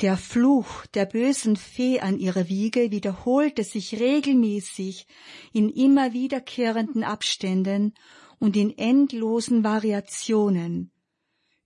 Der 0.00 0.16
Fluch 0.16 0.86
der 0.86 1.06
bösen 1.06 1.56
Fee 1.56 2.00
an 2.00 2.18
ihrer 2.18 2.48
Wiege 2.48 2.90
wiederholte 2.90 3.62
sich 3.62 4.00
regelmäßig 4.00 5.06
in 5.52 5.68
immer 5.68 6.12
wiederkehrenden 6.12 7.04
Abständen 7.04 7.94
und 8.44 8.58
in 8.58 8.76
endlosen 8.76 9.64
Variationen. 9.64 10.92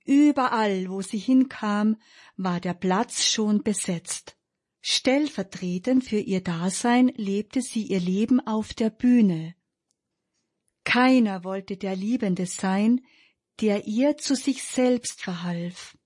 Überall, 0.04 0.88
wo 0.88 1.02
sie 1.02 1.18
hinkam, 1.18 1.96
war 2.36 2.60
der 2.60 2.72
Platz 2.72 3.24
schon 3.24 3.64
besetzt. 3.64 4.36
Stellvertretend 4.80 6.04
für 6.04 6.20
ihr 6.20 6.40
Dasein 6.40 7.08
lebte 7.08 7.62
sie 7.62 7.82
ihr 7.82 7.98
Leben 7.98 8.38
auf 8.46 8.74
der 8.74 8.90
Bühne. 8.90 9.56
Keiner 10.84 11.42
wollte 11.42 11.76
der 11.76 11.96
Liebende 11.96 12.46
sein, 12.46 13.00
der 13.60 13.88
ihr 13.88 14.16
zu 14.16 14.36
sich 14.36 14.62
selbst 14.62 15.20
verhalf. 15.20 15.98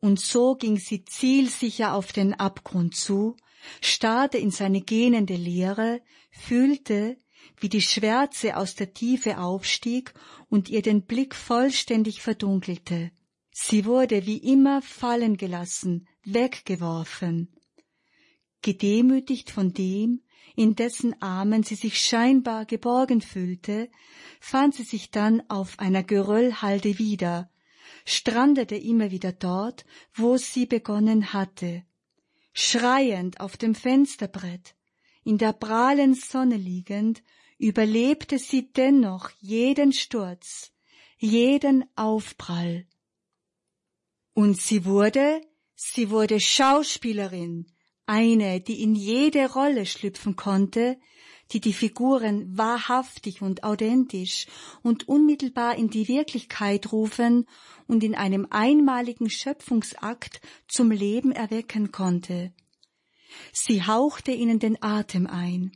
Und 0.00 0.18
so 0.18 0.54
ging 0.54 0.78
sie 0.78 1.04
zielsicher 1.04 1.92
auf 1.92 2.14
den 2.14 2.32
Abgrund 2.32 2.96
zu, 2.96 3.36
starrte 3.82 4.38
in 4.38 4.50
seine 4.50 4.80
gähnende 4.80 5.36
Leere, 5.36 6.00
fühlte, 6.30 7.18
wie 7.60 7.68
die 7.68 7.82
Schwärze 7.82 8.56
aus 8.56 8.74
der 8.74 8.94
Tiefe 8.94 9.38
aufstieg 9.38 10.14
und 10.48 10.68
ihr 10.68 10.82
den 10.82 11.02
Blick 11.02 11.34
vollständig 11.34 12.22
verdunkelte. 12.22 13.10
Sie 13.50 13.84
wurde 13.84 14.26
wie 14.26 14.38
immer 14.38 14.82
fallen 14.82 15.36
gelassen, 15.36 16.06
weggeworfen. 16.24 17.48
Gedemütigt 18.62 19.50
von 19.50 19.72
dem, 19.72 20.22
in 20.56 20.74
dessen 20.74 21.20
Armen 21.22 21.62
sie 21.62 21.74
sich 21.74 22.00
scheinbar 22.00 22.66
geborgen 22.66 23.20
fühlte, 23.20 23.90
fand 24.40 24.74
sie 24.74 24.82
sich 24.82 25.10
dann 25.10 25.42
auf 25.48 25.78
einer 25.78 26.02
Geröllhalde 26.02 26.98
wieder, 26.98 27.50
strandete 28.04 28.76
immer 28.76 29.10
wieder 29.10 29.32
dort, 29.32 29.84
wo 30.14 30.36
sie 30.36 30.66
begonnen 30.66 31.32
hatte. 31.32 31.84
Schreiend 32.52 33.40
auf 33.40 33.56
dem 33.56 33.74
Fensterbrett, 33.74 34.74
in 35.22 35.38
der 35.38 35.52
prahlen 35.52 36.14
Sonne 36.14 36.56
liegend, 36.56 37.22
überlebte 37.58 38.38
sie 38.38 38.72
dennoch 38.72 39.30
jeden 39.40 39.92
Sturz, 39.92 40.72
jeden 41.18 41.84
Aufprall. 41.96 42.86
Und 44.32 44.60
sie 44.60 44.84
wurde, 44.84 45.40
sie 45.74 46.10
wurde 46.10 46.40
Schauspielerin, 46.40 47.66
eine, 48.06 48.60
die 48.60 48.82
in 48.82 48.94
jede 48.94 49.52
Rolle 49.52 49.84
schlüpfen 49.84 50.36
konnte, 50.36 50.98
die 51.52 51.60
die 51.60 51.72
Figuren 51.72 52.56
wahrhaftig 52.56 53.42
und 53.42 53.64
authentisch 53.64 54.46
und 54.82 55.08
unmittelbar 55.08 55.76
in 55.76 55.90
die 55.90 56.08
Wirklichkeit 56.08 56.92
rufen 56.92 57.46
und 57.86 58.04
in 58.04 58.14
einem 58.14 58.46
einmaligen 58.50 59.30
Schöpfungsakt 59.30 60.40
zum 60.68 60.90
Leben 60.90 61.32
erwecken 61.32 61.90
konnte. 61.90 62.52
Sie 63.52 63.82
hauchte 63.82 64.30
ihnen 64.30 64.58
den 64.58 64.82
Atem 64.82 65.26
ein. 65.26 65.72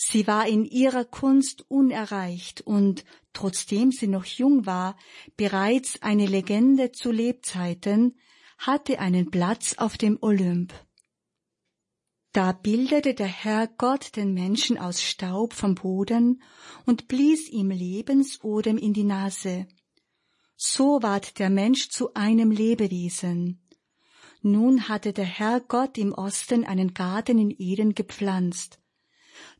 Sie 0.00 0.28
war 0.28 0.46
in 0.46 0.64
ihrer 0.64 1.04
Kunst 1.04 1.68
unerreicht 1.68 2.60
und, 2.60 3.04
trotzdem 3.32 3.90
sie 3.90 4.06
noch 4.06 4.24
jung 4.26 4.64
war, 4.64 4.96
bereits 5.36 6.02
eine 6.02 6.26
Legende 6.26 6.92
zu 6.92 7.10
Lebzeiten, 7.10 8.16
hatte 8.58 9.00
einen 9.00 9.32
Platz 9.32 9.74
auf 9.76 9.98
dem 9.98 10.16
Olymp. 10.20 10.72
Da 12.32 12.52
bildete 12.52 13.12
der 13.12 13.26
Herr 13.26 13.66
Gott 13.66 14.14
den 14.14 14.34
Menschen 14.34 14.78
aus 14.78 15.02
Staub 15.02 15.52
vom 15.52 15.74
Boden 15.74 16.44
und 16.86 17.08
blies 17.08 17.48
ihm 17.48 17.72
Lebensodem 17.72 18.78
in 18.78 18.92
die 18.92 19.02
Nase. 19.02 19.66
So 20.54 21.02
ward 21.02 21.40
der 21.40 21.50
Mensch 21.50 21.88
zu 21.88 22.14
einem 22.14 22.52
Lebewesen. 22.52 23.66
Nun 24.42 24.88
hatte 24.88 25.12
der 25.12 25.24
Herr 25.24 25.58
Gott 25.58 25.98
im 25.98 26.12
Osten 26.12 26.64
einen 26.64 26.94
Garten 26.94 27.40
in 27.40 27.50
Eden 27.50 27.96
gepflanzt. 27.96 28.78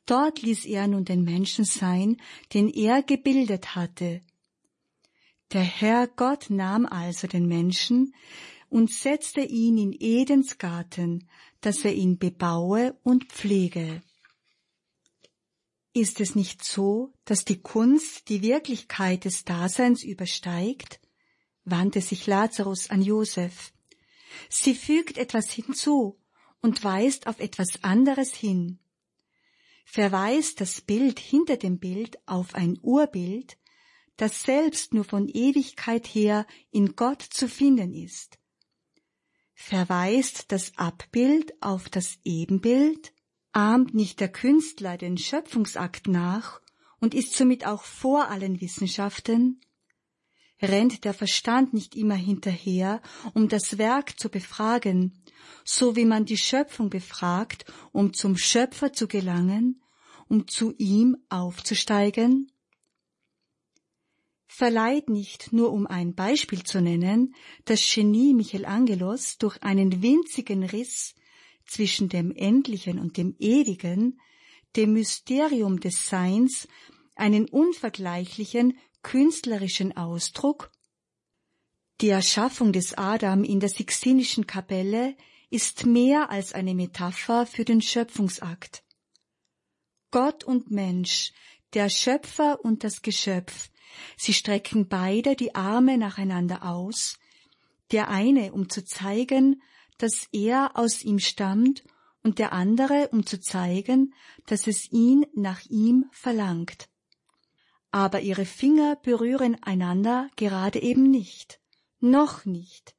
Dort 0.09 0.40
ließ 0.40 0.64
er 0.64 0.88
nun 0.88 1.04
den 1.04 1.22
Menschen 1.22 1.66
sein, 1.66 2.16
den 2.54 2.70
er 2.70 3.02
gebildet 3.02 3.74
hatte. 3.74 4.22
Der 5.52 5.62
Herr 5.62 6.06
Gott 6.06 6.48
nahm 6.48 6.86
also 6.86 7.26
den 7.26 7.46
Menschen 7.46 8.14
und 8.70 8.90
setzte 8.90 9.42
ihn 9.42 9.76
in 9.76 9.94
Edens 10.00 10.56
Garten, 10.56 11.28
dass 11.61 11.84
er 11.84 11.92
ihn 11.92 12.16
bebaue 12.16 12.98
und 13.02 13.24
pflege. 13.24 14.00
Ist 15.92 16.20
es 16.20 16.34
nicht 16.34 16.64
so, 16.64 17.12
dass 17.26 17.44
die 17.44 17.61
Kunst 17.61 18.30
die 18.30 18.40
Wirklichkeit 18.40 19.26
des 19.26 19.44
Daseins 19.44 20.04
übersteigt? 20.04 21.00
wandte 21.66 22.00
sich 22.00 22.26
Lazarus 22.26 22.88
an 22.88 23.02
Josef. 23.02 23.74
Sie 24.48 24.74
fügt 24.74 25.18
etwas 25.18 25.50
hinzu 25.50 26.18
und 26.62 26.82
weist 26.82 27.26
auf 27.26 27.40
etwas 27.40 27.84
anderes 27.84 28.34
hin. 28.34 28.78
Verweist 29.91 30.61
das 30.61 30.82
Bild 30.82 31.18
hinter 31.18 31.57
dem 31.57 31.78
Bild 31.78 32.18
auf 32.26 32.55
ein 32.55 32.78
Urbild, 32.82 33.57
das 34.18 34.43
selbst 34.43 34.93
nur 34.93 35.05
von 35.05 35.28
Ewigkeit 35.28 36.07
her 36.07 36.47
in 36.70 36.95
Gott 36.95 37.22
zu 37.22 37.49
finden 37.49 37.95
ist. 37.95 38.39
Verweist 39.55 40.53
das 40.53 40.76
Abbild 40.76 41.55
auf 41.62 41.89
das 41.89 42.18
Ebenbild, 42.22 43.14
ahmt 43.53 43.95
nicht 43.95 44.20
der 44.20 44.28
Künstler 44.28 44.99
den 44.99 45.16
Schöpfungsakt 45.16 46.07
nach 46.07 46.61
und 47.01 47.14
ist 47.14 47.32
somit 47.32 47.64
auch 47.64 47.82
vor 47.82 48.28
allen 48.28 48.61
Wissenschaften, 48.61 49.59
rennt 50.61 51.07
der 51.07 51.14
Verstand 51.14 51.72
nicht 51.72 51.97
immer 51.97 52.14
hinterher, 52.14 53.01
um 53.32 53.49
das 53.49 53.78
Werk 53.78 54.20
zu 54.20 54.28
befragen, 54.28 55.24
so 55.64 55.97
wie 55.97 56.05
man 56.05 56.24
die 56.24 56.39
Schöpfung 56.39 56.91
befragt, 56.91 57.64
um 57.93 58.12
zum 58.12 58.36
Schöpfer 58.36 58.93
zu 58.93 59.09
gelangen, 59.09 59.82
um 60.28 60.47
zu 60.49 60.74
ihm 60.78 61.16
aufzusteigen? 61.28 62.51
verleiht 64.59 65.09
nicht, 65.09 65.53
nur 65.53 65.70
um 65.72 65.86
ein 65.86 66.16
Beispiel 66.16 66.64
zu 66.64 66.80
nennen, 66.80 67.32
das 67.64 67.80
Genie 67.95 68.34
Michelangelos 68.34 69.39
durch 69.39 69.62
einen 69.62 70.03
winzigen 70.03 70.64
Riss 70.64 71.14
zwischen 71.64 72.09
dem 72.09 72.32
Endlichen 72.32 72.99
und 72.99 73.16
dem 73.18 73.36
Ewigen, 73.39 74.18
dem 74.74 74.95
Mysterium 74.95 75.78
des 75.78 76.09
Seins, 76.09 76.66
einen 77.14 77.49
unvergleichlichen 77.49 78.78
künstlerischen 79.03 79.97
Ausdruck? 79.97 80.72
Die 82.01 82.11
Erschaffung 82.11 82.72
des 82.72 82.94
Adam 82.96 83.42
in 83.42 83.59
der 83.59 83.68
Sixtinischen 83.68 84.46
Kapelle 84.46 85.16
ist 85.51 85.84
mehr 85.84 86.30
als 86.30 86.53
eine 86.53 86.74
Metapher 86.74 87.46
für 87.46 87.64
den 87.64 87.82
Schöpfungsakt. 87.82 88.84
Gott 90.11 90.44
und 90.44 90.70
Mensch, 90.70 91.32
der 91.74 91.88
Schöpfer 91.88 92.64
und 92.64 92.84
das 92.84 93.03
Geschöpf, 93.03 93.70
Sie 94.16 94.32
strecken 94.32 94.88
beide 94.88 95.34
die 95.34 95.55
Arme 95.55 95.99
nacheinander 95.99 96.62
aus, 96.62 97.18
der 97.90 98.09
eine, 98.09 98.53
um 98.53 98.68
zu 98.68 98.84
zeigen, 98.84 99.62
dass 99.99 100.28
er 100.32 100.72
aus 100.74 101.03
ihm 101.03 101.18
stammt, 101.18 101.84
und 102.24 102.38
der 102.40 102.53
andere, 102.53 103.09
um 103.12 103.24
zu 103.24 103.40
zeigen, 103.40 104.12
dass 104.46 104.66
es 104.66 104.90
ihn 104.90 105.24
nach 105.34 105.64
ihm 105.66 106.07
verlangt. 106.11 106.88
Aber 107.90 108.20
ihre 108.20 108.44
Finger 108.44 108.96
berühren 108.96 109.57
einander 109.62 110.28
gerade 110.36 110.82
eben 110.82 111.11
nicht, 111.11 111.61
noch 112.01 112.44
nicht. 112.44 112.94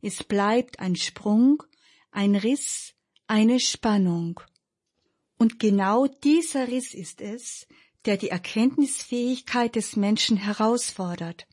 Es 0.00 0.22
bleibt 0.24 0.80
ein 0.80 0.96
Sprung, 0.96 1.62
ein 2.10 2.36
Riss, 2.36 2.94
eine 3.26 3.60
Spannung. 3.60 4.40
Und 5.38 5.58
genau 5.58 6.06
dieser 6.06 6.68
Riss 6.68 6.94
ist 6.94 7.20
es, 7.20 7.66
der 8.04 8.16
die 8.16 8.30
Erkenntnisfähigkeit 8.30 9.76
des 9.76 9.96
Menschen 9.96 10.36
herausfordert. 10.36 11.46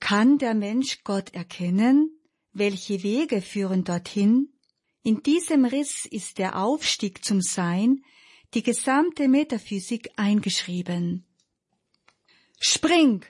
Kann 0.00 0.38
der 0.38 0.54
Mensch 0.54 1.02
Gott 1.04 1.34
erkennen? 1.34 2.10
Welche 2.52 3.02
Wege 3.02 3.42
führen 3.42 3.84
dorthin? 3.84 4.52
In 5.02 5.22
diesem 5.22 5.64
Riss 5.64 6.06
ist 6.06 6.38
der 6.38 6.58
Aufstieg 6.58 7.24
zum 7.24 7.40
Sein, 7.40 8.04
die 8.54 8.62
gesamte 8.62 9.28
Metaphysik 9.28 10.10
eingeschrieben. 10.16 11.26
Spring! 12.58 13.24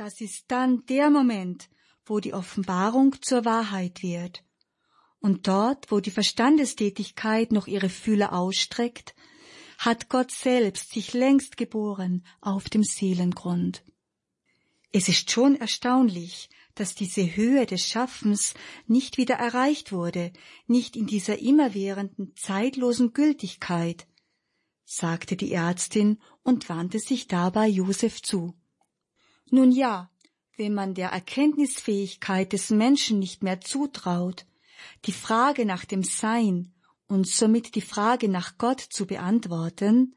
Das 0.00 0.22
ist 0.22 0.46
dann 0.48 0.86
der 0.86 1.10
Moment, 1.10 1.68
wo 2.06 2.20
die 2.20 2.32
Offenbarung 2.32 3.20
zur 3.20 3.44
Wahrheit 3.44 4.02
wird. 4.02 4.42
Und 5.18 5.46
dort, 5.46 5.90
wo 5.92 6.00
die 6.00 6.10
Verstandestätigkeit 6.10 7.52
noch 7.52 7.66
ihre 7.66 7.90
Fühler 7.90 8.32
ausstreckt, 8.32 9.14
hat 9.76 10.08
Gott 10.08 10.30
selbst 10.30 10.92
sich 10.92 11.12
längst 11.12 11.58
geboren 11.58 12.24
auf 12.40 12.70
dem 12.70 12.82
Seelengrund. 12.82 13.84
Es 14.90 15.10
ist 15.10 15.30
schon 15.30 15.56
erstaunlich, 15.56 16.48
dass 16.74 16.94
diese 16.94 17.36
Höhe 17.36 17.66
des 17.66 17.86
Schaffens 17.86 18.54
nicht 18.86 19.18
wieder 19.18 19.34
erreicht 19.34 19.92
wurde, 19.92 20.32
nicht 20.66 20.96
in 20.96 21.08
dieser 21.08 21.40
immerwährenden, 21.40 22.34
zeitlosen 22.36 23.12
Gültigkeit, 23.12 24.06
sagte 24.86 25.36
die 25.36 25.52
Ärztin 25.52 26.22
und 26.42 26.70
wandte 26.70 27.00
sich 27.00 27.28
dabei 27.28 27.68
Josef 27.68 28.22
zu. 28.22 28.54
Nun 29.50 29.72
ja, 29.72 30.10
wenn 30.56 30.74
man 30.74 30.94
der 30.94 31.10
Erkenntnisfähigkeit 31.10 32.52
des 32.52 32.70
Menschen 32.70 33.18
nicht 33.18 33.42
mehr 33.42 33.60
zutraut, 33.60 34.46
die 35.06 35.12
Frage 35.12 35.64
nach 35.64 35.84
dem 35.84 36.02
Sein 36.02 36.72
und 37.08 37.26
somit 37.26 37.74
die 37.74 37.80
Frage 37.80 38.28
nach 38.28 38.58
Gott 38.58 38.80
zu 38.80 39.06
beantworten, 39.06 40.14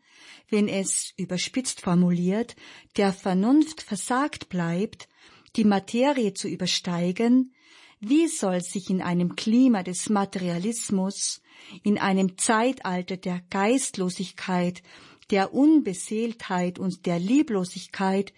wenn 0.50 0.68
es, 0.68 1.14
überspitzt 1.18 1.82
formuliert, 1.82 2.56
der 2.98 3.12
Vernunft 3.12 3.82
versagt 3.82 4.50
bleibt, 4.50 5.10
die 5.56 5.64
Materie 5.64 6.34
zu 6.34 6.48
übersteigen, 6.48 7.54
wie 8.00 8.28
soll 8.28 8.62
sich 8.62 8.90
in 8.90 9.02
einem 9.02 9.36
Klima 9.36 9.82
des 9.82 10.10
Materialismus, 10.10 11.42
in 11.84 11.98
einem 11.98 12.38
Zeitalter 12.38 13.18
der 13.18 13.42
Geistlosigkeit, 13.50 14.84
der 15.32 15.54
Unbeseeltheit 15.54 16.80
und 16.80 17.06
der 17.06 17.20
Lieblosigkeit 17.20 18.34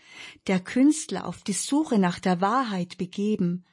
der 0.48 0.60
Künstler 0.60 1.28
auf 1.28 1.44
die 1.44 1.54
Suche 1.54 2.00
nach 2.00 2.20
der 2.20 2.42
Wahrheit 2.42 2.98
begeben, 2.98 3.66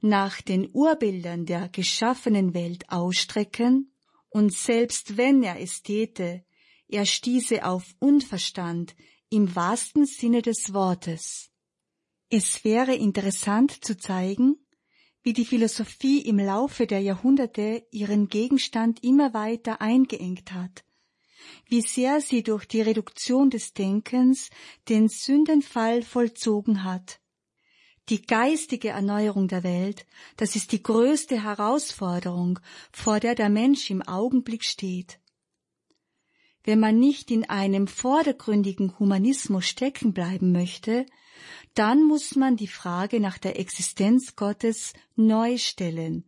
nach 0.00 0.40
den 0.40 0.68
Urbildern 0.72 1.46
der 1.46 1.68
geschaffenen 1.68 2.54
Welt 2.54 2.90
ausstrecken? 2.90 3.90
und 4.34 4.52
selbst 4.52 5.16
wenn 5.16 5.44
er 5.44 5.60
es 5.60 5.84
täte, 5.84 6.44
er 6.88 7.06
stieße 7.06 7.64
auf 7.64 7.94
Unverstand 8.00 8.96
im 9.30 9.54
wahrsten 9.54 10.06
Sinne 10.06 10.42
des 10.42 10.74
Wortes. 10.74 11.50
Es 12.30 12.64
wäre 12.64 12.96
interessant 12.96 13.84
zu 13.84 13.96
zeigen, 13.96 14.56
wie 15.22 15.34
die 15.34 15.44
Philosophie 15.44 16.20
im 16.22 16.38
Laufe 16.38 16.88
der 16.88 17.00
Jahrhunderte 17.00 17.86
ihren 17.92 18.28
Gegenstand 18.28 19.04
immer 19.04 19.34
weiter 19.34 19.80
eingeengt 19.80 20.52
hat, 20.52 20.84
wie 21.68 21.82
sehr 21.82 22.20
sie 22.20 22.42
durch 22.42 22.66
die 22.66 22.80
Reduktion 22.80 23.50
des 23.50 23.72
Denkens 23.72 24.50
den 24.88 25.08
Sündenfall 25.08 26.02
vollzogen 26.02 26.84
hat, 26.84 27.20
die 28.10 28.22
geistige 28.22 28.90
Erneuerung 28.90 29.48
der 29.48 29.62
Welt, 29.62 30.06
das 30.36 30.56
ist 30.56 30.72
die 30.72 30.82
größte 30.82 31.42
Herausforderung, 31.42 32.60
vor 32.92 33.18
der 33.18 33.34
der 33.34 33.48
Mensch 33.48 33.90
im 33.90 34.02
Augenblick 34.02 34.64
steht. 34.64 35.20
Wenn 36.64 36.80
man 36.80 36.98
nicht 36.98 37.30
in 37.30 37.48
einem 37.48 37.86
vordergründigen 37.86 38.98
Humanismus 38.98 39.66
stecken 39.66 40.12
bleiben 40.12 40.52
möchte, 40.52 41.06
dann 41.74 42.04
muss 42.04 42.36
man 42.36 42.56
die 42.56 42.68
Frage 42.68 43.20
nach 43.20 43.38
der 43.38 43.58
Existenz 43.58 44.36
Gottes 44.36 44.92
neu 45.16 45.58
stellen, 45.58 46.24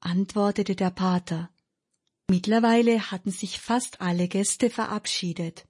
antwortete 0.00 0.74
der 0.74 0.90
Pater. 0.90 1.50
Mittlerweile 2.30 3.10
hatten 3.10 3.32
sich 3.32 3.60
fast 3.60 4.00
alle 4.00 4.28
Gäste 4.28 4.70
verabschiedet. 4.70 5.66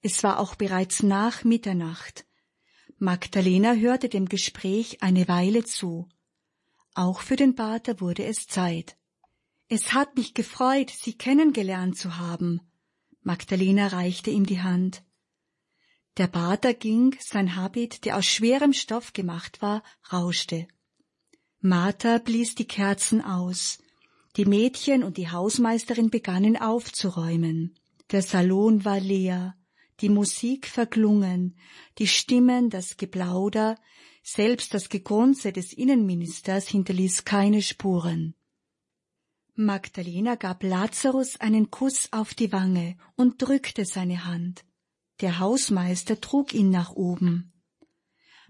Es 0.00 0.24
war 0.24 0.40
auch 0.40 0.54
bereits 0.54 1.02
nach 1.02 1.44
Mitternacht, 1.44 2.24
Magdalena 3.02 3.74
hörte 3.74 4.08
dem 4.08 4.28
Gespräch 4.28 5.02
eine 5.02 5.26
Weile 5.26 5.64
zu. 5.64 6.08
Auch 6.94 7.20
für 7.20 7.34
den 7.34 7.56
Pater 7.56 8.00
wurde 8.00 8.24
es 8.24 8.46
Zeit. 8.46 8.96
Es 9.66 9.92
hat 9.92 10.16
mich 10.16 10.34
gefreut, 10.34 10.90
Sie 10.90 11.18
kennengelernt 11.18 11.98
zu 11.98 12.16
haben. 12.18 12.60
Magdalena 13.22 13.88
reichte 13.88 14.30
ihm 14.30 14.46
die 14.46 14.62
Hand. 14.62 15.02
Der 16.16 16.28
Pater 16.28 16.74
ging, 16.74 17.16
sein 17.18 17.56
Habit, 17.56 18.04
der 18.04 18.16
aus 18.16 18.26
schwerem 18.26 18.72
Stoff 18.72 19.12
gemacht 19.12 19.60
war, 19.60 19.82
rauschte. 20.12 20.68
Martha 21.58 22.18
blies 22.18 22.54
die 22.54 22.68
Kerzen 22.68 23.20
aus. 23.20 23.82
Die 24.36 24.46
Mädchen 24.46 25.04
und 25.04 25.16
die 25.18 25.30
Hausmeisterin 25.30 26.10
begannen 26.10 26.56
aufzuräumen. 26.56 27.74
Der 28.10 28.22
Salon 28.22 28.84
war 28.84 28.98
leer, 28.98 29.56
die 30.00 30.08
Musik 30.08 30.66
verklungen, 30.66 31.56
die 31.98 32.08
Stimmen, 32.08 32.70
das 32.70 32.96
Geplauder, 32.96 33.78
selbst 34.22 34.72
das 34.74 34.88
Gegrunze 34.88 35.52
des 35.52 35.72
Innenministers 35.72 36.68
hinterließ 36.68 37.24
keine 37.24 37.60
Spuren. 37.60 38.34
Magdalena 39.54 40.36
gab 40.36 40.62
Lazarus 40.62 41.38
einen 41.38 41.70
Kuss 41.70 42.08
auf 42.10 42.32
die 42.32 42.52
Wange 42.52 42.96
und 43.16 43.42
drückte 43.42 43.84
seine 43.84 44.24
Hand. 44.24 44.64
Der 45.20 45.40
Hausmeister 45.40 46.20
trug 46.20 46.54
ihn 46.54 46.70
nach 46.70 46.92
oben. 46.92 47.52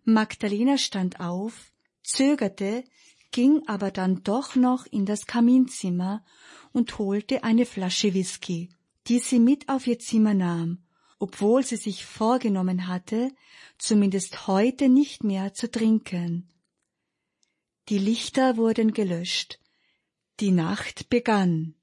Magdalena 0.05 0.79
stand 0.79 1.21
auf, 1.21 1.73
zögerte, 2.03 2.85
ging 3.33 3.63
aber 3.67 3.91
dann 3.91 4.23
doch 4.23 4.55
noch 4.55 4.87
in 4.87 5.07
das 5.07 5.27
Kaminzimmer 5.27 6.25
und 6.73 6.99
holte 6.99 7.45
eine 7.45 7.67
Flasche 7.67 8.15
Whisky, 8.15 8.69
die 9.09 9.19
sie 9.19 9.41
mit 9.41 9.69
auf 9.69 9.87
ihr 9.87 9.99
Zimmer 9.99 10.35
nahm, 10.35 10.85
obwohl 11.19 11.65
sie 11.65 11.77
sich 11.77 12.05
vorgenommen 12.05 12.87
hatte, 12.87 13.33
zumindest 13.79 14.47
heute 14.47 14.89
nicht 14.89 15.25
mehr 15.25 15.55
zu 15.55 15.71
trinken. 15.71 16.49
Die 17.89 17.99
Lichter 17.99 18.57
wurden 18.57 18.93
gelöscht. 18.93 19.59
Die 20.41 20.53
Nacht 20.53 21.09
begann. 21.09 21.75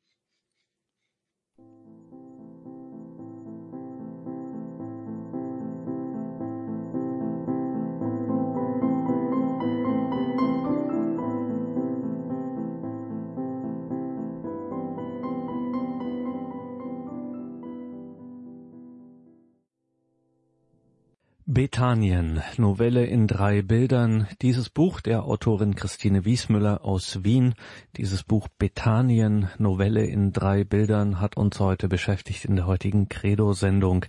Bethanien, 21.59 22.41
Novelle 22.55 23.05
in 23.05 23.27
drei 23.27 23.61
Bildern. 23.61 24.29
Dieses 24.41 24.69
Buch 24.69 25.01
der 25.01 25.25
Autorin 25.25 25.75
Christine 25.75 26.23
Wiesmüller 26.23 26.85
aus 26.85 27.25
Wien, 27.25 27.53
dieses 27.97 28.23
Buch 28.23 28.47
Bethanien, 28.57 29.49
Novelle 29.57 30.05
in 30.05 30.31
drei 30.31 30.63
Bildern, 30.63 31.19
hat 31.19 31.35
uns 31.35 31.59
heute 31.59 31.89
beschäftigt 31.89 32.45
in 32.45 32.55
der 32.55 32.65
heutigen 32.65 33.09
Credo-Sendung. 33.09 34.05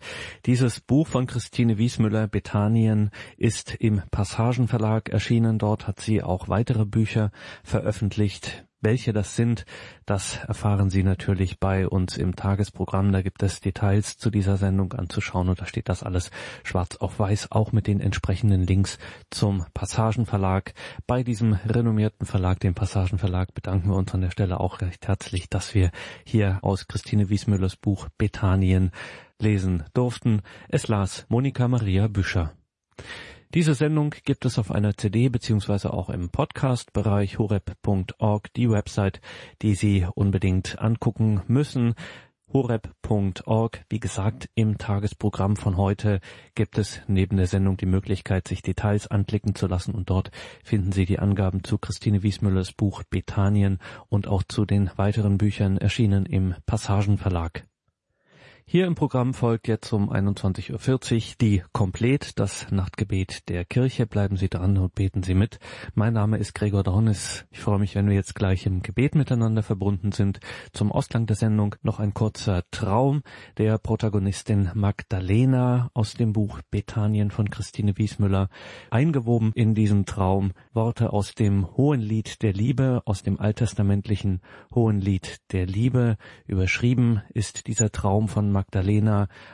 Dieses 0.47 0.79
Buch 0.79 1.09
von 1.09 1.27
Christine 1.27 1.77
Wiesmüller, 1.77 2.29
Bethanien, 2.29 3.11
ist 3.37 3.75
im 3.75 4.01
Passagenverlag 4.13 5.09
erschienen. 5.09 5.59
Dort 5.59 5.89
hat 5.89 5.99
sie 5.99 6.23
auch 6.23 6.49
weitere 6.49 6.85
Bücher 6.87 7.33
veröffentlicht. 7.65 8.65
Welche 8.83 9.13
das 9.13 9.37
sind, 9.37 9.67
das 10.07 10.37
erfahren 10.49 10.89
Sie 10.89 11.03
natürlich 11.03 11.61
bei 11.61 11.87
uns 11.87 12.17
im 12.17 12.35
Tagesprogramm. 12.35 13.13
Da 13.13 13.21
gibt 13.21 13.43
es 13.43 13.61
Details 13.61 14.17
zu 14.17 14.31
dieser 14.31 14.57
Sendung 14.57 14.95
anzuschauen 14.95 15.51
und 15.51 15.61
da 15.61 15.67
steht 15.67 15.91
das 15.91 16.03
alles 16.03 16.31
schwarz 16.65 16.97
auf 16.97 17.19
weiß, 17.19 17.53
auch 17.53 17.73
mit 17.73 17.87
den 17.87 18.01
entsprechenden 18.01 18.63
Links 18.63 18.99
zum 19.29 19.67
Passagenverlag. 19.75 20.73
Bei 21.07 21.23
diesem 21.23 21.53
renommierten 21.53 22.27
Verlag, 22.27 22.61
dem 22.61 22.75
Passagenverlag, 22.75 23.53
bedanken 23.53 23.91
wir 23.91 23.97
uns 23.97 24.15
an 24.15 24.23
der 24.23 24.31
Stelle 24.31 24.61
auch 24.61 24.81
recht 24.81 25.07
herzlich, 25.07 25.51
dass 25.51 25.75
wir 25.75 25.91
hier 26.25 26.59
aus 26.63 26.89
Christine 26.89 27.29
Wiesmüllers 27.29 27.77
Buch 27.77 28.09
Bethanien 28.17 28.93
lesen 29.39 29.85
durften. 29.93 30.41
Es 30.69 30.89
las 30.89 31.27
Monika 31.29 31.69
Maria 31.69 32.09
Büscher. 32.09 32.53
Diese 33.53 33.75
Sendung 33.75 34.15
gibt 34.25 34.45
es 34.45 34.61
auf 34.61 34.71
einer 34.71 34.97
CD 34.97 35.29
beziehungsweise 35.29 35.93
auch 35.93 36.09
im 36.09 36.31
Podcast-Bereich 36.31 37.41
horeb.org, 37.41 38.53
die 38.55 38.71
Website, 38.71 39.21
die 39.61 39.75
Sie 39.75 40.07
unbedingt 40.15 40.79
angucken 40.79 41.43
müssen. 41.49 41.95
horeb.org. 42.53 43.85
Wie 43.89 43.99
gesagt, 43.99 44.49
im 44.55 44.79
Tagesprogramm 44.79 45.57
von 45.57 45.77
heute 45.77 46.21
gibt 46.55 46.79
es 46.79 47.01
neben 47.09 47.39
der 47.39 47.49
Sendung 47.49 47.77
die 47.77 47.87
Möglichkeit, 47.87 48.47
sich 48.47 48.63
Details 48.63 49.09
anklicken 49.09 49.57
zu 49.57 49.67
lassen 49.67 49.97
und 49.97 50.11
dort 50.11 50.31
finden 50.63 50.93
Sie 50.93 51.05
die 51.05 51.19
Angaben 51.19 51.65
zu 51.65 51.77
Christine 51.77 52.23
Wiesmüllers 52.23 52.73
Buch 52.73 53.03
Bethanien 53.03 53.79
und 54.09 54.29
auch 54.29 54.45
zu 54.45 54.65
den 54.65 54.93
weiteren 54.95 55.39
Büchern 55.39 55.77
erschienen 55.77 56.25
im 56.25 56.55
Passagenverlag. 56.67 57.67
Hier 58.73 58.87
im 58.87 58.95
Programm 58.95 59.35
folgt 59.35 59.67
jetzt 59.67 59.93
um 59.93 60.13
21.40 60.13 60.71
Uhr 60.73 61.35
die 61.41 61.65
Komplett, 61.73 62.39
das 62.39 62.71
Nachtgebet 62.71 63.49
der 63.49 63.65
Kirche. 63.65 64.07
Bleiben 64.07 64.37
Sie 64.37 64.49
dran 64.49 64.79
und 64.79 64.95
beten 64.95 65.25
Sie 65.25 65.35
mit. 65.35 65.59
Mein 65.95 66.13
Name 66.13 66.39
ist 66.39 66.55
Gregor 66.55 66.85
Dornis. 66.85 67.47
Ich 67.51 67.59
freue 67.59 67.81
mich, 67.81 67.97
wenn 67.97 68.07
wir 68.07 68.15
jetzt 68.15 68.37
gleich 68.37 68.67
im 68.67 68.81
Gebet 68.83 69.17
miteinander 69.17 69.65
verbunden 69.65 70.13
sind. 70.13 70.39
Zum 70.73 70.93
Ausgang 70.93 71.27
der 71.27 71.35
Sendung 71.35 71.75
noch 71.83 71.99
ein 71.99 72.15
kurzer 72.15 72.63
Traum 72.71 73.25
der 73.59 73.77
Protagonistin 73.77 74.71
Magdalena 74.75 75.91
aus 75.93 76.15
dem 76.15 76.33
Buch 76.33 76.61
Bethanien 76.71 77.33
von 77.33 77.51
Christine 77.51 77.99
Wiesmüller. 77.99 78.51
Eingewoben 78.89 79.51
in 79.57 79.75
diesen 79.75 80.07
Traum 80.07 80.53
Worte 80.73 81.13
aus 81.13 81.35
dem 81.35 81.77
Hohen 81.77 82.01
Lied 82.01 82.41
der 82.41 82.53
Liebe, 82.53 83.03
aus 83.05 83.25
dem 83.25 83.41
alttestamentlichen 83.41 84.41
Hohen 84.73 85.01
Lied 85.01 85.39
der 85.51 85.67
Liebe. 85.67 86.17
Überschrieben 86.47 87.23
ist 87.35 87.67
dieser 87.67 87.91
Traum 87.91 88.29
von 88.29 88.53
Magdalena 88.53 88.60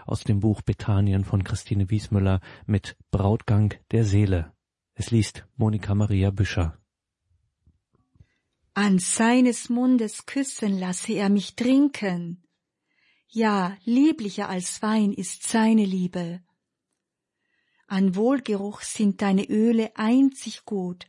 aus 0.06 0.24
dem 0.24 0.40
Buch 0.40 0.62
Bethanien 0.62 1.24
von 1.24 1.44
Christine 1.44 1.90
Wiesmüller 1.90 2.40
mit 2.66 2.96
Brautgang 3.10 3.74
der 3.90 4.04
Seele. 4.04 4.52
Es 4.94 5.10
liest 5.10 5.46
Monika 5.56 5.94
Maria 5.94 6.30
Büscher. 6.30 6.78
An 8.74 8.98
seines 8.98 9.68
Mundes 9.68 10.26
Küssen 10.26 10.78
lasse 10.78 11.14
er 11.14 11.28
mich 11.28 11.56
trinken. 11.56 12.42
Ja, 13.28 13.76
lieblicher 13.84 14.48
als 14.48 14.82
Wein 14.82 15.12
ist 15.12 15.42
seine 15.44 15.84
Liebe. 15.84 16.42
An 17.86 18.16
Wohlgeruch 18.16 18.80
sind 18.80 19.22
deine 19.22 19.44
Öle 19.44 19.96
einzig 19.96 20.64
gut, 20.64 21.06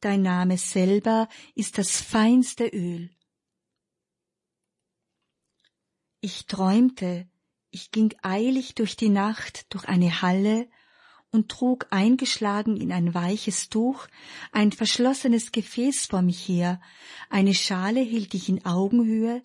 dein 0.00 0.22
Name 0.22 0.56
selber 0.56 1.28
ist 1.54 1.78
das 1.78 2.00
feinste 2.00 2.66
Öl. 2.66 3.10
Ich 6.20 6.46
träumte, 6.46 7.28
ich 7.72 7.90
ging 7.90 8.14
eilig 8.22 8.74
durch 8.74 8.96
die 8.96 9.08
Nacht 9.08 9.72
durch 9.72 9.86
eine 9.86 10.22
Halle 10.22 10.68
und 11.30 11.48
trug 11.48 11.86
eingeschlagen 11.90 12.76
in 12.76 12.92
ein 12.92 13.14
weiches 13.14 13.70
Tuch 13.70 14.06
ein 14.52 14.70
verschlossenes 14.70 15.50
Gefäß 15.50 16.06
vor 16.06 16.20
mich 16.20 16.46
her, 16.46 16.80
eine 17.30 17.54
Schale 17.54 18.00
hielt 18.00 18.34
ich 18.34 18.50
in 18.50 18.64
Augenhöhe, 18.66 19.42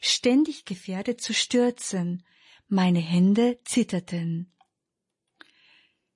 ständig 0.00 0.64
gefährdet 0.64 1.20
zu 1.20 1.34
stürzen, 1.34 2.24
meine 2.66 3.00
Hände 3.00 3.60
zitterten. 3.64 4.52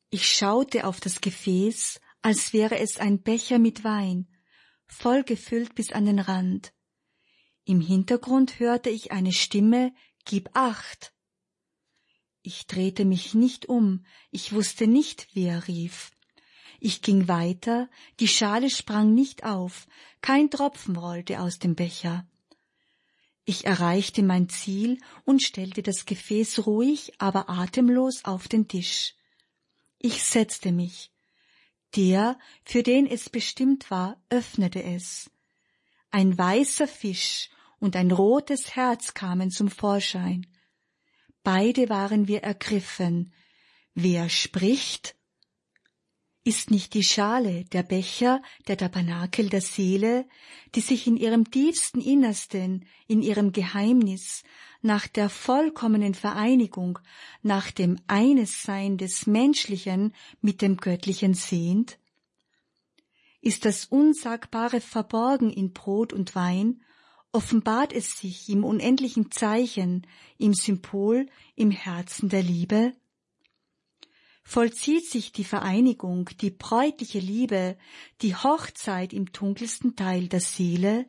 Ich 0.09 0.29
schaute 0.29 0.87
auf 0.87 0.99
das 0.99 1.21
Gefäß, 1.21 2.01
als 2.23 2.55
wäre 2.55 2.79
es 2.79 2.99
ein 2.99 3.23
Becher 3.23 3.59
mit 3.59 3.85
Wein, 3.85 4.29
voll 4.87 5.25
gefüllt 5.25 5.75
bis 5.75 5.93
an 5.93 6.07
den 6.07 6.19
Rand. 6.19 6.73
Im 7.65 7.83
Hintergrund 7.83 8.59
hörte 8.59 8.89
ich 8.89 9.13
eine 9.13 9.33
Stimme, 9.33 9.93
Gib 10.25 10.51
acht. 10.55 11.13
Ich 12.43 12.67
drehte 12.67 13.05
mich 13.05 13.35
nicht 13.35 13.67
um, 13.67 14.05
ich 14.31 14.53
wusste 14.53 14.87
nicht, 14.87 15.29
wer 15.35 15.69
rief. 15.69 16.11
Ich 16.81 17.03
ging 17.03 17.29
weiter, 17.29 17.91
die 18.19 18.29
Schale 18.29 18.71
sprang 18.71 19.15
nicht 19.15 19.45
auf, 19.45 19.87
kein 20.23 20.51
Tropfen 20.51 20.97
rollte 20.97 21.41
aus 21.41 21.59
dem 21.59 21.75
Becher. 21.75 22.27
Ich 23.45 23.67
erreichte 23.67 24.23
mein 24.23 24.49
Ziel 24.49 24.99
und 25.25 25.43
stellte 25.43 25.83
das 25.83 26.07
Gefäß 26.07 26.67
ruhig, 26.67 27.13
aber 27.19 27.51
atemlos 27.51 28.25
auf 28.25 28.49
den 28.49 28.69
Tisch. 28.69 29.15
Ich 29.99 30.23
setzte 30.23 30.73
mich. 30.73 31.13
Der, 31.97 32.39
für 32.65 32.83
den 32.83 33.07
es 33.07 33.29
bestimmt 33.29 33.91
war, 33.91 34.23
öffnete 34.31 34.83
es. 34.83 35.31
Ein 36.11 36.39
weißer 36.39 36.87
Fisch 36.87 37.51
und 37.79 37.97
ein 37.97 38.11
rotes 38.11 38.77
Herz 38.77 39.13
kamen 39.13 39.51
zum 39.51 39.69
Vorschein. 39.69 40.47
Beide 41.43 41.89
waren 41.89 42.29
wir 42.29 42.43
ergriffen. 42.43 43.33
Wer 43.95 44.29
spricht? 44.29 45.17
Ist 46.43 46.71
nicht 46.71 46.95
die 46.95 47.03
Schale, 47.03 47.65
der 47.67 47.83
Becher, 47.83 48.43
der 48.67 48.79
Tabernakel 48.79 49.51
der 49.51 49.61
Seele, 49.61 50.27
die 50.75 50.81
sich 50.81 51.07
in 51.07 51.17
ihrem 51.17 51.51
tiefsten 51.51 52.01
Innersten, 52.01 52.87
in 53.07 53.21
ihrem 53.23 53.53
Geheimnis, 53.53 54.43
nach 54.81 55.07
der 55.07 55.29
vollkommenen 55.29 56.15
Vereinigung, 56.15 56.99
nach 57.43 57.71
dem 57.71 57.99
Einessein 58.07 58.97
des 58.97 59.27
Menschlichen 59.27 60.15
mit 60.41 60.63
dem 60.63 60.79
Göttlichen 60.79 61.35
sehnt? 61.35 61.99
Ist 63.43 63.67
das 63.67 63.85
Unsagbare 63.87 64.81
verborgen 64.81 65.51
in 65.51 65.73
Brot 65.73 66.13
und 66.15 66.35
Wein 66.35 66.83
offenbart 67.33 67.93
es 67.93 68.19
sich 68.19 68.49
im 68.49 68.65
unendlichen 68.65 69.31
Zeichen, 69.31 70.07
im 70.39 70.55
Symbol, 70.55 71.27
im 71.57 71.71
Herzen 71.71 72.29
der 72.29 72.43
Liebe? 72.43 72.95
vollzieht 74.51 75.09
sich 75.09 75.31
die 75.31 75.45
Vereinigung, 75.45 76.29
die 76.41 76.51
bräutliche 76.51 77.21
Liebe, 77.21 77.79
die 78.21 78.35
Hochzeit 78.35 79.13
im 79.13 79.31
dunkelsten 79.31 79.95
Teil 79.95 80.27
der 80.27 80.41
Seele, 80.41 81.07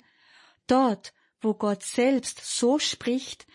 dort, 0.67 1.11
wo 1.39 1.55
Gott 1.55 1.81
selbst 1.81 2.39
so 2.45 2.77
spricht, 2.77 3.47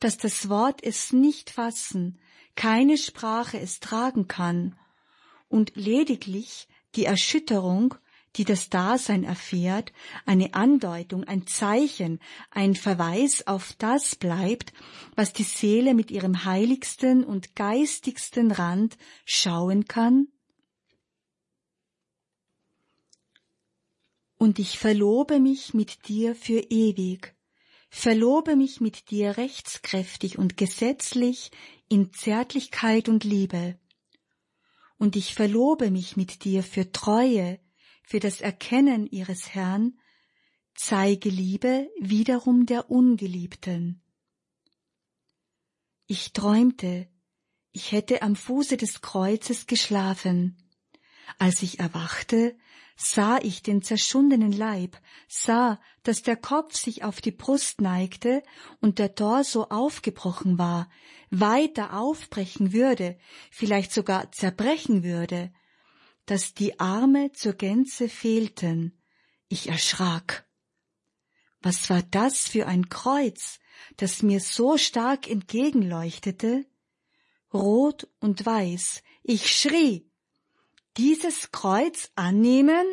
dass 0.00 0.18
das 0.18 0.48
Wort 0.48 0.82
es 0.82 1.12
nicht 1.12 1.50
fassen, 1.50 2.18
keine 2.56 2.98
Sprache 2.98 3.60
es 3.60 3.78
tragen 3.78 4.26
kann, 4.26 4.76
und 5.48 5.76
lediglich 5.76 6.66
die 6.96 7.04
Erschütterung 7.04 7.94
die 8.36 8.44
das 8.44 8.70
Dasein 8.70 9.24
erfährt, 9.24 9.92
eine 10.26 10.54
Andeutung, 10.54 11.24
ein 11.24 11.46
Zeichen, 11.46 12.20
ein 12.50 12.74
Verweis 12.74 13.46
auf 13.46 13.74
das 13.78 14.16
bleibt, 14.16 14.72
was 15.16 15.32
die 15.32 15.44
Seele 15.44 15.94
mit 15.94 16.10
ihrem 16.10 16.44
heiligsten 16.44 17.24
und 17.24 17.56
geistigsten 17.56 18.52
Rand 18.52 18.96
schauen 19.24 19.86
kann? 19.86 20.28
Und 24.36 24.60
ich 24.60 24.78
verlobe 24.78 25.40
mich 25.40 25.74
mit 25.74 26.06
dir 26.06 26.36
für 26.36 26.60
ewig, 26.60 27.34
verlobe 27.90 28.54
mich 28.54 28.80
mit 28.80 29.10
dir 29.10 29.36
rechtskräftig 29.36 30.38
und 30.38 30.56
gesetzlich 30.56 31.50
in 31.88 32.12
Zärtlichkeit 32.12 33.08
und 33.08 33.24
Liebe. 33.24 33.78
Und 34.96 35.16
ich 35.16 35.34
verlobe 35.34 35.90
mich 35.90 36.16
mit 36.16 36.44
dir 36.44 36.62
für 36.62 36.92
Treue, 36.92 37.58
für 38.08 38.20
das 38.20 38.40
Erkennen 38.40 39.06
ihres 39.06 39.54
Herrn, 39.54 39.98
zeige 40.74 41.28
Liebe 41.28 41.90
wiederum 42.00 42.64
der 42.64 42.90
Ungeliebten. 42.90 44.00
Ich 46.06 46.32
träumte, 46.32 47.06
ich 47.70 47.92
hätte 47.92 48.22
am 48.22 48.34
Fuße 48.34 48.78
des 48.78 49.02
Kreuzes 49.02 49.66
geschlafen. 49.66 50.56
Als 51.38 51.60
ich 51.60 51.80
erwachte, 51.80 52.56
sah 52.96 53.40
ich 53.42 53.62
den 53.62 53.82
zerschundenen 53.82 54.52
Leib, 54.52 54.98
sah, 55.28 55.78
dass 56.02 56.22
der 56.22 56.36
Kopf 56.36 56.76
sich 56.76 57.04
auf 57.04 57.20
die 57.20 57.30
Brust 57.30 57.82
neigte 57.82 58.42
und 58.80 58.98
der 58.98 59.16
Torso 59.16 59.64
aufgebrochen 59.64 60.56
war, 60.56 60.90
weiter 61.28 61.92
aufbrechen 61.92 62.72
würde, 62.72 63.18
vielleicht 63.50 63.92
sogar 63.92 64.32
zerbrechen 64.32 65.02
würde, 65.04 65.52
dass 66.28 66.52
die 66.52 66.78
Arme 66.78 67.32
zur 67.32 67.54
Gänze 67.54 68.06
fehlten. 68.10 69.00
Ich 69.48 69.68
erschrak. 69.68 70.46
Was 71.62 71.88
war 71.88 72.02
das 72.02 72.46
für 72.46 72.66
ein 72.66 72.90
Kreuz, 72.90 73.60
das 73.96 74.22
mir 74.22 74.38
so 74.38 74.76
stark 74.76 75.26
entgegenleuchtete? 75.26 76.66
Rot 77.52 78.08
und 78.20 78.44
weiß. 78.44 79.02
Ich 79.22 79.50
schrie. 79.50 80.06
Dieses 80.98 81.50
Kreuz 81.50 82.12
annehmen? 82.14 82.86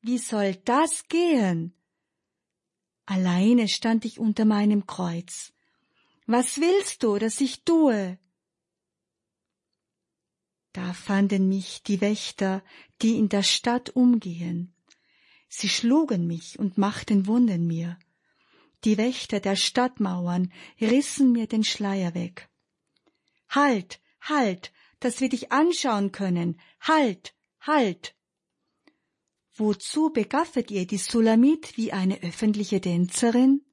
Wie 0.00 0.16
soll 0.16 0.54
das 0.64 1.06
gehen? 1.08 1.74
Alleine 3.04 3.68
stand 3.68 4.06
ich 4.06 4.18
unter 4.18 4.46
meinem 4.46 4.86
Kreuz. 4.86 5.52
Was 6.26 6.62
willst 6.62 7.02
du, 7.02 7.18
dass 7.18 7.42
ich 7.42 7.62
tue? 7.62 8.18
Da 10.72 10.92
fanden 10.92 11.48
mich 11.48 11.82
die 11.82 12.00
Wächter, 12.00 12.62
die 13.02 13.18
in 13.18 13.28
der 13.28 13.42
Stadt 13.42 13.90
umgehen. 13.90 14.74
Sie 15.48 15.68
schlugen 15.68 16.26
mich 16.26 16.58
und 16.58 16.78
machten 16.78 17.26
Wunden 17.26 17.66
mir. 17.66 17.98
Die 18.84 18.96
Wächter 18.96 19.40
der 19.40 19.56
Stadtmauern 19.56 20.52
rissen 20.80 21.32
mir 21.32 21.46
den 21.46 21.64
Schleier 21.64 22.14
weg. 22.14 22.48
Halt, 23.48 24.00
halt, 24.20 24.72
dass 25.00 25.20
wir 25.20 25.28
dich 25.28 25.50
anschauen 25.50 26.12
können. 26.12 26.60
Halt, 26.80 27.34
halt. 27.60 28.14
Wozu 29.54 30.10
begaffet 30.10 30.70
ihr 30.70 30.86
die 30.86 30.98
Sulamit 30.98 31.76
wie 31.76 31.92
eine 31.92 32.22
öffentliche 32.22 32.80
Tänzerin? 32.80 33.64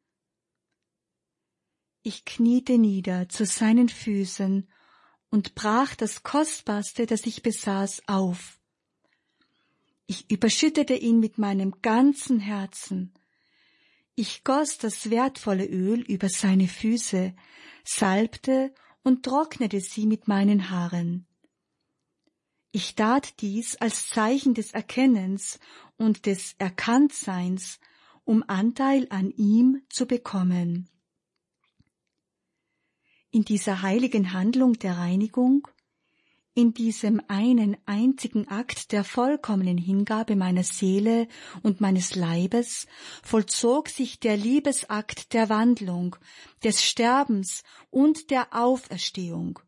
Ich 2.02 2.26
kniete 2.26 2.78
nieder 2.78 3.30
zu 3.30 3.46
seinen 3.46 3.88
Füßen 3.88 4.68
und 5.30 5.56
brach 5.56 5.96
das 5.96 6.24
Kostbarste, 6.24 7.06
das 7.06 7.26
ich 7.26 7.44
besaß, 7.44 8.04
auf. 8.08 8.60
Ich 10.06 10.32
überschüttete 10.32 10.94
ihn 10.94 11.20
mit 11.20 11.38
meinem 11.38 11.82
ganzen 11.82 12.40
Herzen. 12.40 13.14
Ich 14.16 14.44
goss 14.44 14.78
das 14.78 15.10
wertvolle 15.10 15.66
Öl 15.66 16.02
über 16.02 16.30
seine 16.30 16.68
Füße, 16.68 17.36
salbte 17.84 18.74
und 19.04 19.24
trocknete 19.24 19.82
sie 19.82 20.06
mit 20.06 20.28
meinen 20.28 20.70
Haaren. 20.70 21.28
Ich 22.72 22.96
tat 22.96 23.42
dies 23.42 23.76
als 23.76 24.08
Zeichen 24.10 24.54
des 24.54 24.72
Erkennens 24.72 25.60
und 25.98 26.26
des 26.26 26.56
Erkanntseins, 26.58 27.80
um 28.24 28.44
Anteil 28.48 29.08
an 29.10 29.32
ihm 29.32 29.84
zu 29.90 30.06
bekommen 30.06 30.90
in 33.32 33.44
dieser 33.44 33.82
heiligen 33.82 34.34
Handlung 34.34 34.74
der 34.74 34.98
Reinigung, 34.98 35.68
in 36.58 36.74
diesem 36.74 37.22
einen 37.28 37.78
einzigen 37.86 38.48
Akt 38.48 38.92
der 38.92 39.04
vollkommenen 39.04 39.78
Hingabe 39.78 40.36
meiner 40.36 40.64
Seele 40.64 41.28
und 41.62 41.82
meines 41.82 42.16
Leibes 42.16 42.88
vollzog 43.22 43.90
sich 43.90 44.20
der 44.20 44.38
Liebesakt 44.38 45.34
der 45.34 45.50
Wandlung, 45.50 46.16
des 46.64 46.84
Sterbens 46.84 47.62
und 47.92 48.32
der 48.32 48.56
Auferstehung. 48.56 49.60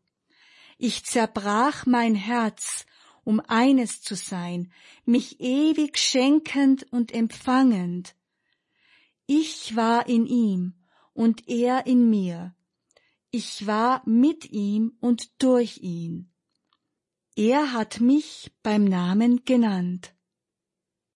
Ich 0.78 1.04
zerbrach 1.04 1.86
mein 1.86 2.16
Herz, 2.16 2.86
um 3.22 3.38
eines 3.38 4.02
zu 4.02 4.16
sein, 4.16 4.72
mich 5.04 5.40
ewig 5.40 5.96
schenkend 5.96 6.90
und 6.90 7.12
empfangend. 7.12 8.16
Ich 9.26 9.76
war 9.76 10.08
in 10.08 10.26
ihm 10.26 10.74
und 11.12 11.48
er 11.48 11.86
in 11.86 12.10
mir, 12.10 12.54
ich 13.30 13.66
war 13.66 14.02
mit 14.06 14.50
ihm 14.50 14.96
und 15.00 15.42
durch 15.42 15.78
ihn. 15.78 16.32
Er 17.36 17.72
hat 17.72 18.00
mich 18.00 18.52
beim 18.62 18.84
Namen 18.84 19.44
genannt. 19.44 20.14